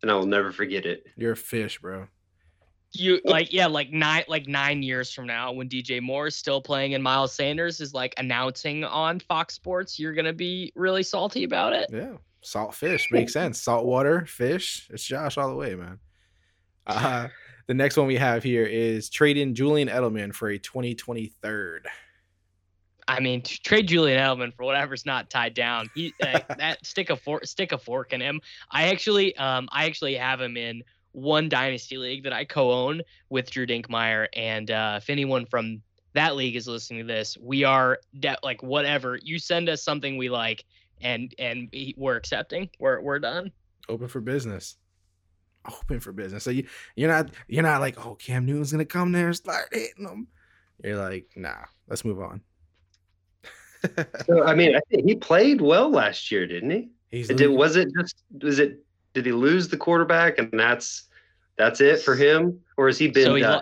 and 0.01 0.11
I 0.11 0.15
will 0.15 0.25
never 0.25 0.51
forget 0.51 0.85
it. 0.85 1.05
You're 1.15 1.33
a 1.33 1.37
fish, 1.37 1.79
bro. 1.79 2.07
You 2.91 3.21
like 3.23 3.53
yeah, 3.53 3.67
like 3.67 3.91
nine 3.91 4.23
like 4.27 4.47
nine 4.47 4.81
years 4.81 5.13
from 5.13 5.27
now, 5.27 5.51
when 5.51 5.69
DJ 5.69 6.01
Moore 6.01 6.27
is 6.27 6.35
still 6.35 6.59
playing 6.59 6.95
and 6.95 7.03
Miles 7.03 7.33
Sanders 7.33 7.79
is 7.79 7.93
like 7.93 8.15
announcing 8.17 8.83
on 8.83 9.19
Fox 9.19 9.53
Sports, 9.53 9.99
you're 9.99 10.13
gonna 10.13 10.33
be 10.33 10.73
really 10.75 11.03
salty 11.03 11.43
about 11.43 11.73
it. 11.73 11.87
Yeah. 11.93 12.13
Salt 12.41 12.73
fish 12.73 13.09
makes 13.11 13.33
sense. 13.33 13.61
Salt 13.61 13.85
water, 13.85 14.25
fish. 14.25 14.87
It's 14.91 15.03
Josh 15.03 15.37
all 15.37 15.49
the 15.49 15.55
way, 15.55 15.75
man. 15.75 15.99
Uh, 16.87 17.27
the 17.67 17.73
next 17.73 17.97
one 17.97 18.07
we 18.07 18.15
have 18.15 18.43
here 18.43 18.65
is 18.65 19.09
trading 19.09 19.53
Julian 19.53 19.89
Edelman 19.89 20.33
for 20.33 20.49
a 20.49 20.57
2023rd. 20.57 21.81
I 23.09 23.19
mean, 23.19 23.41
trade 23.41 23.87
Julian 23.87 24.19
Edelman 24.19 24.53
for 24.55 24.65
whatever's 24.65 25.03
not 25.03 25.31
tied 25.31 25.55
down. 25.55 25.89
He 25.95 26.13
uh, 26.21 26.39
that 26.57 26.85
stick 26.85 27.09
a 27.09 27.15
fork 27.15 27.45
stick 27.45 27.71
a 27.71 27.77
fork 27.77 28.13
in 28.13 28.21
him. 28.21 28.39
I 28.71 28.89
actually 28.89 29.35
um 29.37 29.67
I 29.71 29.85
actually 29.85 30.15
have 30.15 30.39
him 30.39 30.55
in 30.55 30.83
one 31.11 31.49
dynasty 31.49 31.97
league 31.97 32.23
that 32.23 32.33
I 32.33 32.45
co-own 32.45 33.01
with 33.29 33.49
Drew 33.49 33.65
Dinkmeyer, 33.65 34.27
and 34.33 34.69
uh, 34.69 34.99
if 35.01 35.09
anyone 35.09 35.47
from 35.47 35.81
that 36.13 36.35
league 36.35 36.55
is 36.55 36.67
listening 36.67 36.99
to 36.99 37.11
this, 37.11 37.35
we 37.41 37.63
are 37.63 37.99
de- 38.19 38.37
like 38.43 38.61
whatever 38.61 39.17
you 39.23 39.39
send 39.39 39.69
us 39.69 39.83
something 39.83 40.15
we 40.15 40.29
like, 40.29 40.63
and 41.01 41.33
and 41.39 41.73
we're 41.97 42.15
accepting. 42.15 42.69
We're 42.79 43.01
we're 43.01 43.19
done. 43.19 43.51
Open 43.89 44.07
for 44.07 44.21
business. 44.21 44.77
Open 45.65 45.99
for 45.99 46.11
business. 46.11 46.43
So 46.43 46.51
you 46.51 46.67
you're 46.95 47.09
not 47.09 47.31
you're 47.47 47.63
not 47.63 47.81
like 47.81 48.05
oh 48.05 48.13
Cam 48.13 48.45
Newton's 48.45 48.71
gonna 48.71 48.85
come 48.85 49.11
there 49.13 49.27
and 49.27 49.35
start 49.35 49.69
hitting 49.71 50.05
them. 50.05 50.27
You're 50.83 50.97
like 50.97 51.25
nah. 51.35 51.65
Let's 51.87 52.05
move 52.05 52.21
on. 52.21 52.41
So 54.25 54.43
I 54.43 54.55
mean, 54.55 54.75
I 54.75 54.81
think 54.89 55.05
he 55.05 55.15
played 55.15 55.61
well 55.61 55.89
last 55.89 56.31
year, 56.31 56.45
didn't 56.45 56.69
he? 56.69 56.89
He's 57.11 57.27
Did, 57.27 57.47
was 57.47 57.75
it 57.75 57.89
just 57.97 58.15
was 58.41 58.59
it 58.59 58.83
did 59.13 59.25
he 59.25 59.31
lose 59.31 59.67
the 59.67 59.77
quarterback 59.77 60.37
and 60.37 60.49
that's 60.51 61.03
that's 61.57 61.81
it 61.81 62.01
for 62.01 62.15
him 62.15 62.59
or 62.77 62.87
has 62.87 62.97
he 62.97 63.07
been 63.07 63.25
so 63.25 63.35
he, 63.35 63.43
lo- 63.43 63.61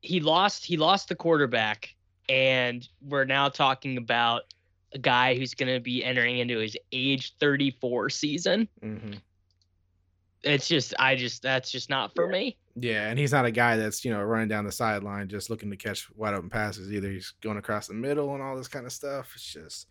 he 0.00 0.20
lost 0.20 0.64
he 0.64 0.76
lost 0.76 1.08
the 1.08 1.14
quarterback, 1.14 1.94
and 2.28 2.88
we're 3.02 3.24
now 3.24 3.48
talking 3.48 3.96
about 3.96 4.42
a 4.92 4.98
guy 4.98 5.34
who's 5.36 5.54
going 5.54 5.72
to 5.72 5.80
be 5.80 6.04
entering 6.04 6.38
into 6.38 6.58
his 6.58 6.76
age 6.92 7.34
34 7.38 8.10
season. 8.10 8.68
Mhm. 8.82 9.18
It's 10.42 10.68
just 10.68 10.94
I 10.98 11.16
just 11.16 11.42
that's 11.42 11.72
just 11.72 11.90
not 11.90 12.14
for 12.14 12.28
me. 12.28 12.56
Yeah, 12.78 13.08
and 13.08 13.18
he's 13.18 13.32
not 13.32 13.46
a 13.46 13.50
guy 13.50 13.76
that's 13.76 14.04
you 14.04 14.12
know 14.12 14.22
running 14.22 14.48
down 14.48 14.66
the 14.66 14.72
sideline 14.72 15.28
just 15.28 15.48
looking 15.48 15.70
to 15.70 15.76
catch 15.76 16.08
wide 16.14 16.34
open 16.34 16.50
passes 16.50 16.92
either. 16.92 17.10
He's 17.10 17.32
going 17.40 17.56
across 17.56 17.86
the 17.86 17.94
middle 17.94 18.34
and 18.34 18.42
all 18.42 18.56
this 18.56 18.68
kind 18.68 18.84
of 18.84 18.92
stuff. 18.92 19.32
It's 19.34 19.52
just, 19.52 19.88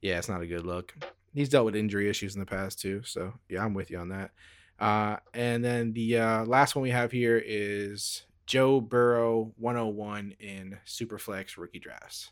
yeah, 0.00 0.18
it's 0.18 0.28
not 0.28 0.40
a 0.40 0.46
good 0.46 0.64
look. 0.64 0.94
He's 1.34 1.48
dealt 1.48 1.64
with 1.64 1.74
injury 1.74 2.08
issues 2.08 2.34
in 2.34 2.40
the 2.40 2.46
past 2.46 2.78
too, 2.78 3.02
so 3.04 3.32
yeah, 3.48 3.64
I'm 3.64 3.74
with 3.74 3.90
you 3.90 3.98
on 3.98 4.10
that. 4.10 4.30
Uh, 4.78 5.16
and 5.34 5.64
then 5.64 5.92
the 5.92 6.18
uh, 6.18 6.44
last 6.44 6.76
one 6.76 6.82
we 6.82 6.90
have 6.90 7.10
here 7.10 7.42
is 7.44 8.24
Joe 8.46 8.80
Burrow 8.80 9.52
101 9.56 10.34
in 10.38 10.78
Superflex 10.86 11.56
rookie 11.56 11.78
drafts. 11.78 12.30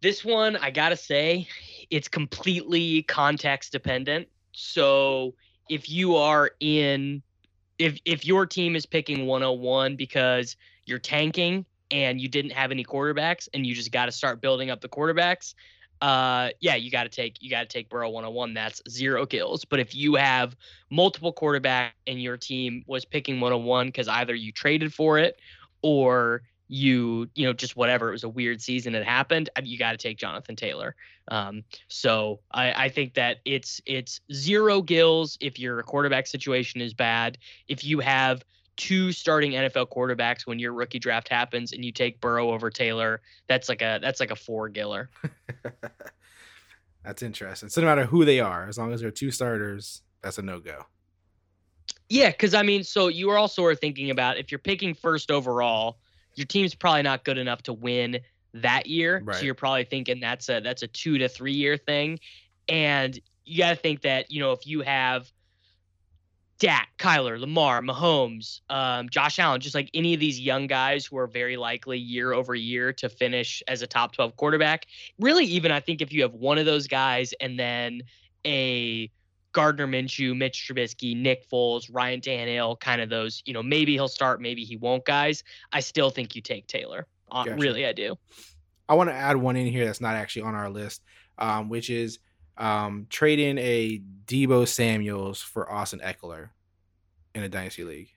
This 0.00 0.24
one, 0.24 0.56
I 0.56 0.70
gotta 0.70 0.96
say, 0.96 1.48
it's 1.90 2.08
completely 2.08 3.02
context 3.02 3.72
dependent. 3.72 4.28
So 4.52 5.34
if 5.68 5.90
you 5.90 6.16
are 6.16 6.52
in, 6.60 7.22
if 7.78 7.98
if 8.04 8.24
your 8.26 8.46
team 8.46 8.76
is 8.76 8.86
picking 8.86 9.26
101 9.26 9.96
because 9.96 10.56
you're 10.84 10.98
tanking 10.98 11.64
and 11.90 12.20
you 12.20 12.28
didn't 12.28 12.52
have 12.52 12.70
any 12.70 12.84
quarterbacks 12.84 13.48
and 13.54 13.66
you 13.66 13.74
just 13.74 13.92
got 13.92 14.06
to 14.06 14.12
start 14.12 14.40
building 14.40 14.70
up 14.70 14.80
the 14.80 14.88
quarterbacks, 14.88 15.54
uh, 16.00 16.50
yeah, 16.60 16.74
you 16.74 16.90
got 16.90 17.04
to 17.04 17.08
take 17.08 17.36
you 17.40 17.50
got 17.50 17.62
to 17.62 17.68
take 17.68 17.88
Burrow 17.88 18.10
101. 18.10 18.54
That's 18.54 18.82
zero 18.88 19.26
gills. 19.26 19.64
But 19.64 19.80
if 19.80 19.94
you 19.94 20.14
have 20.14 20.56
multiple 20.90 21.32
quarterback 21.32 21.94
and 22.06 22.22
your 22.22 22.36
team 22.36 22.84
was 22.86 23.04
picking 23.04 23.40
101 23.40 23.86
because 23.86 24.08
either 24.08 24.34
you 24.34 24.52
traded 24.52 24.92
for 24.92 25.18
it 25.18 25.38
or 25.82 26.42
you 26.68 27.28
you 27.34 27.46
know 27.46 27.52
just 27.52 27.76
whatever 27.76 28.08
it 28.08 28.12
was 28.12 28.24
a 28.24 28.28
weird 28.28 28.60
season 28.60 28.92
that 28.92 29.04
happened 29.04 29.48
you 29.62 29.78
got 29.78 29.92
to 29.92 29.98
take 29.98 30.18
jonathan 30.18 30.54
taylor 30.54 30.94
um, 31.30 31.62
so 31.88 32.40
I, 32.52 32.84
I 32.84 32.88
think 32.88 33.14
that 33.14 33.38
it's 33.44 33.80
it's 33.86 34.20
zero 34.32 34.80
gills 34.80 35.36
if 35.40 35.58
your 35.58 35.82
quarterback 35.82 36.26
situation 36.26 36.80
is 36.80 36.94
bad 36.94 37.38
if 37.68 37.84
you 37.84 38.00
have 38.00 38.44
two 38.76 39.12
starting 39.12 39.52
nfl 39.52 39.88
quarterbacks 39.88 40.46
when 40.46 40.58
your 40.58 40.72
rookie 40.72 40.98
draft 40.98 41.28
happens 41.28 41.72
and 41.72 41.84
you 41.84 41.92
take 41.92 42.20
burrow 42.20 42.50
over 42.50 42.70
taylor 42.70 43.22
that's 43.48 43.68
like 43.68 43.82
a 43.82 43.98
that's 44.02 44.20
like 44.20 44.30
a 44.30 44.36
four 44.36 44.68
giller 44.68 45.08
that's 47.08 47.22
interesting. 47.22 47.70
So 47.70 47.80
no 47.80 47.86
matter 47.86 48.04
who 48.04 48.26
they 48.26 48.38
are, 48.38 48.68
as 48.68 48.76
long 48.76 48.92
as 48.92 49.00
they're 49.00 49.10
two 49.10 49.30
starters, 49.30 50.02
that's 50.22 50.36
a 50.36 50.42
no 50.42 50.60
go. 50.60 50.84
Yeah, 52.10 52.30
because 52.30 52.52
I 52.52 52.62
mean, 52.62 52.84
so 52.84 53.08
you 53.08 53.30
are 53.30 53.38
also 53.38 53.64
are 53.64 53.74
thinking 53.74 54.10
about 54.10 54.36
if 54.36 54.50
you're 54.52 54.58
picking 54.58 54.92
first 54.94 55.30
overall, 55.30 55.98
your 56.38 56.46
team's 56.46 56.74
probably 56.74 57.02
not 57.02 57.24
good 57.24 57.38
enough 57.38 57.62
to 57.64 57.72
win 57.72 58.20
that 58.54 58.86
year. 58.86 59.20
Right. 59.24 59.36
So 59.36 59.44
you're 59.44 59.54
probably 59.54 59.84
thinking 59.84 60.20
that's 60.20 60.48
a 60.48 60.60
that's 60.60 60.82
a 60.82 60.86
two 60.86 61.18
to 61.18 61.28
three 61.28 61.52
year 61.52 61.76
thing, 61.76 62.20
and 62.68 63.18
you 63.44 63.58
got 63.58 63.70
to 63.70 63.76
think 63.76 64.02
that 64.02 64.30
you 64.30 64.40
know 64.40 64.52
if 64.52 64.66
you 64.66 64.82
have 64.82 65.30
Dak, 66.58 66.88
Kyler, 66.98 67.38
Lamar, 67.38 67.80
Mahomes, 67.82 68.60
um, 68.68 69.08
Josh 69.08 69.38
Allen, 69.38 69.60
just 69.60 69.74
like 69.74 69.90
any 69.94 70.12
of 70.14 70.20
these 70.20 70.40
young 70.40 70.66
guys 70.66 71.06
who 71.06 71.16
are 71.16 71.28
very 71.28 71.56
likely 71.56 71.98
year 71.98 72.32
over 72.32 72.54
year 72.54 72.92
to 72.94 73.08
finish 73.08 73.62
as 73.68 73.80
a 73.82 73.86
top 73.86 74.12
12 74.12 74.36
quarterback. 74.36 74.86
Really, 75.20 75.44
even 75.44 75.70
I 75.70 75.78
think 75.78 76.02
if 76.02 76.12
you 76.12 76.22
have 76.22 76.34
one 76.34 76.58
of 76.58 76.66
those 76.66 76.88
guys 76.88 77.32
and 77.40 77.58
then 77.58 78.02
a 78.44 79.10
Gardner 79.58 79.88
Minshew, 79.88 80.36
Mitch 80.36 80.68
Trubisky, 80.68 81.16
Nick 81.16 81.50
Foles, 81.50 81.90
Ryan 81.92 82.20
Tannehill, 82.20 82.78
kind 82.78 83.00
of 83.00 83.08
those, 83.08 83.42
you 83.44 83.52
know, 83.52 83.60
maybe 83.60 83.94
he'll 83.94 84.06
start, 84.06 84.40
maybe 84.40 84.62
he 84.62 84.76
won't, 84.76 85.04
guys. 85.04 85.42
I 85.72 85.80
still 85.80 86.10
think 86.10 86.36
you 86.36 86.42
take 86.42 86.68
Taylor. 86.68 87.08
Uh, 87.28 87.42
Gotcha. 87.42 87.56
Really, 87.56 87.84
I 87.84 87.92
do. 87.92 88.16
I 88.88 88.94
want 88.94 89.10
to 89.10 89.14
add 89.14 89.36
one 89.36 89.56
in 89.56 89.66
here 89.66 89.84
that's 89.84 90.00
not 90.00 90.14
actually 90.14 90.42
on 90.42 90.54
our 90.54 90.70
list, 90.70 91.02
um, 91.38 91.68
which 91.68 91.90
is 91.90 92.20
um, 92.56 93.08
trading 93.10 93.58
a 93.58 94.00
Deebo 94.26 94.68
Samuels 94.68 95.42
for 95.42 95.68
Austin 95.68 95.98
Ekeler 96.04 96.50
in 97.34 97.42
a 97.42 97.48
dynasty 97.48 97.82
league. 97.82 98.10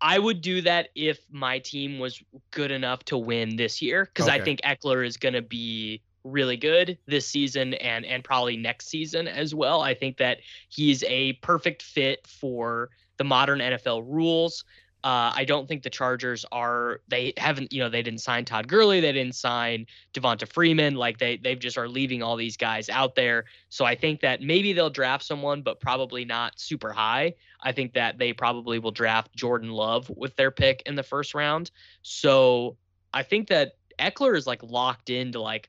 I 0.00 0.20
would 0.20 0.40
do 0.40 0.60
that 0.60 0.90
if 0.94 1.18
my 1.32 1.58
team 1.58 1.98
was 1.98 2.22
good 2.52 2.70
enough 2.70 3.04
to 3.06 3.18
win 3.18 3.56
this 3.56 3.82
year 3.82 4.04
because 4.04 4.28
I 4.28 4.38
think 4.38 4.60
Ekeler 4.60 5.04
is 5.04 5.16
going 5.16 5.34
to 5.34 5.42
be 5.42 6.00
really 6.24 6.56
good 6.56 6.98
this 7.06 7.26
season 7.26 7.74
and 7.74 8.04
and 8.04 8.24
probably 8.24 8.56
next 8.56 8.88
season 8.88 9.28
as 9.28 9.54
well. 9.54 9.82
I 9.82 9.94
think 9.94 10.16
that 10.18 10.38
he's 10.68 11.04
a 11.04 11.34
perfect 11.34 11.82
fit 11.82 12.26
for 12.26 12.90
the 13.16 13.24
modern 13.24 13.60
NFL 13.60 14.04
rules. 14.06 14.64
Uh, 15.04 15.30
I 15.34 15.44
don't 15.44 15.68
think 15.68 15.82
the 15.82 15.90
Chargers 15.90 16.46
are. 16.50 17.02
They 17.08 17.34
haven't, 17.36 17.74
you 17.74 17.80
know, 17.80 17.90
they 17.90 18.02
didn't 18.02 18.22
sign 18.22 18.46
Todd 18.46 18.68
Gurley. 18.68 19.00
They 19.00 19.12
didn't 19.12 19.34
sign 19.34 19.86
Devonta 20.14 20.50
Freeman. 20.50 20.94
Like 20.94 21.18
they, 21.18 21.36
they've 21.36 21.58
just 21.58 21.76
are 21.76 21.88
leaving 21.88 22.22
all 22.22 22.36
these 22.36 22.56
guys 22.56 22.88
out 22.88 23.14
there. 23.14 23.44
So 23.68 23.84
I 23.84 23.96
think 23.96 24.22
that 24.22 24.40
maybe 24.40 24.72
they'll 24.72 24.88
draft 24.88 25.22
someone, 25.22 25.60
but 25.60 25.78
probably 25.78 26.24
not 26.24 26.58
super 26.58 26.90
high. 26.90 27.34
I 27.60 27.72
think 27.72 27.92
that 27.92 28.16
they 28.16 28.32
probably 28.32 28.78
will 28.78 28.92
draft 28.92 29.36
Jordan 29.36 29.70
Love 29.70 30.10
with 30.16 30.36
their 30.36 30.50
pick 30.50 30.82
in 30.86 30.94
the 30.94 31.02
first 31.02 31.34
round. 31.34 31.70
So 32.00 32.78
I 33.12 33.24
think 33.24 33.48
that 33.48 33.72
Ekeler 33.98 34.34
is 34.34 34.46
like 34.46 34.62
locked 34.62 35.10
into 35.10 35.38
like 35.38 35.68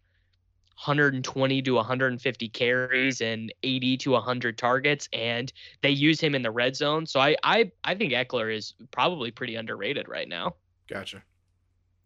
120 0.75 1.61
to 1.61 1.71
150 1.71 2.49
carries 2.49 3.21
and 3.21 3.53
80 3.63 3.97
to 3.97 4.11
100 4.11 4.57
targets, 4.57 5.07
and 5.13 5.51
they 5.81 5.89
use 5.89 6.19
him 6.19 6.35
in 6.35 6.41
the 6.41 6.51
red 6.51 6.75
zone. 6.75 7.05
So 7.05 7.19
I 7.19 7.35
I 7.43 7.71
I 7.83 7.95
think 7.95 8.13
Ekeler 8.13 8.53
is 8.53 8.73
probably 8.91 9.31
pretty 9.31 9.55
underrated 9.55 10.07
right 10.09 10.27
now. 10.27 10.55
Gotcha. 10.89 11.23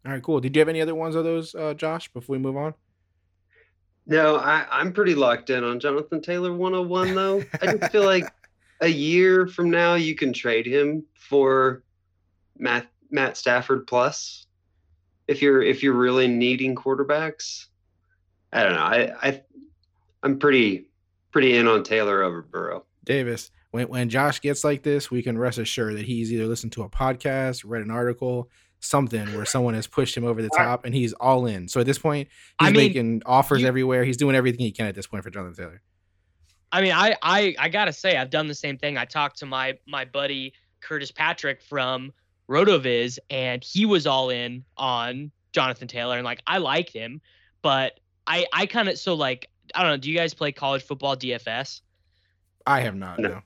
All 0.06 0.12
right, 0.12 0.22
cool. 0.22 0.40
Did 0.40 0.56
you 0.56 0.60
have 0.60 0.68
any 0.68 0.80
other 0.80 0.94
ones 0.94 1.14
of 1.14 1.24
those, 1.24 1.54
uh, 1.54 1.74
Josh? 1.74 2.10
Before 2.12 2.34
we 2.34 2.38
move 2.38 2.56
on. 2.56 2.74
No, 4.06 4.36
I, 4.36 4.66
I'm 4.70 4.92
pretty 4.92 5.14
locked 5.14 5.50
in 5.50 5.62
on 5.62 5.78
Jonathan 5.78 6.22
Taylor 6.22 6.52
101 6.52 7.14
though. 7.14 7.42
I 7.60 7.76
just 7.76 7.92
feel 7.92 8.04
like 8.04 8.32
a 8.80 8.88
year 8.88 9.46
from 9.46 9.70
now 9.70 9.94
you 9.94 10.14
can 10.14 10.32
trade 10.32 10.66
him 10.66 11.04
for 11.14 11.82
Matt 12.58 12.86
Matt 13.10 13.36
Stafford 13.36 13.86
plus 13.86 14.46
if 15.28 15.42
you're 15.42 15.62
if 15.62 15.82
you're 15.82 15.94
really 15.94 16.28
needing 16.28 16.74
quarterbacks. 16.74 17.66
I 18.52 18.62
don't 18.62 18.72
know. 18.74 18.80
I 18.80 19.12
I 19.22 19.42
I'm 20.22 20.38
pretty 20.38 20.86
pretty 21.32 21.56
in 21.56 21.66
on 21.68 21.82
Taylor 21.84 22.22
over 22.22 22.42
Burrow. 22.42 22.84
Davis, 23.04 23.50
when 23.70 23.88
when 23.88 24.08
Josh 24.08 24.40
gets 24.40 24.64
like 24.64 24.82
this, 24.82 25.10
we 25.10 25.22
can 25.22 25.38
rest 25.38 25.58
assured 25.58 25.96
that 25.96 26.04
he's 26.06 26.32
either 26.32 26.46
listened 26.46 26.72
to 26.72 26.82
a 26.82 26.88
podcast, 26.88 27.62
read 27.64 27.82
an 27.82 27.90
article, 27.90 28.50
something 28.80 29.26
where 29.34 29.44
someone 29.44 29.74
has 29.74 29.86
pushed 29.86 30.16
him 30.16 30.24
over 30.24 30.42
the 30.42 30.50
top, 30.50 30.84
and 30.84 30.94
he's 30.94 31.12
all 31.14 31.46
in. 31.46 31.68
So 31.68 31.80
at 31.80 31.86
this 31.86 31.98
point, 31.98 32.28
he's 32.60 32.68
I 32.68 32.72
mean, 32.72 32.76
making 32.76 33.22
offers 33.26 33.62
you- 33.62 33.68
everywhere. 33.68 34.04
He's 34.04 34.16
doing 34.16 34.34
everything 34.36 34.60
he 34.60 34.72
can 34.72 34.86
at 34.86 34.94
this 34.94 35.06
point 35.06 35.22
for 35.24 35.30
Jonathan 35.30 35.54
Taylor. 35.64 35.82
I 36.72 36.82
mean, 36.82 36.92
I 36.92 37.16
I 37.22 37.54
I 37.58 37.68
gotta 37.68 37.92
say, 37.92 38.16
I've 38.16 38.30
done 38.30 38.46
the 38.48 38.54
same 38.54 38.78
thing. 38.78 38.96
I 38.98 39.04
talked 39.04 39.38
to 39.38 39.46
my 39.46 39.78
my 39.86 40.04
buddy 40.04 40.52
Curtis 40.80 41.10
Patrick 41.10 41.62
from 41.62 42.12
RotoViz, 42.48 43.18
and 43.28 43.62
he 43.64 43.86
was 43.86 44.06
all 44.06 44.30
in 44.30 44.64
on 44.76 45.30
Jonathan 45.52 45.88
Taylor, 45.88 46.16
and 46.16 46.24
like 46.24 46.42
I 46.46 46.58
liked 46.58 46.92
him, 46.92 47.20
but 47.62 47.98
I 48.26 48.46
I 48.52 48.66
kind 48.66 48.88
of 48.88 48.98
so 48.98 49.14
like 49.14 49.48
I 49.74 49.82
don't 49.82 49.92
know. 49.92 49.96
Do 49.96 50.10
you 50.10 50.16
guys 50.16 50.34
play 50.34 50.52
college 50.52 50.82
football 50.82 51.16
DFS? 51.16 51.80
I 52.66 52.80
have 52.80 52.94
not. 52.94 53.18
No. 53.18 53.28
No. 53.28 53.42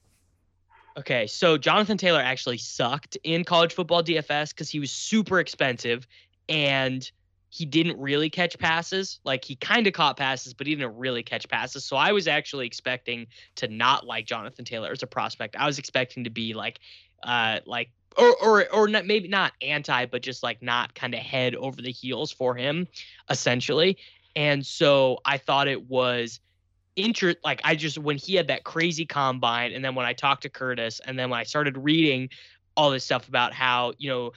Okay, 0.96 1.26
so 1.26 1.58
Jonathan 1.58 1.98
Taylor 1.98 2.20
actually 2.20 2.58
sucked 2.58 3.16
in 3.24 3.44
college 3.44 3.74
football 3.74 4.02
DFS 4.02 4.50
because 4.50 4.70
he 4.70 4.78
was 4.78 4.92
super 4.92 5.40
expensive 5.40 6.06
and 6.48 7.10
he 7.50 7.64
didn't 7.64 7.98
really 8.00 8.30
catch 8.30 8.56
passes. 8.58 9.18
Like 9.24 9.44
he 9.44 9.56
kind 9.56 9.86
of 9.88 9.92
caught 9.92 10.16
passes, 10.16 10.54
but 10.54 10.66
he 10.66 10.74
didn't 10.74 10.96
really 10.96 11.22
catch 11.22 11.48
passes. 11.48 11.84
So 11.84 11.96
I 11.96 12.12
was 12.12 12.28
actually 12.28 12.66
expecting 12.66 13.26
to 13.56 13.68
not 13.68 14.06
like 14.06 14.26
Jonathan 14.26 14.64
Taylor 14.64 14.92
as 14.92 15.02
a 15.02 15.06
prospect. 15.06 15.56
I 15.56 15.66
was 15.66 15.78
expecting 15.78 16.24
to 16.24 16.30
be 16.30 16.54
like, 16.54 16.78
uh, 17.24 17.60
like 17.66 17.90
or 18.16 18.34
or 18.42 18.72
or 18.72 18.88
not, 18.88 19.06
maybe 19.06 19.28
not 19.28 19.52
anti, 19.62 20.06
but 20.06 20.22
just 20.22 20.42
like 20.42 20.62
not 20.62 20.94
kind 20.94 21.14
of 21.14 21.20
head 21.20 21.54
over 21.56 21.80
the 21.80 21.90
heels 21.90 22.30
for 22.30 22.54
him, 22.54 22.86
essentially. 23.30 23.98
And 24.36 24.64
so 24.64 25.18
I 25.24 25.38
thought 25.38 25.68
it 25.68 25.88
was 25.88 26.40
inter 26.96 27.34
like 27.44 27.60
I 27.64 27.74
just 27.74 27.98
when 27.98 28.16
he 28.16 28.34
had 28.36 28.48
that 28.48 28.62
crazy 28.62 29.04
combine 29.04 29.72
and 29.72 29.84
then 29.84 29.96
when 29.96 30.06
I 30.06 30.12
talked 30.12 30.42
to 30.42 30.48
Curtis 30.48 31.00
and 31.04 31.18
then 31.18 31.28
when 31.28 31.40
I 31.40 31.42
started 31.42 31.76
reading 31.76 32.28
all 32.76 32.90
this 32.90 33.04
stuff 33.04 33.28
about 33.28 33.52
how, 33.52 33.92
you 33.98 34.08
know, 34.08 34.32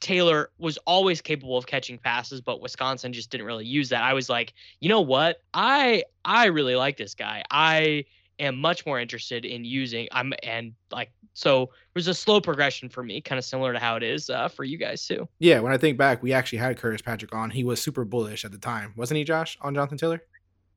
Taylor 0.00 0.50
was 0.58 0.78
always 0.78 1.20
capable 1.20 1.56
of 1.56 1.66
catching 1.66 1.96
passes, 1.96 2.40
but 2.40 2.60
Wisconsin 2.60 3.12
just 3.12 3.30
didn't 3.30 3.46
really 3.46 3.66
use 3.66 3.88
that. 3.90 4.02
I 4.02 4.14
was 4.14 4.28
like, 4.28 4.52
you 4.80 4.88
know 4.88 5.00
what? 5.00 5.38
I 5.54 6.04
I 6.24 6.46
really 6.46 6.74
like 6.76 6.96
this 6.96 7.14
guy. 7.14 7.44
I 7.50 8.04
am 8.42 8.56
much 8.58 8.84
more 8.86 9.00
interested 9.00 9.44
in 9.44 9.64
using 9.64 10.08
I'm 10.12 10.32
and 10.42 10.72
like 10.90 11.10
so 11.34 11.62
it 11.62 11.70
was 11.94 12.08
a 12.08 12.14
slow 12.14 12.40
progression 12.40 12.88
for 12.88 13.02
me, 13.02 13.20
kind 13.20 13.38
of 13.38 13.44
similar 13.44 13.72
to 13.72 13.78
how 13.78 13.96
it 13.96 14.02
is 14.02 14.28
uh, 14.28 14.48
for 14.48 14.64
you 14.64 14.76
guys 14.76 15.06
too. 15.06 15.26
Yeah, 15.38 15.60
when 15.60 15.72
I 15.72 15.78
think 15.78 15.96
back, 15.96 16.22
we 16.22 16.32
actually 16.32 16.58
had 16.58 16.76
Curtis 16.76 17.00
Patrick 17.02 17.34
on. 17.34 17.50
He 17.50 17.64
was 17.64 17.80
super 17.80 18.04
bullish 18.04 18.44
at 18.44 18.52
the 18.52 18.58
time, 18.58 18.92
wasn't 18.96 19.18
he, 19.18 19.24
Josh, 19.24 19.56
on 19.62 19.74
Jonathan 19.74 19.96
Taylor? 19.98 20.22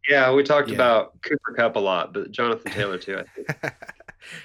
Yeah, 0.08 0.32
we 0.32 0.44
talked 0.44 0.70
Yeah. 0.70 0.76
about 0.76 1.22
Cooper 1.24 1.54
Kupp 1.58 1.76
a 1.76 1.80
lot, 1.80 2.14
but 2.14 2.32
Jonathan 2.32 2.72
Taylor 2.72 2.98
too. 2.98 3.18
I 3.20 3.24
think. 3.36 3.74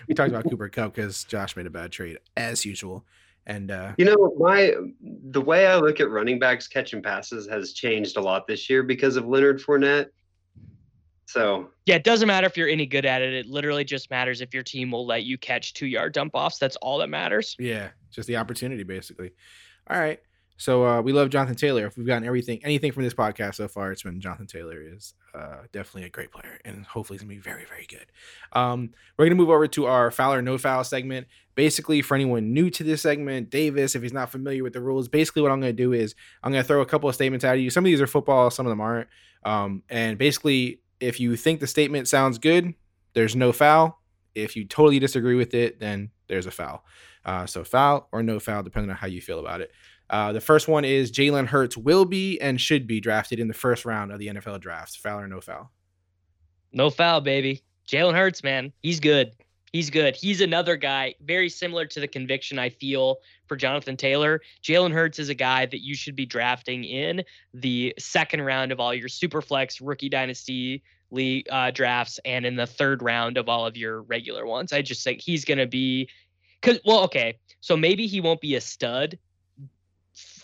we 0.09 0.15
talked 0.15 0.31
about 0.31 0.49
Cooper 0.49 0.69
Kupp 0.69 0.95
because 0.95 1.23
Josh 1.25 1.55
made 1.57 1.67
a 1.67 1.71
bad 1.71 1.93
trade 1.93 2.19
as 2.37 2.65
usual, 2.65 3.05
and 3.47 3.71
uh, 3.71 3.93
You 3.99 4.07
know, 4.07 4.35
my 4.39 4.75
the 5.03 5.41
way 5.41 5.67
I 5.67 5.77
look 5.77 6.01
at 6.01 6.11
running 6.11 6.39
backs 6.39 6.67
catching 6.67 7.03
passes 7.03 7.47
has 7.49 7.73
changed 7.73 8.17
a 8.17 8.21
lot 8.21 8.47
this 8.47 8.69
year 8.71 8.83
because 8.83 9.17
of 9.17 9.27
Leonard 9.29 9.61
Fournette. 9.61 10.07
So 11.31 11.71
Yeah, 11.87 11.95
it 11.95 12.05
doesn't 12.05 12.27
matter 12.27 12.47
if 12.47 12.57
you're 12.57 12.69
any 12.69 12.87
good 12.87 13.07
at 13.07 13.23
it. 13.23 13.33
It 13.33 13.47
literally 13.47 13.85
just 13.85 14.11
matters 14.11 14.41
if 14.41 14.53
your 14.53 14.65
team 14.65 14.91
will 14.91 15.07
let 15.07 15.25
you 15.25 15.39
catch 15.39 15.75
two 15.75 15.87
yard 15.87 16.13
dump 16.13 16.33
offs. 16.35 16.59
That's 16.59 16.77
all 16.77 16.99
that 16.99 17.09
matters. 17.09 17.55
yeah, 17.59 17.91
just 18.11 18.27
the 18.27 18.37
opportunity 18.37 18.83
basically. 18.83 19.31
All 19.89 19.99
right, 19.99 20.21
so 20.57 20.85
uh, 20.85 21.01
we 21.01 21.13
love 21.13 21.31
Jonathan 21.31 21.57
Taylor. 21.57 21.87
If 21.87 21.97
we've 21.97 22.07
gotten 22.07 22.27
everything, 22.27 22.61
anything 22.65 22.93
from 22.93 23.05
this 23.05 23.15
podcast 23.15 23.55
so 23.55 23.67
far, 23.67 23.93
it's 23.93 24.03
been 24.03 24.21
Jonathan 24.21 24.47
Taylor 24.47 24.83
is 24.83 25.15
uh, 25.35 25.59
definitely 25.73 26.05
a 26.05 26.11
great 26.11 26.33
player, 26.33 26.59
and 26.65 26.85
hopefully 26.85 27.17
he's 27.17 27.23
gonna 27.23 27.35
be 27.35 27.41
very, 27.41 27.65
very 27.65 27.87
good. 27.89 28.07
Um, 28.53 28.91
we're 29.17 29.25
gonna 29.25 29.37
move 29.37 29.51
over 29.51 29.67
to 29.69 29.87
our 29.87 30.11
foul 30.11 30.35
or 30.35 30.43
no 30.43 30.59
foul 30.59 30.85
segment. 30.85 31.29
Basically, 31.55 32.03
for 32.03 32.15
anyone 32.15 32.53
new 32.53 32.71
to 32.71 32.85
this 32.85 33.03
segment, 33.03 33.51
Davis, 33.51 33.95
if 33.95 34.03
he's 34.03 34.13
not 34.13 34.31
familiar 34.31 34.63
with 34.63 34.73
the 34.73 34.81
rules, 34.81 35.09
basically 35.09 35.43
what 35.43 35.51
I'm 35.51 35.61
gonna 35.61 35.73
do 35.73 35.93
is 35.93 36.15
I'm 36.43 36.53
gonna 36.53 36.65
throw 36.65 36.81
a 36.81 36.87
couple 36.87 37.09
of 37.09 37.15
statements 37.15 37.45
at 37.45 37.55
you. 37.55 37.71
Some 37.71 37.85
of 37.85 37.87
these 37.87 38.01
are 38.01 38.07
football, 38.07 38.51
some 38.51 38.67
of 38.67 38.71
them 38.71 38.81
aren't. 38.81 39.09
Um, 39.45 39.83
and 39.89 40.19
basically, 40.19 40.81
if 41.01 41.19
you 41.19 41.37
think 41.37 41.61
the 41.61 41.67
statement 41.67 42.09
sounds 42.09 42.39
good, 42.39 42.75
there's 43.15 43.35
no 43.35 43.53
foul. 43.53 44.01
If 44.35 44.57
you 44.57 44.65
totally 44.65 44.99
disagree 44.99 45.35
with 45.35 45.55
it, 45.55 45.81
then 45.81 46.11
there's 46.29 46.47
a 46.47 46.51
foul. 46.51 46.85
Uh, 47.25 47.47
so 47.47 47.65
foul 47.65 48.09
or 48.13 48.23
no 48.23 48.39
foul, 48.39 48.63
depending 48.63 48.91
on 48.91 48.97
how 48.97 49.07
you 49.07 49.21
feel 49.21 49.41
about 49.41 49.61
it. 49.61 49.73
Uh, 50.09 50.33
the 50.33 50.41
first 50.41 50.69
one 50.69 50.85
is 50.85 51.13
Jalen 51.13 51.47
Hurts 51.47 51.77
will 51.77 52.05
be 52.05 52.41
and 52.41 52.61
should 52.61 52.87
be 52.87 53.01
drafted 53.01 53.39
in 53.39 53.49
the 53.49 53.55
first 53.55 53.85
round 53.85 54.11
of 54.13 54.19
the 54.19 54.29
NFL 54.29 54.61
draft. 54.61 54.97
Foul 54.99 55.21
or 55.21 55.29
no 55.29 55.41
foul? 55.41 55.71
No 56.73 56.91
foul, 56.91 57.21
baby. 57.21 57.63
Jalen 57.89 58.15
Hurts, 58.15 58.43
man, 58.43 58.73
he's 58.83 59.01
good. 59.01 59.33
He's 59.73 59.89
good. 59.89 60.17
He's 60.17 60.41
another 60.41 60.77
guy 60.77 61.15
very 61.21 61.49
similar 61.49 61.87
to 61.87 62.01
the 62.01 62.09
conviction 62.09 62.59
I 62.59 62.71
feel 62.71 63.19
for 63.47 63.57
Jonathan 63.57 63.97
Taylor. 63.97 64.41
Jalen 64.65 64.93
Hurts 64.93 65.21
is 65.21 65.29
a 65.29 65.35
guy 65.35 65.67
that 65.67 65.81
you 65.81 65.95
should 65.95 66.17
be 66.17 66.27
drafting 66.27 66.83
in 66.83 67.23
the 67.55 67.95
second 67.99 68.43
round 68.43 68.73
of 68.73 68.81
all 68.81 68.93
your 68.93 69.09
Superflex 69.09 69.79
rookie 69.81 70.09
dynasty 70.09 70.83
league 71.13 71.47
uh, 71.51 71.71
drafts 71.71 72.19
and 72.25 72.45
in 72.45 72.57
the 72.57 72.67
third 72.67 73.01
round 73.01 73.37
of 73.37 73.49
all 73.49 73.65
of 73.65 73.77
your 73.77 74.03
regular 74.03 74.45
ones. 74.45 74.73
I 74.73 74.83
just 74.83 75.05
think 75.05 75.21
he's 75.21 75.45
going 75.45 75.59
to 75.59 75.67
be 75.67 76.09
cuz 76.63 76.81
well, 76.85 77.05
okay. 77.05 77.39
So 77.61 77.77
maybe 77.77 78.09
he 78.09 78.21
won't 78.21 78.41
be 78.41 78.57
a 78.57 78.61
stud 78.61 79.19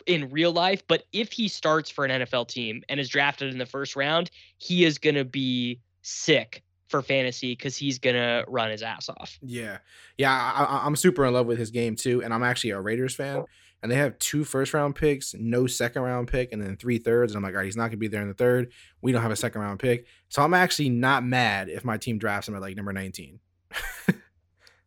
in 0.06 0.30
real 0.30 0.52
life, 0.52 0.86
but 0.86 1.04
if 1.12 1.32
he 1.32 1.48
starts 1.48 1.90
for 1.90 2.04
an 2.04 2.22
NFL 2.22 2.46
team 2.46 2.84
and 2.88 3.00
is 3.00 3.08
drafted 3.08 3.52
in 3.52 3.58
the 3.58 3.66
first 3.66 3.96
round, 3.96 4.30
he 4.58 4.84
is 4.84 4.98
going 4.98 5.16
to 5.16 5.24
be 5.24 5.80
sick 6.02 6.62
for 6.88 7.02
fantasy 7.02 7.52
because 7.52 7.76
he's 7.76 7.98
gonna 7.98 8.44
run 8.48 8.70
his 8.70 8.82
ass 8.82 9.08
off. 9.08 9.38
Yeah, 9.42 9.78
yeah, 10.16 10.32
I, 10.32 10.86
I'm 10.86 10.96
super 10.96 11.24
in 11.24 11.34
love 11.34 11.46
with 11.46 11.58
his 11.58 11.70
game 11.70 11.96
too, 11.96 12.22
and 12.22 12.32
I'm 12.32 12.42
actually 12.42 12.70
a 12.70 12.80
Raiders 12.80 13.14
fan. 13.14 13.44
And 13.82 13.92
they 13.92 13.96
have 13.96 14.18
two 14.18 14.42
first 14.42 14.72
round 14.74 14.96
picks, 14.96 15.34
no 15.34 15.66
second 15.66 16.02
round 16.02 16.28
pick, 16.28 16.52
and 16.52 16.60
then 16.60 16.76
three 16.76 16.98
thirds. 16.98 17.32
And 17.32 17.36
I'm 17.36 17.42
like, 17.42 17.52
all 17.52 17.58
right, 17.58 17.66
he's 17.66 17.76
not 17.76 17.88
gonna 17.88 17.98
be 17.98 18.08
there 18.08 18.22
in 18.22 18.28
the 18.28 18.34
third. 18.34 18.72
We 19.02 19.12
don't 19.12 19.22
have 19.22 19.30
a 19.30 19.36
second 19.36 19.60
round 19.60 19.78
pick, 19.78 20.06
so 20.28 20.42
I'm 20.42 20.54
actually 20.54 20.88
not 20.88 21.24
mad 21.24 21.68
if 21.68 21.84
my 21.84 21.96
team 21.98 22.18
drafts 22.18 22.48
him 22.48 22.54
at 22.54 22.62
like 22.62 22.76
number 22.76 22.92
19. 22.92 23.38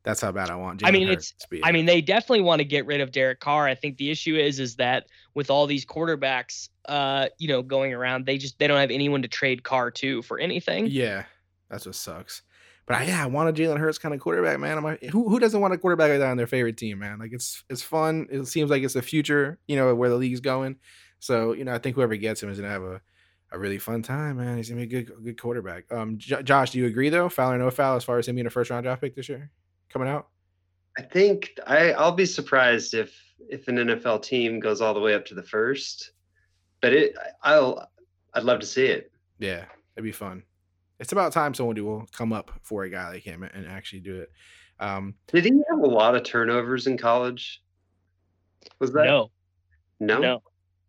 That's 0.04 0.22
how 0.22 0.32
bad 0.32 0.50
I 0.50 0.56
want. 0.56 0.82
I 0.86 0.92
mean, 0.92 1.08
Hurts 1.08 1.34
it's-. 1.52 1.62
I 1.64 1.72
mean, 1.72 1.86
they 1.86 2.02
definitely 2.02 2.42
want 2.42 2.60
to 2.60 2.66
get 2.66 2.86
rid 2.86 3.02
of 3.02 3.12
Derek 3.12 3.40
Carr. 3.40 3.68
I 3.68 3.76
think 3.76 3.98
the 3.98 4.10
issue 4.10 4.36
is 4.38 4.60
is 4.60 4.78
that 4.78 5.06
with 5.36 5.50
all 5.50 5.68
these 5.68 5.86
quarterbacks, 5.86 6.70
uh, 6.88 7.28
you 7.38 7.48
know, 7.48 7.62
going 7.62 7.94
around, 7.94 8.26
they 8.26 8.38
just 8.38 8.58
they 8.60 8.68
don't 8.68 8.80
have 8.80 8.92
anyone 8.92 9.22
to 9.22 9.28
trade 9.28 9.64
Carr 9.64 9.92
to 9.92 10.22
for 10.22 10.40
anything. 10.40 10.88
yeah, 10.88 11.26
that's 11.70 11.86
what 11.86 11.96
sucks. 11.96 12.42
But 12.90 12.98
I, 12.98 13.04
yeah, 13.04 13.24
I 13.24 13.28
want 13.28 13.50
a 13.50 13.54
Jalen 13.54 13.78
Hurts 13.78 14.00
kind 14.00 14.16
of 14.16 14.20
quarterback, 14.20 14.60
man. 14.60 14.76
I'm 14.76 14.84
like, 14.84 15.04
who 15.04 15.30
who 15.30 15.40
doesn't 15.40 15.62
want 15.62 15.76
a 15.76 15.78
quarterback 15.78 16.10
like 16.10 16.20
that 16.20 16.32
on 16.32 16.38
their 16.38 16.48
favorite 16.48 16.78
team, 16.78 17.00
man? 17.00 17.20
Like 17.20 17.32
it's 17.32 17.64
it's 17.70 17.84
fun. 17.84 18.28
It 18.32 18.46
seems 18.46 18.72
like 18.72 18.82
it's 18.82 18.96
the 18.96 19.02
future, 19.04 19.60
you 19.68 19.76
know, 19.76 19.94
where 19.94 20.10
the 20.10 20.16
league's 20.16 20.40
going. 20.40 20.78
So 21.20 21.54
you 21.54 21.66
know, 21.66 21.74
I 21.74 21.78
think 21.78 21.96
whoever 21.96 22.16
gets 22.16 22.42
him 22.42 22.50
is 22.50 22.60
gonna 22.60 22.72
have 22.72 22.82
a, 22.82 23.00
a 23.52 23.60
really 23.60 23.78
fun 23.78 24.02
time, 24.02 24.38
man. 24.38 24.58
He's 24.58 24.70
gonna 24.70 24.86
be 24.86 24.98
a 24.98 25.04
good 25.04 25.24
good 25.24 25.40
quarterback. 25.40 25.92
Um, 25.92 26.18
J- 26.18 26.42
Josh, 26.42 26.72
do 26.72 26.80
you 26.80 26.88
agree 26.88 27.10
though? 27.10 27.30
Foul 27.30 27.52
or 27.52 27.58
no 27.60 27.70
foul 27.70 27.96
as 27.96 28.04
far 28.04 28.18
as 28.18 28.28
him 28.28 28.36
being 28.36 28.48
a 28.48 28.50
first 28.50 28.72
round 28.72 28.84
draft 28.84 29.02
pick 29.02 29.16
this 29.16 29.30
year 29.30 29.52
coming 29.90 30.08
out? 30.08 30.30
I 30.98 31.04
think 31.04 31.52
I, 31.68 31.92
I'll 31.92 32.12
be 32.12 32.26
surprised 32.26 32.96
if 32.96 33.16
if 33.50 33.68
an 33.68 33.76
NFL 33.76 34.24
team 34.24 34.60
goes 34.60 34.82
all 34.82 34.96
the 34.96 35.00
way 35.00 35.14
up 35.14 35.26
to 35.28 35.36
the 35.36 35.44
first. 35.44 36.12
But 36.82 36.94
it 36.94 37.16
I'll 37.44 37.88
I'd 38.34 38.44
love 38.44 38.62
to 38.62 38.66
see 38.66 38.88
it. 38.88 39.12
Yeah, 39.38 39.66
it'd 39.96 40.04
be 40.04 40.12
fun. 40.12 40.42
It's 41.00 41.12
about 41.12 41.32
time 41.32 41.54
someone 41.54 41.82
will 41.84 42.08
come 42.12 42.34
up 42.34 42.52
for 42.62 42.84
a 42.84 42.90
guy 42.90 43.10
like 43.10 43.24
him 43.24 43.44
and 43.44 43.66
actually 43.68 44.02
do 44.02 44.22
it. 44.22 44.32
Um, 44.80 45.16
Did 45.28 45.46
he 45.46 45.52
have 45.70 45.80
a 45.80 45.88
lot 45.88 46.16
of 46.16 46.24
turnovers 46.24 46.88
in 46.88 46.98
college? 46.98 47.62
Was 48.80 48.92
that 48.94 49.06
No, 49.06 49.32
no? 50.00 50.20
no, 50.20 50.42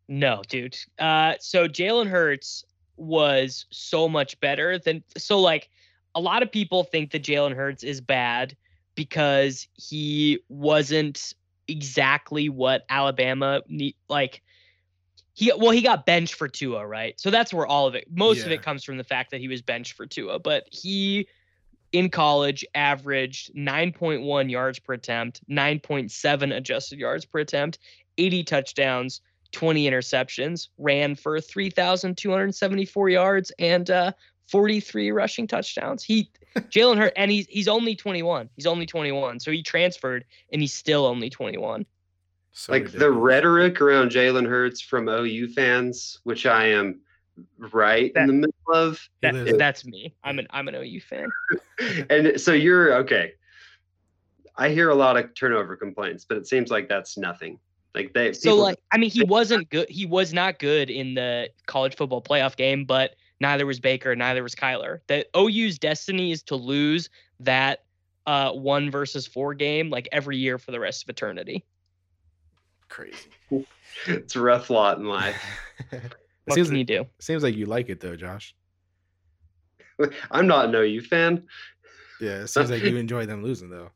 no, 0.09 0.43
dude. 0.49 0.77
Uh, 0.99 1.35
so 1.41 1.69
Jalen 1.69 2.09
Hurts 2.09 2.65
was 2.97 3.67
so 3.71 4.09
much 4.09 4.39
better 4.41 4.79
than 4.79 5.03
so 5.17 5.39
like 5.41 5.71
a 6.15 6.21
lot 6.21 6.43
of 6.43 6.53
people 6.53 6.85
think 6.85 7.13
that 7.13 7.23
Jalen 7.23 7.55
Hurts 7.55 7.83
is 7.83 8.01
bad 8.01 8.57
because 8.95 9.67
he 9.75 10.41
wasn't 10.49 11.35
exactly 11.69 12.49
what 12.49 12.83
Alabama 12.91 13.63
need 13.69 13.95
like 14.09 14.43
he 15.41 15.51
well 15.57 15.71
he 15.71 15.81
got 15.81 16.05
benched 16.05 16.35
for 16.35 16.49
Tua, 16.49 16.87
right? 16.87 17.19
So 17.19 17.31
that's 17.31 17.53
where 17.53 17.67
all 17.67 17.87
of 17.87 17.95
it 17.95 18.05
most 18.13 18.45
of 18.45 18.53
it 18.53 18.61
comes 18.61 18.85
from 18.85 18.99
the 18.99 19.05
fact 19.05 19.31
that 19.31 19.41
he 19.41 19.49
was 19.49 19.63
benched 19.63 19.95
for 19.95 20.05
Tua, 20.05 20.39
but 20.39 20.65
he 20.71 21.27
in 21.93 22.11
college 22.11 22.63
averaged 22.75 23.55
9.1 23.55 24.51
yards 24.51 24.79
per 24.79 24.93
attempt, 24.93 25.41
9.7 25.49 26.55
adjusted 26.55 26.99
yards 26.99 27.25
per 27.25 27.39
attempt, 27.39 27.79
80 28.19 28.45
touchdowns, 28.45 29.23
20 29.53 29.91
interceptions, 29.91 30.69
ran 30.77 31.15
for 31.15 31.41
3,274 31.41 33.09
yards 33.09 33.51
and 33.59 33.91
uh, 33.91 34.13
43 34.49 35.11
rushing 35.11 35.47
touchdowns. 35.47 36.05
He 36.05 36.31
Jalen 36.57 36.99
Hurt 36.99 37.15
and 37.17 37.31
he's 37.31 37.47
he's 37.47 37.69
only 37.69 37.97
21. 37.97 38.51
He's 38.57 38.67
only 38.67 38.85
21. 38.85 39.41
So 39.41 39.51
he 39.51 39.63
transferred 39.63 40.27
and 40.53 40.61
he's 40.61 40.75
still 40.75 41.07
only 41.07 41.31
21. 41.31 41.87
So 42.53 42.73
like 42.73 42.91
the 42.91 43.11
rhetoric 43.11 43.81
around 43.81 44.11
Jalen 44.11 44.47
Hurts 44.49 44.81
from 44.81 45.09
OU 45.09 45.49
fans, 45.49 46.19
which 46.25 46.47
I 46.47 46.67
am 46.67 47.01
right 47.59 48.13
That- 48.15 48.23
in 48.23 48.27
the 48.27 48.33
middle 48.35 48.53
of. 48.69 48.99
He 49.23 49.31
That, 49.31 49.59
that's 49.59 49.85
me. 49.85 50.15
I'm 50.25 50.39
an 50.39 50.47
I'm 50.51 50.69
an 50.69 50.75
OU 50.75 51.01
fan. 51.01 51.29
and 52.11 52.41
so 52.41 52.53
you're 52.53 52.95
okay. 52.97 53.33
I 54.57 54.69
hear 54.71 54.91
a 54.91 54.95
lot 54.95 55.17
of 55.17 55.35
turnover 55.35 55.77
complaints, 55.77 56.27
but 56.29 56.37
it 56.37 56.47
seems 56.47 56.71
like 56.71 56.89
that's 56.89 57.17
nothing. 57.17 57.59
Like 57.95 58.13
they 58.13 58.33
So 58.33 58.51
people- 58.51 58.63
like 58.63 58.79
I 58.93 58.99
mean 58.99 59.11
he 59.11 59.23
wasn't 59.39 59.71
good 59.71 59.89
he 59.89 60.05
was 60.07 60.33
not 60.33 60.59
good 60.59 60.91
in 60.91 61.15
the 61.15 61.51
college 61.67 61.95
football 61.97 62.21
playoff 62.23 62.57
game, 62.57 62.85
but 62.85 63.15
neither 63.41 63.65
was 63.65 63.81
Baker, 63.81 64.15
neither 64.17 64.43
was 64.43 64.55
Kyler. 64.55 65.01
The 65.07 65.25
OU's 65.37 65.79
destiny 65.79 66.33
is 66.33 66.43
to 66.45 66.57
lose 66.57 67.09
that 67.39 67.85
uh 68.27 68.53
one 68.53 68.91
versus 68.91 69.27
four 69.27 69.55
game 69.55 69.89
like 69.89 70.09
every 70.13 70.37
year 70.37 70.59
for 70.59 70.73
the 70.73 70.81
rest 70.81 71.05
of 71.05 71.09
eternity. 71.09 71.65
Crazy. 72.91 73.67
it's 74.07 74.37
a 74.37 74.41
rough 74.41 74.69
lot 74.69 74.99
in 74.99 75.07
life. 75.07 75.43
What 76.47 76.55
seems, 76.55 76.69
can 76.69 76.79
you 76.79 76.85
do? 76.85 77.07
seems 77.21 77.45
like 77.45 77.55
you 77.55 77.67
like 77.67 77.91
it 77.91 78.01
though, 78.01 78.17
Josh. 78.17 78.57
I'm 80.31 80.49
not 80.49 80.65
an 80.65 80.75
OU 80.75 81.03
fan. 81.03 81.45
Yeah, 82.21 82.43
it 82.43 82.49
seems 82.49 82.71
like 82.71 82.83
you 82.83 82.97
enjoy 82.97 83.27
them 83.27 83.45
losing 83.45 83.71
though. 83.71 83.91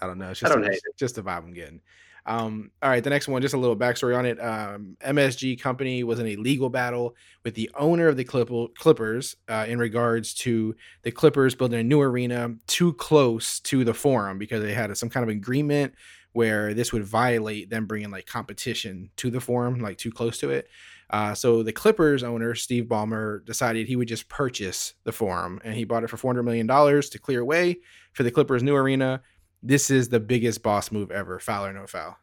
I 0.00 0.06
don't 0.06 0.18
know. 0.18 0.30
It's 0.30 0.42
I 0.42 0.48
just, 0.48 0.54
don't 0.54 0.64
hate 0.64 0.80
it's 0.84 0.98
just 0.98 1.16
the 1.16 1.22
vibe 1.22 1.38
I'm 1.38 1.52
getting. 1.52 1.80
Um, 2.26 2.70
all 2.82 2.90
right, 2.90 3.02
the 3.02 3.10
next 3.10 3.28
one, 3.28 3.40
just 3.40 3.54
a 3.54 3.58
little 3.58 3.76
backstory 3.76 4.16
on 4.16 4.26
it. 4.26 4.38
Um, 4.42 4.96
MSG 5.00 5.60
Company 5.60 6.02
was 6.02 6.18
in 6.18 6.26
a 6.26 6.36
legal 6.36 6.68
battle 6.68 7.14
with 7.44 7.54
the 7.54 7.70
owner 7.76 8.08
of 8.08 8.16
the 8.16 8.24
Clip- 8.24 8.74
Clippers 8.76 9.36
uh, 9.48 9.64
in 9.68 9.78
regards 9.78 10.34
to 10.34 10.74
the 11.02 11.12
Clippers 11.12 11.54
building 11.54 11.78
a 11.80 11.84
new 11.84 12.00
arena 12.00 12.54
too 12.66 12.92
close 12.94 13.60
to 13.60 13.84
the 13.84 13.94
Forum 13.94 14.38
because 14.38 14.62
they 14.62 14.74
had 14.74 14.96
some 14.96 15.08
kind 15.08 15.22
of 15.22 15.30
agreement 15.30 15.94
where 16.36 16.74
this 16.74 16.92
would 16.92 17.02
violate 17.02 17.70
them 17.70 17.86
bringing 17.86 18.10
like 18.10 18.26
competition 18.26 19.08
to 19.16 19.30
the 19.30 19.40
Forum, 19.40 19.80
like 19.80 19.96
too 19.96 20.12
close 20.12 20.36
to 20.36 20.50
it. 20.50 20.68
Uh, 21.08 21.34
so 21.34 21.62
the 21.62 21.72
Clippers 21.72 22.22
owner, 22.22 22.54
Steve 22.54 22.84
Ballmer, 22.84 23.42
decided 23.46 23.86
he 23.86 23.96
would 23.96 24.06
just 24.06 24.28
purchase 24.28 24.92
the 25.04 25.12
Forum, 25.12 25.58
and 25.64 25.74
he 25.74 25.84
bought 25.84 26.04
it 26.04 26.10
for 26.10 26.18
$400 26.18 26.44
million 26.44 26.66
to 26.68 27.18
clear 27.18 27.42
way 27.42 27.78
for 28.12 28.22
the 28.22 28.30
Clippers' 28.30 28.62
new 28.62 28.76
arena. 28.76 29.22
This 29.62 29.90
is 29.90 30.10
the 30.10 30.20
biggest 30.20 30.62
boss 30.62 30.92
move 30.92 31.10
ever. 31.10 31.38
Foul 31.38 31.64
or 31.64 31.72
no 31.72 31.86
foul? 31.86 32.18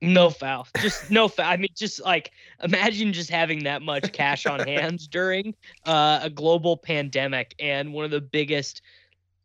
No 0.00 0.30
foul. 0.30 0.66
Just 0.78 1.10
no 1.10 1.28
foul. 1.28 1.52
I 1.52 1.58
mean, 1.58 1.68
just 1.76 2.02
like 2.02 2.30
imagine 2.62 3.12
just 3.12 3.28
having 3.28 3.64
that 3.64 3.82
much 3.82 4.12
cash 4.12 4.46
on 4.46 4.60
hand 4.60 5.00
during 5.10 5.54
uh, 5.84 6.20
a 6.22 6.30
global 6.30 6.78
pandemic 6.78 7.54
and 7.58 7.92
one 7.92 8.06
of 8.06 8.10
the 8.10 8.22
biggest. 8.22 8.80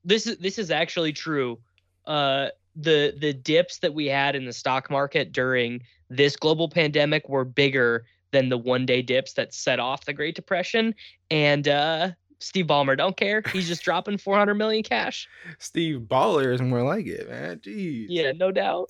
This 0.05 0.28
is 0.28 0.38
this 0.38 0.57
is 0.57 0.71
actually 0.71 1.11
true. 1.11 1.59
Uh, 2.05 2.47
the 2.80 3.15
the 3.17 3.34
dips 3.34 3.80
that 3.80 3.93
we 3.93 4.05
had 4.05 4.36
in 4.36 4.45
the 4.45 4.53
stock 4.53 4.89
market 4.89 5.32
during 5.32 5.82
this 6.09 6.36
global 6.36 6.69
pandemic 6.69 7.28
were 7.28 7.43
bigger 7.43 8.05
than 8.32 8.49
the 8.49 8.57
one 8.57 8.86
day 8.86 9.01
dips 9.01 9.34
that 9.34 9.53
set 9.53 9.80
off 9.80 10.05
the 10.05 10.13
Great 10.13 10.36
Depression. 10.36 10.93
And 11.32 11.67
uh, 11.67 12.11
Steve 12.39 12.67
Ballmer 12.67 12.95
don't 12.95 13.17
care. 13.17 13.41
He's 13.51 13.67
just 13.67 13.84
dropping 13.84 14.17
400 14.17 14.55
million 14.55 14.84
cash. 14.84 15.28
Steve 15.59 16.01
Baller 16.01 16.53
is 16.53 16.61
more 16.61 16.84
like 16.84 17.07
it, 17.07 17.30
man. 17.30 17.57
Jeez. 17.57 18.07
Yeah, 18.09 18.32
no 18.34 18.51
doubt. 18.51 18.89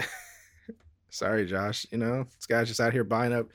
Sorry, 1.10 1.46
Josh. 1.46 1.86
You 1.92 1.98
know, 1.98 2.26
this 2.36 2.46
guy's 2.46 2.68
just 2.68 2.82
out 2.82 2.94
here 2.94 3.04
buying 3.04 3.34
up 3.34 3.48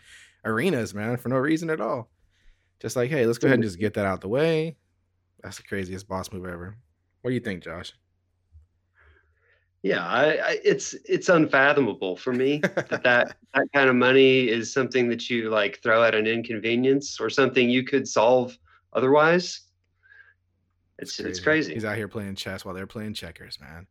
arenas, 0.45 0.95
man, 0.95 1.16
for 1.16 1.28
no 1.28 1.37
reason 1.37 1.70
at 1.70 1.80
all. 1.80 2.09
Just 2.80 2.97
like, 2.97 3.11
hey, 3.11 3.26
let's 3.26 3.39
go 3.39 3.47
ahead 3.47 3.59
and 3.59 3.64
just 3.64 3.78
get 3.78 3.95
that 3.95 4.07
out 4.07 4.20
the 4.20 4.28
way. 4.28 4.76
That's 5.43 5.59
the 5.59 5.62
craziest 5.62 6.09
boss 6.09 6.33
move 6.33 6.47
ever. 6.47 6.76
What 7.20 7.30
do 7.30 7.35
you 7.35 7.41
think, 7.41 7.62
Josh? 7.62 7.93
Yeah, 9.83 10.07
I, 10.07 10.24
I, 10.24 10.59
it's 10.64 10.95
it's 11.05 11.28
unfathomable 11.28 12.16
for 12.16 12.33
me 12.33 12.59
that, 12.62 13.03
that 13.03 13.37
that 13.55 13.66
kind 13.74 13.91
of 13.91 13.97
money 13.97 14.49
is 14.49 14.72
something 14.72 15.09
that 15.09 15.28
you 15.28 15.51
like 15.51 15.80
throw 15.83 16.05
at 16.05 16.14
an 16.14 16.26
inconvenience 16.26 17.20
or 17.20 17.28
something 17.28 17.68
you 17.68 17.85
could 17.85 18.07
solve 18.07 18.57
otherwise. 18.93 19.62
It's 20.99 21.18
it's 21.18 21.41
crazy. 21.41 21.74
He's 21.74 21.85
out 21.85 21.97
here 21.97 22.07
playing 22.07 22.37
chess 22.37 22.64
while 22.64 22.74
they're 22.74 22.87
playing 22.87 23.14
checkers, 23.14 23.59
man. 23.61 23.89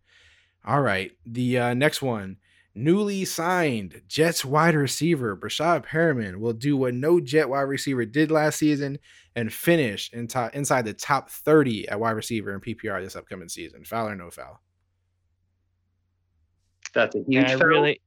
All 0.66 0.82
right. 0.82 1.12
The 1.26 1.58
uh, 1.60 1.74
next 1.74 2.02
one. 2.02 2.38
Newly 2.74 3.26
signed 3.26 4.02
Jets 4.08 4.46
wide 4.46 4.76
receiver 4.76 5.36
Breshad 5.36 5.86
Perriman 5.86 6.38
will 6.38 6.54
do 6.54 6.78
what 6.78 6.94
no 6.94 7.20
Jet 7.20 7.50
wide 7.50 7.64
receiver 7.64 8.06
did 8.06 8.32
last 8.32 8.60
season 8.60 8.98
and 9.36 9.52
finish 9.52 10.10
in 10.14 10.28
top, 10.28 10.56
inside 10.56 10.86
the 10.86 10.94
top 10.94 11.30
30 11.30 11.90
at 11.90 12.00
wide 12.00 12.12
receiver 12.12 12.54
in 12.54 12.62
PPR 12.62 13.04
this 13.04 13.18
upcoming 13.18 13.50
season. 13.50 13.84
Foul 13.84 14.08
or 14.08 14.16
no 14.16 14.32
foul? 14.32 14.62
That's 16.94 17.16
a 17.16 17.20
huge. 17.20 17.36
And 17.38 17.48
I 17.48 17.56
foul. 17.58 17.68
really, 17.68 18.02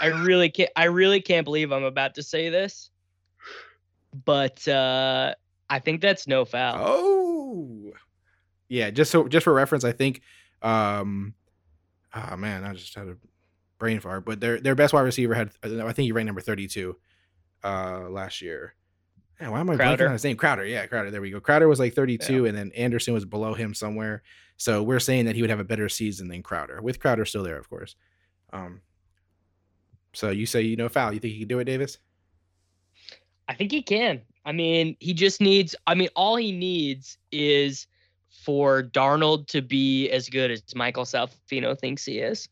I 0.00 0.06
really 0.06 0.50
can't. 0.50 0.70
I 0.76 0.84
really 0.84 1.20
can't 1.20 1.44
believe 1.44 1.72
I'm 1.72 1.84
about 1.84 2.14
to 2.14 2.22
say 2.22 2.48
this, 2.48 2.90
but 4.24 4.66
uh, 4.68 5.34
I 5.68 5.78
think 5.78 6.00
that's 6.00 6.26
no 6.26 6.44
foul. 6.44 6.76
Oh, 6.78 7.92
yeah. 8.68 8.90
Just 8.90 9.10
so, 9.10 9.28
just 9.28 9.44
for 9.44 9.52
reference, 9.52 9.84
I 9.84 9.92
think. 9.92 10.22
Um, 10.62 11.34
oh 12.14 12.36
man, 12.36 12.64
I 12.64 12.74
just 12.74 12.94
had 12.94 13.08
a 13.08 13.16
brain 13.78 14.00
fart. 14.00 14.24
But 14.24 14.40
their 14.40 14.60
their 14.60 14.74
best 14.74 14.92
wide 14.92 15.02
receiver 15.02 15.34
had, 15.34 15.50
I 15.62 15.68
think 15.68 15.98
he 15.98 16.12
ranked 16.12 16.26
number 16.26 16.40
thirty 16.40 16.68
two, 16.68 16.96
uh, 17.64 18.08
last 18.08 18.42
year. 18.42 18.74
Man, 19.40 19.52
why 19.52 19.60
am 19.60 19.70
I 19.70 19.74
blanking 19.74 19.78
Crowder. 19.78 20.06
on 20.06 20.12
his 20.12 20.24
name? 20.24 20.36
Crowder. 20.36 20.66
Yeah, 20.66 20.86
Crowder. 20.86 21.10
There 21.10 21.22
we 21.22 21.30
go. 21.30 21.40
Crowder 21.40 21.66
was 21.66 21.80
like 21.80 21.94
thirty 21.94 22.18
two, 22.18 22.46
and 22.46 22.56
then 22.56 22.70
Anderson 22.76 23.14
was 23.14 23.24
below 23.24 23.54
him 23.54 23.72
somewhere. 23.74 24.22
So 24.58 24.82
we're 24.82 25.00
saying 25.00 25.24
that 25.24 25.34
he 25.34 25.40
would 25.40 25.48
have 25.48 25.60
a 25.60 25.64
better 25.64 25.88
season 25.88 26.28
than 26.28 26.42
Crowder, 26.42 26.82
with 26.82 27.00
Crowder 27.00 27.24
still 27.24 27.42
there, 27.42 27.56
of 27.56 27.70
course. 27.70 27.96
Um. 28.52 28.80
So 30.12 30.30
you 30.30 30.46
say 30.46 30.62
you 30.62 30.76
know 30.76 30.88
foul? 30.88 31.12
You 31.12 31.20
think 31.20 31.34
he 31.34 31.40
can 31.40 31.48
do 31.48 31.58
it, 31.60 31.64
Davis? 31.64 31.98
I 33.48 33.54
think 33.54 33.72
he 33.72 33.82
can. 33.82 34.22
I 34.44 34.52
mean, 34.52 34.96
he 35.00 35.12
just 35.14 35.40
needs. 35.40 35.74
I 35.86 35.94
mean, 35.94 36.08
all 36.16 36.36
he 36.36 36.52
needs 36.52 37.18
is 37.30 37.86
for 38.44 38.82
Darnold 38.82 39.46
to 39.48 39.60
be 39.60 40.08
as 40.10 40.28
good 40.28 40.50
as 40.50 40.62
Michael 40.74 41.04
Salfino 41.04 41.78
thinks 41.78 42.04
he 42.04 42.18
is. 42.20 42.48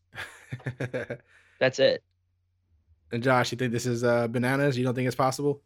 That's 1.60 1.78
it. 1.78 2.02
and 3.10 3.22
Josh, 3.22 3.52
you 3.52 3.58
think 3.58 3.72
this 3.72 3.86
is 3.86 4.04
uh, 4.04 4.28
bananas? 4.28 4.76
You 4.76 4.84
don't 4.84 4.94
think 4.94 5.06
it's 5.06 5.16
possible? 5.16 5.62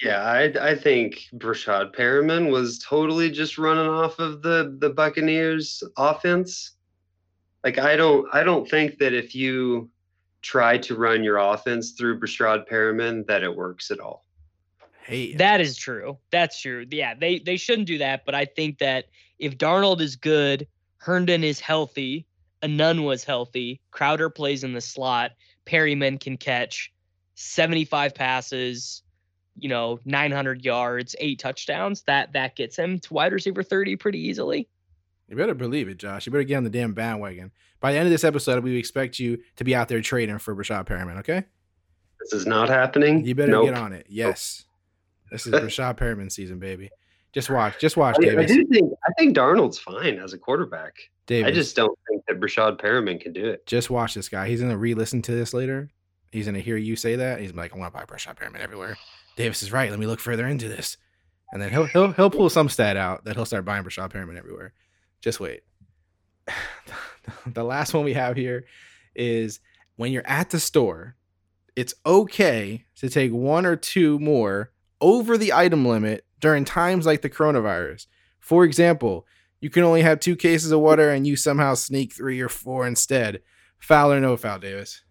Yeah, 0.00 0.22
I 0.22 0.70
I 0.70 0.74
think 0.74 1.26
Breshad 1.34 1.94
Perriman 1.94 2.50
was 2.50 2.78
totally 2.78 3.30
just 3.30 3.58
running 3.58 3.86
off 3.86 4.18
of 4.18 4.40
the 4.42 4.76
the 4.78 4.90
Buccaneers 4.90 5.82
offense. 5.98 6.72
Like 7.64 7.78
I 7.78 7.96
don't 7.96 8.26
I 8.32 8.42
don't 8.42 8.68
think 8.68 8.98
that 8.98 9.12
if 9.12 9.34
you 9.34 9.90
try 10.42 10.78
to 10.78 10.96
run 10.96 11.22
your 11.22 11.36
offense 11.36 11.92
through 11.92 12.18
Breshad 12.18 12.68
Perriman 12.68 13.26
that 13.26 13.42
it 13.42 13.54
works 13.54 13.90
at 13.90 14.00
all. 14.00 14.24
Hey, 15.02 15.34
That 15.34 15.60
is 15.60 15.76
true. 15.76 16.18
That's 16.30 16.60
true. 16.60 16.86
Yeah, 16.90 17.14
they 17.14 17.38
they 17.38 17.56
shouldn't 17.56 17.88
do 17.88 17.98
that, 17.98 18.24
but 18.24 18.34
I 18.34 18.44
think 18.44 18.78
that 18.78 19.06
if 19.38 19.58
Darnold 19.58 20.00
is 20.00 20.16
good, 20.16 20.66
Herndon 20.98 21.42
is 21.42 21.60
healthy, 21.60 22.26
Enunwa 22.62 23.04
was 23.06 23.24
healthy, 23.24 23.80
Crowder 23.90 24.30
plays 24.30 24.64
in 24.64 24.72
the 24.72 24.80
slot, 24.80 25.32
Perriman 25.66 26.20
can 26.20 26.36
catch 26.36 26.92
75 27.34 28.14
passes, 28.14 29.02
you 29.56 29.68
know, 29.68 29.98
900 30.04 30.64
yards, 30.64 31.16
eight 31.18 31.38
touchdowns. 31.38 32.02
That 32.02 32.32
that 32.34 32.54
gets 32.54 32.78
him 32.78 32.98
to 33.00 33.14
wide 33.14 33.32
receiver 33.32 33.62
30 33.62 33.96
pretty 33.96 34.20
easily. 34.20 34.68
You 35.30 35.36
better 35.36 35.54
believe 35.54 35.88
it, 35.88 35.96
Josh. 35.96 36.26
You 36.26 36.32
better 36.32 36.44
get 36.44 36.56
on 36.56 36.64
the 36.64 36.70
damn 36.70 36.92
bandwagon. 36.92 37.52
By 37.80 37.92
the 37.92 37.98
end 37.98 38.06
of 38.06 38.10
this 38.10 38.24
episode, 38.24 38.62
we 38.64 38.76
expect 38.76 39.18
you 39.18 39.38
to 39.56 39.64
be 39.64 39.74
out 39.74 39.88
there 39.88 40.00
trading 40.02 40.38
for 40.38 40.54
Rashad 40.54 40.86
Perriman, 40.86 41.18
okay? 41.20 41.44
This 42.20 42.32
is 42.32 42.46
not 42.46 42.68
happening. 42.68 43.24
You 43.24 43.34
better 43.34 43.52
Nope. 43.52 43.66
get 43.66 43.74
on 43.78 43.92
it. 43.92 44.06
Yes. 44.08 44.64
This 45.30 45.46
is 45.46 45.52
Rashad 45.54 45.96
Perriman 45.96 46.30
season, 46.30 46.58
baby. 46.58 46.90
Just 47.32 47.48
watch. 47.48 47.78
Just 47.78 47.96
watch, 47.96 48.16
I, 48.20 48.40
I 48.40 48.44
do 48.44 48.66
think 48.66 48.92
I 49.08 49.12
think 49.16 49.36
Darnold's 49.36 49.78
fine 49.78 50.18
as 50.18 50.32
a 50.32 50.38
quarterback. 50.38 50.94
Davis. 51.26 51.48
I 51.48 51.54
just 51.54 51.76
don't 51.76 51.96
think 52.08 52.24
that 52.26 52.40
Breshad 52.40 52.80
Perriman 52.80 53.20
can 53.20 53.32
do 53.32 53.46
it. 53.46 53.64
just 53.66 53.88
watch 53.88 54.14
this 54.14 54.28
guy. 54.28 54.48
He's 54.48 54.60
gonna 54.60 54.76
re-listen 54.76 55.22
to 55.22 55.32
this 55.32 55.54
later. 55.54 55.88
He's 56.32 56.46
gonna 56.46 56.58
hear 56.58 56.76
you 56.76 56.96
say 56.96 57.14
that. 57.16 57.40
He's 57.40 57.54
like, 57.54 57.72
I 57.72 57.78
want 57.78 57.94
to 57.94 57.98
buy 58.00 58.04
Rashad 58.04 58.36
Perriman 58.36 58.58
everywhere. 58.58 58.98
Davis 59.36 59.62
is 59.62 59.70
right. 59.72 59.90
Let 59.90 60.00
me 60.00 60.06
look 60.06 60.18
further 60.18 60.44
into 60.48 60.68
this. 60.68 60.96
And 61.52 61.62
then 61.62 61.70
he'll 61.70 61.84
he'll 61.86 62.10
he'll 62.12 62.30
pull 62.30 62.50
some 62.50 62.68
stat 62.68 62.96
out 62.96 63.24
that 63.24 63.36
he'll 63.36 63.46
start 63.46 63.64
buying 63.64 63.84
Rashad 63.84 64.10
Perriman 64.12 64.36
everywhere. 64.36 64.72
Just 65.20 65.40
wait. 65.40 65.62
the 67.46 67.64
last 67.64 67.94
one 67.94 68.04
we 68.04 68.14
have 68.14 68.36
here 68.36 68.66
is 69.14 69.60
when 69.96 70.12
you're 70.12 70.26
at 70.26 70.50
the 70.50 70.60
store 70.60 71.16
it's 71.76 71.94
okay 72.04 72.84
to 72.96 73.08
take 73.08 73.32
one 73.32 73.64
or 73.64 73.76
two 73.76 74.18
more 74.18 74.70
over 75.00 75.38
the 75.38 75.52
item 75.52 75.86
limit 75.86 76.26
during 76.38 76.64
times 76.64 77.06
like 77.06 77.22
the 77.22 77.30
coronavirus. 77.30 78.06
For 78.38 78.64
example, 78.64 79.26
you 79.60 79.70
can 79.70 79.84
only 79.84 80.02
have 80.02 80.20
two 80.20 80.36
cases 80.36 80.72
of 80.72 80.80
water 80.80 81.10
and 81.10 81.26
you 81.26 81.36
somehow 81.36 81.74
sneak 81.74 82.12
three 82.12 82.40
or 82.40 82.48
four 82.48 82.86
instead. 82.86 83.40
Foul 83.78 84.12
or 84.12 84.20
no 84.20 84.36
foul, 84.36 84.58
Davis? 84.58 85.02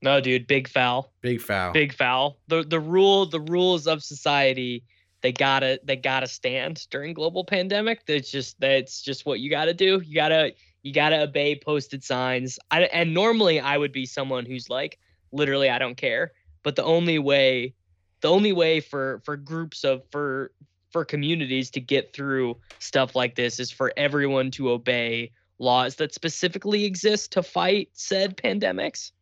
No, 0.00 0.20
dude, 0.20 0.46
big 0.46 0.68
foul. 0.68 1.12
Big 1.22 1.40
foul. 1.40 1.72
Big 1.72 1.92
foul. 1.92 2.38
The 2.48 2.64
the 2.64 2.80
rule 2.80 3.26
the 3.26 3.40
rules 3.40 3.86
of 3.86 4.02
society 4.02 4.84
they 5.22 5.32
gotta 5.32 5.80
they 5.84 5.96
gotta 5.96 6.26
stand 6.26 6.86
during 6.90 7.14
global 7.14 7.44
pandemic. 7.44 8.04
That's 8.06 8.30
just 8.30 8.60
that's 8.60 9.02
just 9.02 9.24
what 9.24 9.40
you 9.40 9.50
gotta 9.50 9.72
do. 9.72 10.02
You 10.04 10.14
gotta 10.14 10.52
you 10.82 10.92
gotta 10.92 11.22
obey 11.22 11.56
posted 11.56 12.02
signs. 12.02 12.58
I, 12.70 12.82
and 12.84 13.14
normally 13.14 13.60
I 13.60 13.78
would 13.78 13.92
be 13.92 14.04
someone 14.04 14.44
who's 14.44 14.68
like 14.68 14.98
literally 15.30 15.70
I 15.70 15.78
don't 15.78 15.96
care. 15.96 16.32
But 16.62 16.76
the 16.76 16.84
only 16.84 17.18
way 17.18 17.74
the 18.20 18.30
only 18.30 18.52
way 18.52 18.80
for 18.80 19.20
for 19.24 19.36
groups 19.36 19.84
of 19.84 20.02
for 20.10 20.52
for 20.90 21.04
communities 21.04 21.70
to 21.70 21.80
get 21.80 22.12
through 22.12 22.56
stuff 22.78 23.14
like 23.16 23.34
this 23.34 23.58
is 23.60 23.70
for 23.70 23.92
everyone 23.96 24.50
to 24.52 24.70
obey 24.70 25.30
laws 25.58 25.96
that 25.96 26.12
specifically 26.12 26.84
exist 26.84 27.32
to 27.32 27.42
fight 27.42 27.88
said 27.92 28.36
pandemics. 28.36 29.12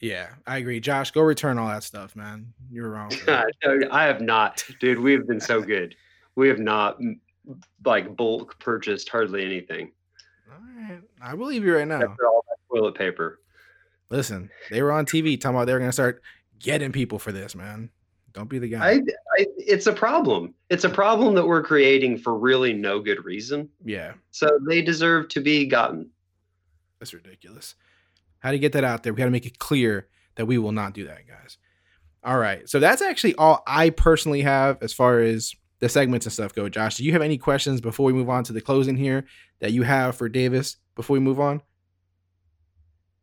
Yeah, 0.00 0.28
I 0.46 0.58
agree. 0.58 0.80
Josh, 0.80 1.10
go 1.12 1.22
return 1.22 1.58
all 1.58 1.68
that 1.68 1.82
stuff, 1.82 2.14
man. 2.16 2.52
You're 2.70 2.90
wrong. 2.90 3.10
for 3.10 3.24
that. 3.26 3.46
No, 3.64 3.78
I 3.90 4.04
have 4.04 4.20
not, 4.20 4.64
dude. 4.80 4.98
We 4.98 5.12
have 5.12 5.26
been 5.26 5.40
so 5.40 5.62
good. 5.62 5.94
We 6.36 6.48
have 6.48 6.58
not 6.58 6.98
like 7.84 8.16
bulk 8.16 8.58
purchased 8.58 9.08
hardly 9.08 9.44
anything. 9.44 9.92
all 10.50 10.58
right. 10.88 11.00
I 11.22 11.34
believe 11.36 11.64
you 11.64 11.74
right 11.76 11.86
now. 11.88 12.00
For 12.00 12.26
all 12.26 12.44
that 12.48 12.56
toilet 12.76 12.94
paper. 12.96 13.40
Listen, 14.10 14.50
they 14.70 14.82
were 14.82 14.92
on 14.92 15.06
TV 15.06 15.40
talking 15.40 15.56
about 15.56 15.66
they 15.66 15.72
were 15.72 15.78
going 15.78 15.88
to 15.88 15.92
start 15.92 16.22
getting 16.58 16.92
people 16.92 17.18
for 17.18 17.32
this, 17.32 17.54
man. 17.54 17.88
Don't 18.32 18.48
be 18.48 18.58
the 18.58 18.68
guy. 18.68 18.84
I, 18.86 18.92
I, 19.38 19.46
it's 19.56 19.86
a 19.86 19.92
problem. 19.92 20.54
It's 20.68 20.84
a 20.84 20.90
problem 20.90 21.34
that 21.36 21.46
we're 21.46 21.62
creating 21.62 22.18
for 22.18 22.36
really 22.36 22.72
no 22.72 22.98
good 23.00 23.24
reason. 23.24 23.68
yeah, 23.84 24.14
So 24.32 24.58
they 24.68 24.82
deserve 24.82 25.28
to 25.28 25.40
be 25.40 25.66
gotten. 25.66 26.10
that's 26.98 27.14
ridiculous. 27.14 27.76
How 28.44 28.50
to 28.50 28.58
get 28.58 28.72
that 28.72 28.84
out 28.84 29.02
there? 29.02 29.14
We 29.14 29.16
got 29.16 29.24
to 29.24 29.30
make 29.30 29.46
it 29.46 29.58
clear 29.58 30.06
that 30.34 30.44
we 30.44 30.58
will 30.58 30.70
not 30.70 30.92
do 30.92 31.06
that, 31.06 31.26
guys. 31.26 31.56
All 32.22 32.36
right. 32.36 32.68
So 32.68 32.78
that's 32.78 33.00
actually 33.00 33.34
all 33.36 33.62
I 33.66 33.88
personally 33.88 34.42
have 34.42 34.76
as 34.82 34.92
far 34.92 35.20
as 35.20 35.54
the 35.78 35.88
segments 35.88 36.26
and 36.26 36.32
stuff 36.34 36.54
go. 36.54 36.68
Josh, 36.68 36.96
do 36.96 37.04
you 37.04 37.12
have 37.12 37.22
any 37.22 37.38
questions 37.38 37.80
before 37.80 38.04
we 38.04 38.12
move 38.12 38.28
on 38.28 38.44
to 38.44 38.52
the 38.52 38.60
closing 38.60 38.98
here 38.98 39.24
that 39.60 39.72
you 39.72 39.82
have 39.82 40.16
for 40.16 40.28
Davis 40.28 40.76
before 40.94 41.14
we 41.14 41.20
move 41.20 41.40
on? 41.40 41.62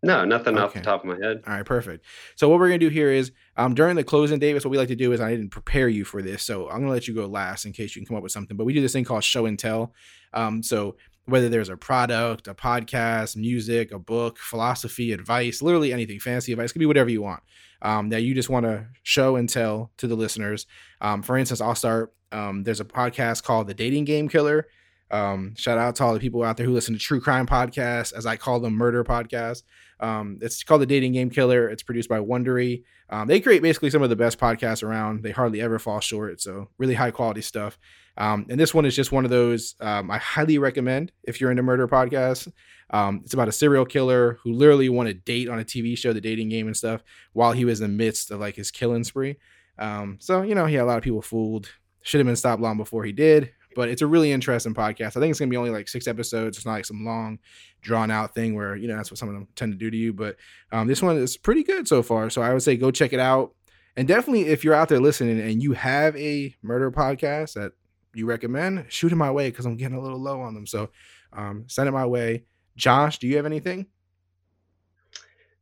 No, 0.01 0.25
nothing 0.25 0.57
off 0.57 0.73
the 0.73 0.81
top 0.81 1.01
of 1.01 1.05
my 1.05 1.23
head. 1.23 1.43
All 1.45 1.53
right, 1.53 1.65
perfect. 1.65 2.03
So 2.35 2.49
what 2.49 2.57
we're 2.59 2.69
gonna 2.69 2.79
do 2.79 2.89
here 2.89 3.11
is 3.11 3.31
um 3.57 3.75
during 3.75 3.95
the 3.95 4.03
closing, 4.03 4.39
Davis, 4.39 4.65
what 4.65 4.71
we 4.71 4.77
like 4.79 4.87
to 4.87 4.95
do 4.95 5.11
is 5.11 5.21
I 5.21 5.29
didn't 5.29 5.49
prepare 5.49 5.87
you 5.87 6.03
for 6.03 6.23
this, 6.23 6.41
so 6.41 6.67
I'm 6.67 6.79
gonna 6.79 6.91
let 6.91 7.07
you 7.07 7.13
go 7.13 7.27
last 7.27 7.65
in 7.65 7.73
case 7.73 7.95
you 7.95 8.01
can 8.01 8.07
come 8.07 8.17
up 8.17 8.23
with 8.23 8.31
something. 8.31 8.57
But 8.57 8.65
we 8.65 8.73
do 8.73 8.81
this 8.81 8.93
thing 8.93 9.03
called 9.03 9.23
show 9.23 9.45
and 9.45 9.59
tell. 9.59 9.93
Um, 10.33 10.63
so 10.63 10.95
whether 11.25 11.49
there's 11.49 11.69
a 11.69 11.77
product, 11.77 12.47
a 12.47 12.53
podcast, 12.53 13.35
music, 13.35 13.91
a 13.91 13.99
book, 13.99 14.37
philosophy, 14.37 15.11
advice, 15.11 15.61
literally 15.61 15.93
anything, 15.93 16.19
fancy 16.19 16.51
advice, 16.51 16.71
could 16.71 16.79
be 16.79 16.85
whatever 16.85 17.09
you 17.09 17.21
want. 17.21 17.43
Um, 17.83 18.09
that 18.09 18.21
you 18.21 18.35
just 18.35 18.49
want 18.49 18.65
to 18.65 18.87
show 19.01 19.35
and 19.37 19.49
tell 19.49 19.91
to 19.97 20.07
the 20.07 20.15
listeners. 20.15 20.67
Um, 20.99 21.23
for 21.23 21.37
instance, 21.37 21.61
I'll 21.61 21.75
start. 21.75 22.13
Um, 22.31 22.63
there's 22.63 22.79
a 22.79 22.85
podcast 22.85 23.43
called 23.43 23.67
The 23.67 23.73
Dating 23.73 24.05
Game 24.05 24.29
Killer. 24.29 24.67
Um, 25.09 25.55
shout 25.55 25.77
out 25.77 25.95
to 25.95 26.03
all 26.03 26.13
the 26.13 26.19
people 26.19 26.43
out 26.43 26.57
there 26.57 26.65
who 26.65 26.73
listen 26.73 26.93
to 26.93 26.99
true 26.99 27.19
crime 27.19 27.45
podcasts, 27.45 28.13
as 28.13 28.25
I 28.25 28.37
call 28.37 28.59
them, 28.59 28.73
murder 28.73 29.03
podcasts. 29.03 29.63
Um, 29.99 30.39
it's 30.41 30.63
called 30.63 30.81
The 30.81 30.85
Dating 30.85 31.13
Game 31.13 31.29
Killer. 31.29 31.67
It's 31.69 31.83
produced 31.83 32.09
by 32.09 32.19
Wondery. 32.19 32.83
Um, 33.09 33.27
they 33.27 33.39
create 33.39 33.61
basically 33.61 33.89
some 33.89 34.01
of 34.01 34.09
the 34.09 34.15
best 34.15 34.39
podcasts 34.39 34.83
around. 34.83 35.23
They 35.23 35.31
hardly 35.31 35.61
ever 35.61 35.79
fall 35.79 35.99
short. 35.99 36.39
So 36.41 36.69
really 36.77 36.95
high 36.95 37.11
quality 37.11 37.41
stuff. 37.41 37.77
Um, 38.17 38.45
and 38.49 38.59
this 38.59 38.73
one 38.73 38.85
is 38.85 38.95
just 38.95 39.11
one 39.11 39.25
of 39.25 39.31
those 39.31 39.75
um, 39.79 40.11
I 40.11 40.17
highly 40.17 40.57
recommend 40.57 41.11
if 41.23 41.39
you're 41.39 41.51
into 41.51 41.63
murder 41.63 41.87
podcasts. 41.87 42.51
Um, 42.89 43.21
it's 43.23 43.33
about 43.33 43.47
a 43.47 43.53
serial 43.53 43.85
killer 43.85 44.37
who 44.43 44.51
literally 44.51 44.89
won 44.89 45.07
a 45.07 45.13
date 45.13 45.47
on 45.47 45.59
a 45.59 45.63
TV 45.63 45.97
show, 45.97 46.11
the 46.11 46.21
dating 46.21 46.49
game 46.49 46.67
and 46.67 46.75
stuff, 46.75 47.03
while 47.33 47.53
he 47.53 47.65
was 47.65 47.79
in 47.79 47.89
the 47.89 47.97
midst 47.97 48.31
of 48.31 48.39
like 48.39 48.55
his 48.55 48.69
killing 48.69 49.03
spree. 49.03 49.37
Um, 49.79 50.17
so 50.19 50.41
you 50.41 50.55
know 50.55 50.65
he 50.65 50.75
had 50.75 50.83
a 50.83 50.85
lot 50.85 50.97
of 50.97 51.03
people 51.03 51.21
fooled. 51.21 51.69
Should 52.03 52.19
have 52.19 52.27
been 52.27 52.35
stopped 52.35 52.61
long 52.61 52.77
before 52.77 53.03
he 53.03 53.11
did. 53.11 53.51
But 53.73 53.87
it's 53.87 54.01
a 54.01 54.07
really 54.07 54.33
interesting 54.33 54.73
podcast. 54.73 55.15
I 55.15 55.21
think 55.21 55.31
it's 55.31 55.39
gonna 55.39 55.49
be 55.49 55.57
only 55.57 55.69
like 55.69 55.87
six 55.87 56.07
episodes. 56.07 56.57
It's 56.57 56.65
not 56.65 56.73
like 56.73 56.85
some 56.85 57.05
long, 57.05 57.39
drawn 57.81 58.11
out 58.11 58.35
thing 58.35 58.53
where 58.53 58.75
you 58.75 58.87
know 58.87 58.97
that's 58.97 59.11
what 59.11 59.17
some 59.17 59.29
of 59.29 59.35
them 59.35 59.47
tend 59.55 59.71
to 59.71 59.77
do 59.77 59.89
to 59.89 59.95
you. 59.97 60.11
But 60.11 60.35
um, 60.71 60.87
this 60.87 61.01
one 61.01 61.15
is 61.15 61.37
pretty 61.37 61.63
good 61.63 61.87
so 61.87 62.03
far. 62.03 62.29
So 62.29 62.41
I 62.41 62.51
would 62.51 62.63
say 62.63 62.75
go 62.75 62.91
check 62.91 63.13
it 63.13 63.19
out. 63.19 63.55
And 63.95 64.07
definitely, 64.07 64.47
if 64.47 64.63
you're 64.63 64.73
out 64.73 64.89
there 64.89 64.99
listening 64.99 65.39
and 65.39 65.61
you 65.63 65.73
have 65.73 66.15
a 66.17 66.53
murder 66.61 66.91
podcast 66.91 67.53
that 67.53 67.73
you 68.13 68.25
recommend, 68.25 68.85
shoot 68.89 69.11
it 69.11 69.15
my 69.15 69.31
way 69.31 69.49
because 69.49 69.65
I'm 69.65 69.77
getting 69.77 69.97
a 69.97 70.01
little 70.01 70.19
low 70.19 70.41
on 70.41 70.53
them. 70.53 70.65
So 70.65 70.89
um, 71.33 71.65
send 71.67 71.87
it 71.87 71.91
my 71.91 72.05
way. 72.05 72.43
Josh, 72.75 73.19
do 73.19 73.27
you 73.27 73.37
have 73.37 73.45
anything? 73.45 73.87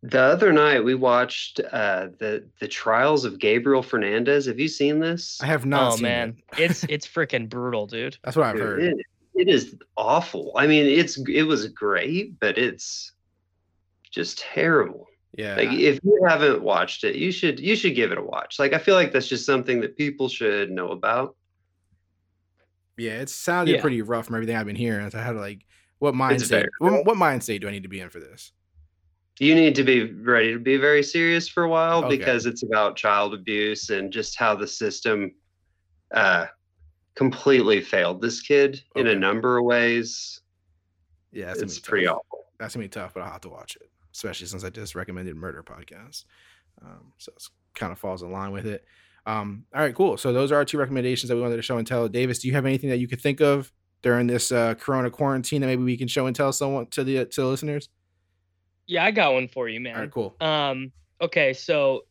The 0.02 0.22
other 0.22 0.54
night 0.54 0.84
we 0.84 0.96
watched 0.96 1.60
uh, 1.60 2.08
the 2.20 2.48
the 2.62 2.68
trials 2.70 3.26
of 3.26 3.38
Gabriel 3.38 3.84
Fernandez. 3.84 4.46
Have 4.46 4.60
you 4.60 4.70
seen 4.70 5.00
this? 5.00 5.40
I 5.42 5.48
have 5.48 5.66
not 5.66 5.94
oh 5.94 5.96
seen 5.96 6.04
man, 6.04 6.38
it. 6.54 6.60
it's 6.72 6.84
it's 6.86 7.08
freaking 7.08 7.50
brutal, 7.50 7.86
dude. 7.86 8.18
That's 8.24 8.38
what 8.38 8.46
I've 8.46 8.56
Dude, 8.56 8.64
heard. 8.64 8.84
It, 8.84 8.98
it 9.36 9.50
is 9.50 9.76
awful. 9.98 10.54
I 10.56 10.68
mean, 10.68 10.86
it's 10.86 11.18
it 11.28 11.44
was 11.44 11.68
great, 11.68 12.40
but 12.40 12.58
it's 12.58 13.12
just 14.10 14.40
terrible. 14.40 15.08
Yeah. 15.36 15.56
Like 15.56 15.72
if 15.72 16.00
you 16.04 16.26
haven't 16.28 16.62
watched 16.62 17.04
it, 17.04 17.16
you 17.16 17.32
should 17.32 17.60
you 17.60 17.76
should 17.76 17.96
give 17.96 18.12
it 18.12 18.18
a 18.18 18.24
watch. 18.24 18.58
Like 18.58 18.74
I 18.74 18.78
feel 18.78 18.96
like 18.96 19.12
that's 19.12 19.28
just 19.28 19.46
something 19.46 19.82
that 19.82 19.98
people 19.98 20.30
should 20.30 20.72
know 20.72 20.90
about. 20.90 21.36
Yeah, 23.00 23.22
it 23.22 23.30
sounded 23.30 23.76
Yeah. 23.76 23.82
pretty 23.82 24.02
rough 24.02 24.26
from 24.28 24.36
everything 24.36 24.56
I've 24.56 24.66
been 24.66 24.76
hearing. 24.76 25.10
So 25.10 25.20
I 25.20 25.24
had 25.24 25.34
to 25.34 25.40
like, 25.40 25.66
what 26.00 26.16
mind 26.16 26.36
It's 26.36 26.46
state? 26.46 26.68
What, 26.80 27.06
what 27.06 27.18
mind 27.18 27.44
state 27.44 27.62
do 27.62 27.68
I 27.68 27.72
need 27.72 27.84
to 27.84 27.90
be 27.90 28.00
in 28.02 28.10
for 28.10 28.20
this? 28.20 28.52
You 29.40 29.56
need 29.56 29.76
to 29.76 29.84
be 29.84 30.12
ready 30.12 30.54
to 30.54 30.60
be 30.60 30.78
very 30.78 31.02
serious 31.04 31.48
for 31.48 31.64
a 31.64 31.70
while 31.70 32.04
Okay. 32.06 32.18
because 32.18 32.46
it's 32.46 32.64
about 32.64 32.96
child 32.98 33.34
abuse 33.34 33.90
and 33.90 34.12
just 34.12 34.38
how 34.38 34.54
the 34.56 34.68
system 34.68 35.32
uh 36.14 36.48
completely 37.16 37.82
failed 37.82 38.22
this 38.22 38.42
kid 38.42 38.82
in 38.96 39.08
a 39.08 39.16
number 39.16 39.58
of 39.58 39.66
ways. 39.66 40.42
Yeah, 41.32 41.54
It's 41.58 41.80
pretty 41.80 42.06
tough. 42.06 42.18
awful. 42.32 42.46
That's 42.60 42.76
gonna 42.76 42.86
be 42.86 42.90
tough, 42.90 43.14
but 43.14 43.22
I'll 43.24 43.32
have 43.32 43.42
to 43.42 43.50
watch 43.50 43.76
it, 43.76 43.90
especially 44.14 44.48
since 44.48 44.64
I 44.64 44.70
just 44.70 44.96
recommended 44.96 45.36
murder 45.36 45.64
podcast. 45.64 46.26
Um, 46.82 47.14
so 47.18 47.32
it 47.36 47.44
kind 47.76 47.92
of 47.92 48.00
falls 48.00 48.24
in 48.24 48.32
line 48.32 48.52
with 48.52 48.66
it. 48.66 48.86
Um, 49.30 49.66
all 49.76 49.82
right, 49.82 49.94
cool. 49.94 50.18
So 50.18 50.34
those 50.34 50.52
are 50.52 50.56
our 50.56 50.66
two 50.66 50.80
recommendations 50.80 51.30
that 51.30 51.36
we 51.36 51.42
wanted 51.42 51.58
to 51.58 51.62
show 51.62 51.78
and 51.78 51.86
tell. 51.86 52.08
Davis, 52.08 52.40
do 52.40 52.48
you 52.48 52.54
have 52.56 52.66
anything 52.66 52.90
that 52.90 52.98
you 52.98 53.08
could 53.08 53.22
think 53.22 53.42
of 53.42 53.72
during 54.02 54.26
this 54.26 54.52
uh, 54.52 54.74
Corona 54.76 55.12
quarantine 55.12 55.62
that 55.62 55.68
maybe 55.68 55.84
we 55.84 55.98
can 55.98 56.08
show 56.08 56.26
and 56.26 56.36
tell 56.36 56.52
someone 56.52 56.88
to 56.88 57.04
the 57.04 57.26
to 57.26 57.42
the 57.42 57.48
listeners? 57.48 57.90
Yeah, 58.88 59.06
I 59.06 59.12
got 59.12 59.34
one 59.34 59.48
for 59.48 59.70
you, 59.70 59.80
man. 59.80 59.96
All 59.96 60.02
right, 60.02 60.12
cool. 60.12 60.36
Um, 60.42 60.92
okay, 61.22 61.54
so 61.54 62.06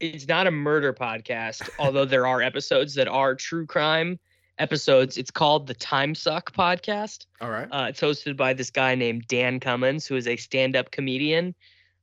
it's 0.00 0.26
not 0.26 0.48
a 0.48 0.50
murder 0.50 0.92
podcast, 0.92 1.68
although 1.78 2.04
there 2.04 2.26
are 2.26 2.42
episodes 2.42 2.94
that 2.94 3.06
are 3.06 3.36
true 3.36 3.66
crime 3.66 4.18
episodes. 4.58 5.16
It's 5.16 5.30
called 5.30 5.68
the 5.68 5.74
Time 5.74 6.16
Suck 6.16 6.52
podcast. 6.52 7.26
All 7.40 7.50
right. 7.50 7.68
Uh, 7.70 7.86
it's 7.88 8.00
hosted 8.00 8.36
by 8.36 8.52
this 8.52 8.70
guy 8.70 8.96
named 8.96 9.26
Dan 9.28 9.60
Cummins, 9.60 10.06
who 10.06 10.16
is 10.16 10.26
a 10.26 10.36
stand-up 10.36 10.90
comedian. 10.90 11.54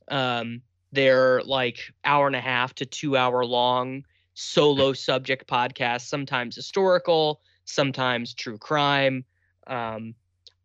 Um, 0.07 0.61
they're 0.91 1.41
like 1.43 1.79
hour 2.05 2.27
and 2.27 2.35
a 2.35 2.41
half 2.41 2.73
to 2.75 2.85
two 2.85 3.17
hour 3.17 3.45
long 3.45 4.03
solo 4.33 4.93
subject 4.93 5.47
podcasts, 5.47 6.07
sometimes 6.07 6.55
historical, 6.55 7.41
sometimes 7.65 8.33
true 8.33 8.57
crime. 8.57 9.25
Um, 9.65 10.13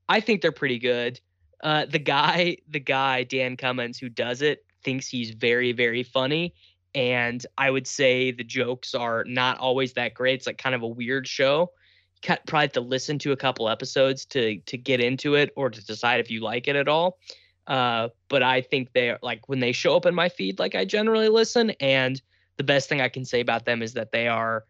I 0.09 0.21
think 0.21 0.43
they're 0.43 0.53
pretty 0.53 0.79
good. 0.79 1.21
Uh, 1.63 1.87
the 1.87 1.99
guy, 1.99 2.59
the 2.69 2.81
guy 2.81 3.25
Dan 3.25 3.57
Cummins 3.57 3.99
who 3.99 4.09
does 4.09 4.43
it, 4.43 4.65
thinks 4.85 5.09
he's 5.09 5.31
very, 5.31 5.73
very 5.73 6.03
funny. 6.03 6.55
And 6.95 7.45
I 7.57 7.71
would 7.71 7.87
say 7.87 8.31
the 8.33 8.45
jokes 8.45 8.95
are 8.95 9.25
not 9.27 9.59
always 9.59 9.95
that 9.95 10.15
great. 10.15 10.35
It's 10.35 10.47
like 10.47 10.59
kind 10.59 10.75
of 10.75 10.83
a 10.83 10.89
weird 10.89 11.27
show. 11.27 11.71
You 12.29 12.37
probably 12.47 12.65
have 12.65 12.73
to 12.73 12.81
listen 12.81 13.19
to 13.21 13.33
a 13.33 13.37
couple 13.37 13.69
episodes 13.69 14.27
to 14.27 14.59
to 14.59 14.77
get 14.77 15.01
into 15.01 15.35
it 15.35 15.51
or 15.57 15.71
to 15.71 15.85
decide 15.85 16.21
if 16.21 16.31
you 16.31 16.41
like 16.41 16.69
it 16.69 16.77
at 16.77 16.89
all. 16.89 17.19
Uh, 17.67 18.09
but 18.29 18.43
I 18.43 18.61
think 18.61 18.91
they're 18.93 19.19
like 19.23 19.49
when 19.49 19.61
they 19.61 19.73
show 19.73 19.97
up 19.97 20.07
in 20.07 20.15
my 20.15 20.29
feed, 20.29 20.59
like 20.59 20.75
I 20.75 20.85
generally 20.85 21.29
listen. 21.29 21.71
And 21.81 22.21
the 22.57 22.65
best 22.65 22.89
thing 22.89 23.01
I 23.01 23.09
can 23.09 23.25
say 23.25 23.41
about 23.41 23.65
them 23.65 23.83
is 23.83 23.95
that 23.95 24.13
they 24.13 24.29
are 24.29 24.65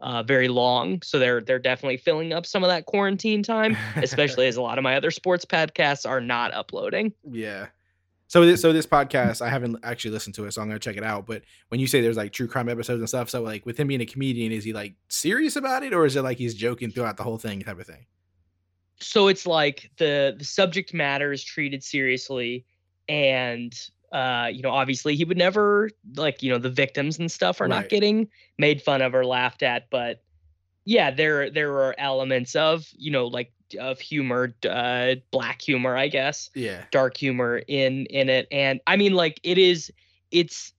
uh, 0.00 0.22
very 0.22 0.48
long, 0.48 1.00
so 1.02 1.18
they're 1.18 1.40
they're 1.40 1.58
definitely 1.58 1.96
filling 1.96 2.32
up 2.32 2.44
some 2.44 2.62
of 2.62 2.68
that 2.68 2.86
quarantine 2.86 3.42
time, 3.42 3.76
especially 3.96 4.46
as 4.46 4.56
a 4.56 4.62
lot 4.62 4.78
of 4.78 4.84
my 4.84 4.96
other 4.96 5.10
sports 5.10 5.44
podcasts 5.44 6.08
are 6.08 6.20
not 6.20 6.52
uploading. 6.52 7.12
Yeah. 7.30 7.66
So 8.26 8.44
this 8.44 8.60
so 8.60 8.72
this 8.72 8.86
podcast, 8.86 9.40
I 9.40 9.48
haven't 9.48 9.78
actually 9.82 10.10
listened 10.10 10.34
to 10.36 10.46
it, 10.46 10.52
so 10.52 10.60
I'm 10.60 10.68
gonna 10.68 10.78
check 10.78 10.96
it 10.96 11.04
out. 11.04 11.26
But 11.26 11.42
when 11.68 11.80
you 11.80 11.86
say 11.86 12.00
there's 12.00 12.16
like 12.16 12.32
true 12.32 12.48
crime 12.48 12.68
episodes 12.68 13.00
and 13.00 13.08
stuff, 13.08 13.30
so 13.30 13.42
like 13.42 13.64
with 13.64 13.78
him 13.78 13.86
being 13.86 14.00
a 14.00 14.06
comedian, 14.06 14.52
is 14.52 14.64
he 14.64 14.72
like 14.72 14.94
serious 15.08 15.56
about 15.56 15.82
it, 15.82 15.94
or 15.94 16.04
is 16.04 16.16
it 16.16 16.22
like 16.22 16.38
he's 16.38 16.54
joking 16.54 16.90
throughout 16.90 17.16
the 17.16 17.22
whole 17.22 17.38
thing 17.38 17.60
type 17.60 17.78
of 17.78 17.86
thing? 17.86 18.06
So 19.00 19.28
it's 19.28 19.46
like 19.46 19.90
the 19.98 20.34
the 20.38 20.44
subject 20.44 20.94
matter 20.94 21.32
is 21.32 21.42
treated 21.44 21.82
seriously 21.82 22.64
and 23.08 23.74
uh, 24.12 24.48
you 24.52 24.62
know, 24.62 24.70
obviously 24.70 25.16
he 25.16 25.24
would 25.24 25.36
never 25.36 25.90
like, 26.16 26.40
you 26.40 26.48
know, 26.48 26.58
the 26.58 26.70
victims 26.70 27.18
and 27.18 27.32
stuff 27.32 27.60
are 27.60 27.66
Right. 27.66 27.82
not 27.82 27.88
getting 27.88 28.28
made 28.58 28.80
fun 28.80 29.02
of 29.02 29.12
or 29.12 29.24
laughed 29.26 29.62
at, 29.64 29.90
but 29.90 30.22
yeah, 30.84 31.10
there 31.10 31.50
there 31.50 31.72
are 31.72 31.94
elements 31.98 32.54
of, 32.54 32.86
you 32.92 33.10
know, 33.10 33.26
like 33.26 33.52
of 33.78 33.98
humor, 34.00 34.54
uh 34.68 35.16
black 35.32 35.60
humor, 35.62 35.96
I 35.96 36.08
guess 36.08 36.50
Yeah. 36.54 36.84
dark 36.92 37.16
humor 37.16 37.62
in 37.66 38.06
in 38.06 38.28
it 38.28 38.46
and 38.52 38.80
i 38.86 38.96
mean 38.96 39.14
like 39.14 39.40
it 39.42 39.58
is 39.58 39.92
it's 40.30 40.72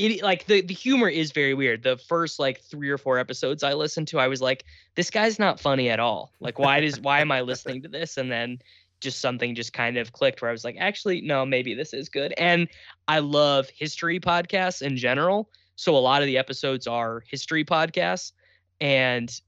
it 0.00 0.22
like 0.22 0.46
the 0.46 0.60
the 0.62 0.74
humor 0.74 1.08
is 1.08 1.32
very 1.32 1.54
weird 1.54 1.82
the 1.82 1.96
first 1.96 2.38
like 2.38 2.60
three 2.62 2.88
or 2.88 2.98
four 2.98 3.18
episodes 3.18 3.62
i 3.62 3.72
listened 3.74 4.08
to 4.08 4.18
i 4.18 4.26
was 4.28 4.40
like 4.40 4.64
this 4.94 5.10
guy's 5.10 5.38
not 5.38 5.60
funny 5.60 5.90
at 5.90 6.00
all 6.00 6.32
like 6.40 6.58
why 6.58 6.80
does 6.80 7.00
why 7.00 7.20
am 7.20 7.30
i 7.30 7.40
listening 7.40 7.82
to 7.82 7.88
this 7.88 8.16
and 8.16 8.30
then 8.30 8.58
just 9.00 9.20
something 9.20 9.54
just 9.54 9.72
kind 9.72 9.96
of 9.96 10.12
clicked 10.12 10.42
where 10.42 10.48
i 10.48 10.52
was 10.52 10.64
like 10.64 10.76
actually 10.78 11.20
no 11.20 11.44
maybe 11.44 11.74
this 11.74 11.92
is 11.92 12.08
good 12.08 12.32
and 12.38 12.68
i 13.08 13.18
love 13.18 13.68
history 13.74 14.20
podcasts 14.20 14.82
in 14.82 14.96
general 14.96 15.50
so 15.76 15.96
a 15.96 15.98
lot 15.98 16.22
of 16.22 16.26
the 16.26 16.36
episodes 16.38 16.86
are 16.86 17.22
history 17.26 17.64
podcasts 17.64 18.32
and 18.80 19.40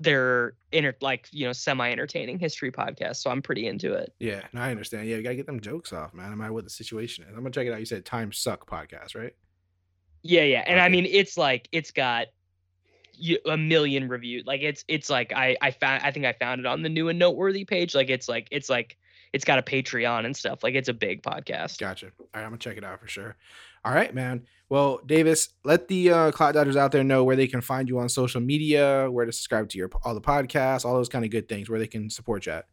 they're 0.00 0.54
inter- 0.72 0.96
like 1.00 1.28
you 1.30 1.46
know 1.46 1.52
semi 1.52 1.90
entertaining 1.90 2.38
history 2.38 2.72
podcasts 2.72 3.16
so 3.16 3.30
i'm 3.30 3.40
pretty 3.40 3.66
into 3.68 3.92
it 3.92 4.12
Yeah. 4.18 4.42
No, 4.52 4.60
I 4.60 4.70
understand. 4.70 5.06
Yeah, 5.08 5.16
you 5.16 5.22
gotta 5.22 5.36
get 5.36 5.46
them 5.46 5.60
jokes 5.60 5.92
off, 5.92 6.12
man. 6.12 6.30
No 6.30 6.36
matter 6.36 6.52
what 6.52 6.64
the 6.64 6.70
situation 6.70 7.24
is. 7.24 7.30
I'm 7.30 7.42
gonna 7.42 7.50
check 7.50 7.66
it 7.66 7.72
out. 7.72 7.78
You 7.78 7.86
said 7.86 8.04
Time 8.04 8.32
Suck 8.32 8.68
podcast, 8.68 9.14
right? 9.14 9.34
Yeah, 10.22 10.42
yeah, 10.42 10.64
and 10.66 10.80
I 10.80 10.88
mean 10.88 11.06
it's 11.06 11.36
like 11.36 11.68
it's 11.72 11.90
got 11.90 12.28
a 13.46 13.56
million 13.56 14.08
reviews. 14.08 14.44
Like 14.46 14.62
it's 14.62 14.84
it's 14.88 15.10
like 15.10 15.32
I 15.32 15.56
I 15.60 15.70
found 15.70 16.02
I 16.04 16.10
think 16.10 16.26
I 16.26 16.32
found 16.32 16.60
it 16.60 16.66
on 16.66 16.82
the 16.82 16.88
new 16.88 17.08
and 17.08 17.18
noteworthy 17.18 17.64
page. 17.64 17.94
Like 17.94 18.10
it's 18.10 18.28
like 18.28 18.48
it's 18.50 18.68
like 18.68 18.96
it's 19.32 19.44
got 19.44 19.58
a 19.58 19.62
Patreon 19.62 20.24
and 20.24 20.36
stuff. 20.36 20.62
Like 20.62 20.74
it's 20.74 20.88
a 20.88 20.94
big 20.94 21.22
podcast. 21.22 21.78
Gotcha. 21.78 22.06
All 22.06 22.26
right, 22.34 22.42
I'm 22.42 22.50
gonna 22.50 22.58
check 22.58 22.76
it 22.76 22.84
out 22.84 23.00
for 23.00 23.08
sure. 23.08 23.36
All 23.84 23.92
right, 23.92 24.14
man. 24.14 24.46
Well, 24.68 25.00
Davis, 25.04 25.50
let 25.64 25.88
the 25.88 26.10
uh, 26.10 26.30
Cloud 26.30 26.52
Dodgers 26.52 26.76
out 26.76 26.92
there 26.92 27.04
know 27.04 27.24
where 27.24 27.36
they 27.36 27.46
can 27.46 27.60
find 27.60 27.88
you 27.88 27.98
on 27.98 28.08
social 28.08 28.40
media, 28.40 29.10
where 29.10 29.26
to 29.26 29.32
subscribe 29.32 29.68
to 29.70 29.78
your 29.78 29.90
all 30.04 30.14
the 30.14 30.20
podcasts, 30.20 30.84
all 30.84 30.94
those 30.94 31.08
kind 31.08 31.24
of 31.24 31.30
good 31.30 31.48
things, 31.48 31.68
where 31.68 31.78
they 31.78 31.86
can 31.86 32.08
support 32.08 32.46
you 32.46 32.52
at. 32.52 32.66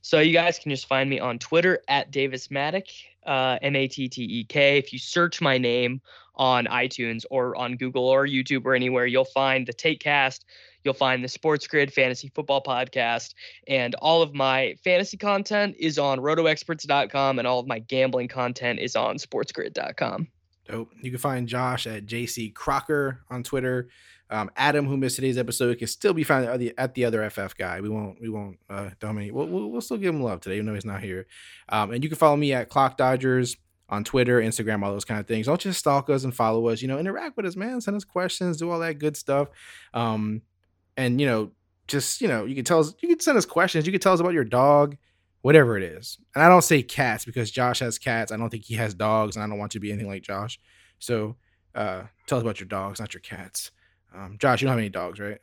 So 0.00 0.20
you 0.20 0.32
guys 0.32 0.58
can 0.58 0.70
just 0.70 0.86
find 0.86 1.08
me 1.08 1.20
on 1.20 1.38
Twitter 1.38 1.80
at 1.88 2.10
Davis 2.10 2.48
Mattek, 2.48 2.88
uh, 3.26 3.58
M 3.62 3.76
A 3.76 3.88
T 3.88 4.08
T 4.08 4.22
E 4.22 4.44
K. 4.44 4.78
If 4.78 4.92
you 4.92 4.98
search 4.98 5.40
my 5.40 5.58
name 5.58 6.00
on 6.36 6.66
iTunes 6.66 7.24
or 7.30 7.56
on 7.56 7.76
Google 7.76 8.06
or 8.06 8.26
YouTube 8.26 8.64
or 8.64 8.74
anywhere, 8.74 9.06
you'll 9.06 9.24
find 9.24 9.66
the 9.66 9.72
Takecast. 9.72 10.40
You'll 10.84 10.94
find 10.94 11.24
the 11.24 11.28
SportsGrid 11.28 11.92
Fantasy 11.92 12.30
Football 12.34 12.62
Podcast, 12.62 13.34
and 13.66 13.96
all 13.96 14.22
of 14.22 14.34
my 14.34 14.76
fantasy 14.84 15.16
content 15.16 15.74
is 15.80 15.98
on 15.98 16.20
RotoExperts.com, 16.20 17.40
and 17.40 17.48
all 17.48 17.58
of 17.58 17.66
my 17.66 17.80
gambling 17.80 18.28
content 18.28 18.78
is 18.78 18.94
on 18.94 19.16
SportsGrid.com. 19.16 20.28
Dope. 20.68 20.92
You 21.00 21.10
can 21.10 21.18
find 21.18 21.48
Josh 21.48 21.86
at 21.86 22.06
JC 22.06 22.54
Crocker 22.54 23.22
on 23.30 23.42
Twitter. 23.42 23.88
Um, 24.28 24.50
Adam, 24.56 24.86
who 24.86 24.96
missed 24.96 25.16
today's 25.16 25.38
episode, 25.38 25.78
can 25.78 25.86
still 25.86 26.12
be 26.12 26.24
found 26.24 26.46
at 26.46 26.58
the, 26.58 26.74
at 26.76 26.94
the 26.94 27.04
other 27.04 27.28
FF 27.30 27.56
guy. 27.56 27.80
We 27.80 27.88
won't 27.88 28.20
we 28.20 28.28
won't 28.28 28.58
uh, 28.68 28.90
dominate. 28.98 29.32
We'll, 29.32 29.46
we'll, 29.46 29.70
we'll 29.70 29.80
still 29.80 29.96
give 29.96 30.14
him 30.14 30.22
love 30.22 30.40
today, 30.40 30.56
even 30.56 30.66
though 30.66 30.74
he's 30.74 30.84
not 30.84 31.02
here. 31.02 31.26
Um, 31.68 31.92
and 31.92 32.02
you 32.02 32.10
can 32.10 32.18
follow 32.18 32.36
me 32.36 32.52
at 32.52 32.68
Clock 32.68 32.96
Dodgers 32.96 33.56
on 33.88 34.04
Twitter, 34.04 34.40
Instagram, 34.40 34.82
all 34.82 34.92
those 34.92 35.04
kind 35.04 35.20
of 35.20 35.26
things. 35.26 35.46
Don't 35.46 35.60
just 35.60 35.78
stalk 35.78 36.10
us 36.10 36.24
and 36.24 36.34
follow 36.34 36.68
us. 36.68 36.82
You 36.82 36.88
know, 36.88 36.98
interact 36.98 37.36
with 37.36 37.46
us, 37.46 37.56
man. 37.56 37.80
Send 37.80 37.96
us 37.96 38.04
questions, 38.04 38.56
do 38.56 38.70
all 38.70 38.80
that 38.80 38.98
good 38.98 39.16
stuff. 39.16 39.48
Um, 39.94 40.42
and 40.96 41.20
you 41.20 41.26
know, 41.26 41.52
just 41.86 42.20
you 42.20 42.28
know, 42.28 42.44
you 42.44 42.54
can 42.54 42.64
tell 42.64 42.80
us. 42.80 42.94
You 43.00 43.08
can 43.08 43.20
send 43.20 43.38
us 43.38 43.46
questions. 43.46 43.86
You 43.86 43.92
can 43.92 44.00
tell 44.00 44.12
us 44.12 44.20
about 44.20 44.32
your 44.32 44.44
dog, 44.44 44.96
whatever 45.42 45.76
it 45.76 45.84
is. 45.84 46.18
And 46.34 46.42
I 46.42 46.48
don't 46.48 46.62
say 46.62 46.82
cats 46.82 47.24
because 47.24 47.50
Josh 47.50 47.78
has 47.80 47.98
cats. 47.98 48.32
I 48.32 48.36
don't 48.36 48.50
think 48.50 48.64
he 48.64 48.74
has 48.74 48.94
dogs, 48.94 49.36
and 49.36 49.44
I 49.44 49.48
don't 49.48 49.58
want 49.58 49.74
you 49.74 49.80
to 49.80 49.82
be 49.82 49.92
anything 49.92 50.08
like 50.08 50.22
Josh. 50.22 50.58
So 50.98 51.36
uh, 51.74 52.04
tell 52.26 52.38
us 52.38 52.42
about 52.42 52.60
your 52.60 52.68
dogs, 52.68 52.98
not 52.98 53.14
your 53.14 53.20
cats. 53.20 53.70
Um, 54.14 54.36
Josh, 54.40 54.60
you 54.60 54.66
don't 54.66 54.72
have 54.72 54.80
any 54.80 54.88
dogs, 54.88 55.20
right? 55.20 55.38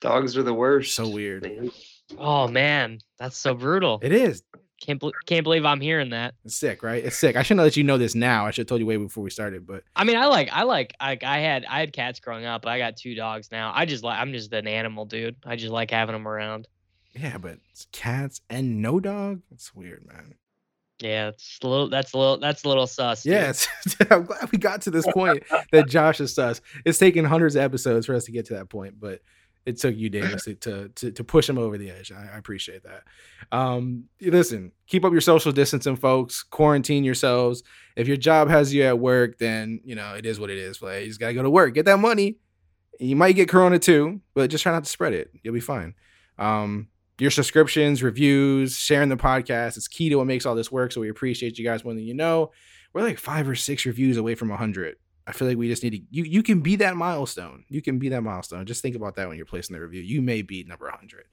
Dogs 0.00 0.36
are 0.36 0.42
the 0.42 0.52
worst. 0.52 0.94
So 0.94 1.08
weird. 1.08 1.44
man. 1.44 1.70
Oh 2.18 2.48
man, 2.48 2.98
that's 3.18 3.38
so 3.38 3.54
brutal. 3.54 4.00
It 4.02 4.12
is. 4.12 4.42
Can't 4.80 5.00
bel 5.00 5.12
can't 5.26 5.42
believe 5.42 5.64
I'm 5.64 5.80
hearing 5.80 6.10
that. 6.10 6.34
It's 6.44 6.54
sick, 6.56 6.82
right? 6.82 7.02
It's 7.02 7.16
sick. 7.16 7.34
I 7.34 7.42
shouldn't 7.42 7.60
have 7.60 7.66
let 7.66 7.76
you 7.76 7.84
know 7.84 7.96
this 7.96 8.14
now. 8.14 8.44
I 8.46 8.50
should 8.50 8.62
have 8.62 8.68
told 8.68 8.80
you 8.80 8.86
way 8.86 8.96
before 8.96 9.24
we 9.24 9.30
started, 9.30 9.66
but 9.66 9.84
I 9.94 10.04
mean, 10.04 10.16
I 10.16 10.26
like, 10.26 10.50
I 10.52 10.64
like, 10.64 10.94
like, 11.00 11.24
I 11.24 11.38
had, 11.38 11.64
I 11.64 11.80
had 11.80 11.92
cats 11.92 12.20
growing 12.20 12.44
up. 12.44 12.62
But 12.62 12.70
I 12.70 12.78
got 12.78 12.96
two 12.96 13.14
dogs 13.14 13.50
now. 13.50 13.72
I 13.74 13.86
just 13.86 14.04
like, 14.04 14.18
I'm 14.18 14.32
just 14.32 14.52
an 14.52 14.66
animal 14.66 15.06
dude. 15.06 15.36
I 15.46 15.56
just 15.56 15.72
like 15.72 15.90
having 15.90 16.12
them 16.12 16.28
around. 16.28 16.68
yeah, 17.14 17.38
but 17.38 17.58
cats 17.92 18.40
and 18.50 18.82
no 18.82 19.00
dog. 19.00 19.40
It's 19.50 19.74
weird, 19.74 20.04
man. 20.06 20.34
Yeah, 20.98 21.28
it's 21.28 21.58
a 21.62 21.68
little, 21.68 21.88
that's 21.90 22.12
a 22.14 22.18
little, 22.18 22.38
that's 22.38 22.64
a 22.64 22.68
little 22.68 22.86
sus. 22.86 23.22
dude. 23.22 23.32
Yes, 23.32 23.68
I'm 24.10 24.24
glad 24.24 24.50
we 24.50 24.58
got 24.58 24.82
to 24.82 24.90
this 24.90 25.06
point 25.06 25.42
that 25.72 25.88
Josh 25.88 26.20
is 26.20 26.34
sus. 26.34 26.60
It's 26.84 26.98
taken 26.98 27.24
hundreds 27.24 27.54
of 27.54 27.62
episodes 27.62 28.06
for 28.06 28.14
us 28.14 28.24
to 28.24 28.32
get 28.32 28.46
to 28.46 28.54
that 28.54 28.68
point, 28.70 28.98
but 28.98 29.20
it 29.66 29.78
took 29.78 29.96
you, 29.96 30.08
Davis, 30.10 30.44
to 30.44 30.88
to, 30.88 31.10
to, 31.10 31.24
push 31.24 31.48
him 31.48 31.58
over 31.58 31.76
the 31.76 31.90
edge. 31.90 32.12
I, 32.12 32.30
I 32.34 32.38
appreciate 32.38 32.84
that. 32.84 33.02
Um, 33.52 34.04
listen, 34.20 34.72
keep 34.86 35.04
up 35.04 35.12
your 35.12 35.20
social 35.20 35.52
distancing, 35.52 35.96
folks. 35.96 36.42
Quarantine 36.42 37.04
yourselves. 37.04 37.62
If 37.96 38.08
your 38.08 38.16
job 38.16 38.48
has 38.48 38.72
you 38.72 38.84
at 38.84 38.98
work, 38.98 39.38
then 39.38 39.80
you 39.84 39.94
know 39.94 40.14
it 40.14 40.24
is 40.24 40.40
what 40.40 40.50
it 40.50 40.58
is. 40.58 40.78
Play. 40.78 41.02
You 41.02 41.08
just 41.08 41.20
gotta 41.20 41.34
go 41.34 41.42
to 41.42 41.50
work, 41.50 41.74
get 41.74 41.84
that 41.84 41.98
money. 41.98 42.38
You 42.98 43.16
might 43.16 43.32
get 43.32 43.48
corona 43.48 43.78
too, 43.78 44.22
but 44.32 44.48
just 44.48 44.62
try 44.62 44.72
not 44.72 44.84
to 44.84 44.90
spread 44.90 45.12
it. 45.12 45.30
You'll 45.42 45.52
be 45.52 45.60
fine. 45.60 45.94
Um, 46.38 46.88
your 47.18 47.30
subscriptions, 47.30 48.02
reviews, 48.02 48.76
sharing 48.76 49.08
the 49.08 49.16
podcast. 49.16 49.76
It's 49.76 49.88
key 49.88 50.08
to 50.10 50.16
what 50.16 50.26
makes 50.26 50.46
all 50.46 50.54
this 50.54 50.72
work. 50.72 50.92
So 50.92 51.00
we 51.00 51.08
appreciate 51.08 51.58
you 51.58 51.64
guys 51.64 51.84
more 51.84 51.94
than 51.94 52.04
you 52.04 52.14
know. 52.14 52.52
We're 52.92 53.02
like 53.02 53.18
five 53.18 53.48
or 53.48 53.54
six 53.54 53.84
reviews 53.84 54.16
away 54.16 54.34
from 54.34 54.48
a 54.48 54.54
100. 54.54 54.96
I 55.26 55.32
feel 55.32 55.48
like 55.48 55.56
we 55.56 55.68
just 55.68 55.82
need 55.82 55.90
to. 55.90 56.00
You 56.10 56.24
you 56.24 56.42
can 56.42 56.60
be 56.60 56.76
that 56.76 56.96
milestone. 56.96 57.64
You 57.68 57.82
can 57.82 57.98
be 57.98 58.08
that 58.10 58.22
milestone. 58.22 58.64
Just 58.66 58.82
think 58.82 58.94
about 58.94 59.16
that 59.16 59.28
when 59.28 59.36
you're 59.36 59.46
placing 59.46 59.74
the 59.74 59.82
review. 59.82 60.02
You 60.02 60.22
may 60.22 60.42
be 60.42 60.64
number 60.64 60.86
100. 60.86 61.24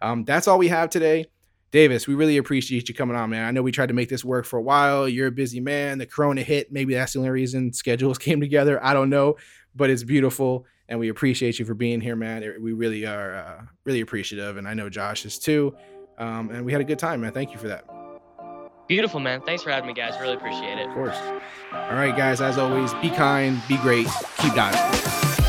Um, 0.00 0.24
that's 0.24 0.46
all 0.46 0.58
we 0.58 0.68
have 0.68 0.90
today. 0.90 1.26
Davis, 1.72 2.08
we 2.08 2.14
really 2.14 2.36
appreciate 2.36 2.88
you 2.88 2.94
coming 2.94 3.16
on, 3.16 3.30
man. 3.30 3.46
I 3.46 3.50
know 3.52 3.62
we 3.62 3.70
tried 3.70 3.86
to 3.86 3.94
make 3.94 4.08
this 4.08 4.24
work 4.24 4.44
for 4.44 4.58
a 4.58 4.62
while. 4.62 5.08
You're 5.08 5.28
a 5.28 5.32
busy 5.32 5.60
man. 5.60 5.98
The 5.98 6.06
corona 6.06 6.42
hit. 6.42 6.72
Maybe 6.72 6.94
that's 6.94 7.12
the 7.12 7.20
only 7.20 7.30
reason 7.30 7.72
schedules 7.72 8.18
came 8.26 8.40
together. 8.40 8.84
I 8.84 8.92
don't 8.92 9.10
know, 9.10 9.36
but 9.74 9.90
it's 9.90 10.02
beautiful 10.02 10.66
and 10.90 10.98
we 10.98 11.08
appreciate 11.08 11.58
you 11.58 11.64
for 11.64 11.74
being 11.74 12.00
here, 12.00 12.16
man. 12.16 12.42
We 12.60 12.72
really 12.72 13.06
are 13.06 13.36
uh, 13.36 13.62
really 13.84 14.00
appreciative, 14.00 14.56
and 14.56 14.68
I 14.68 14.74
know 14.74 14.90
Josh 14.90 15.24
is 15.24 15.38
too. 15.38 15.74
Um, 16.18 16.50
and 16.50 16.64
we 16.64 16.72
had 16.72 16.80
a 16.80 16.84
good 16.84 16.98
time, 16.98 17.22
man. 17.22 17.32
Thank 17.32 17.52
you 17.52 17.58
for 17.58 17.68
that. 17.68 17.99
Beautiful, 18.90 19.20
man. 19.20 19.40
Thanks 19.42 19.62
for 19.62 19.70
having 19.70 19.86
me, 19.86 19.94
guys. 19.94 20.20
Really 20.20 20.34
appreciate 20.34 20.76
it. 20.76 20.88
Of 20.88 20.94
course. 20.94 21.16
All 21.72 21.94
right, 21.94 22.16
guys. 22.16 22.40
As 22.40 22.58
always, 22.58 22.92
be 22.94 23.08
kind, 23.08 23.62
be 23.68 23.76
great, 23.76 24.08
keep 24.38 24.52
diving. 24.54 25.39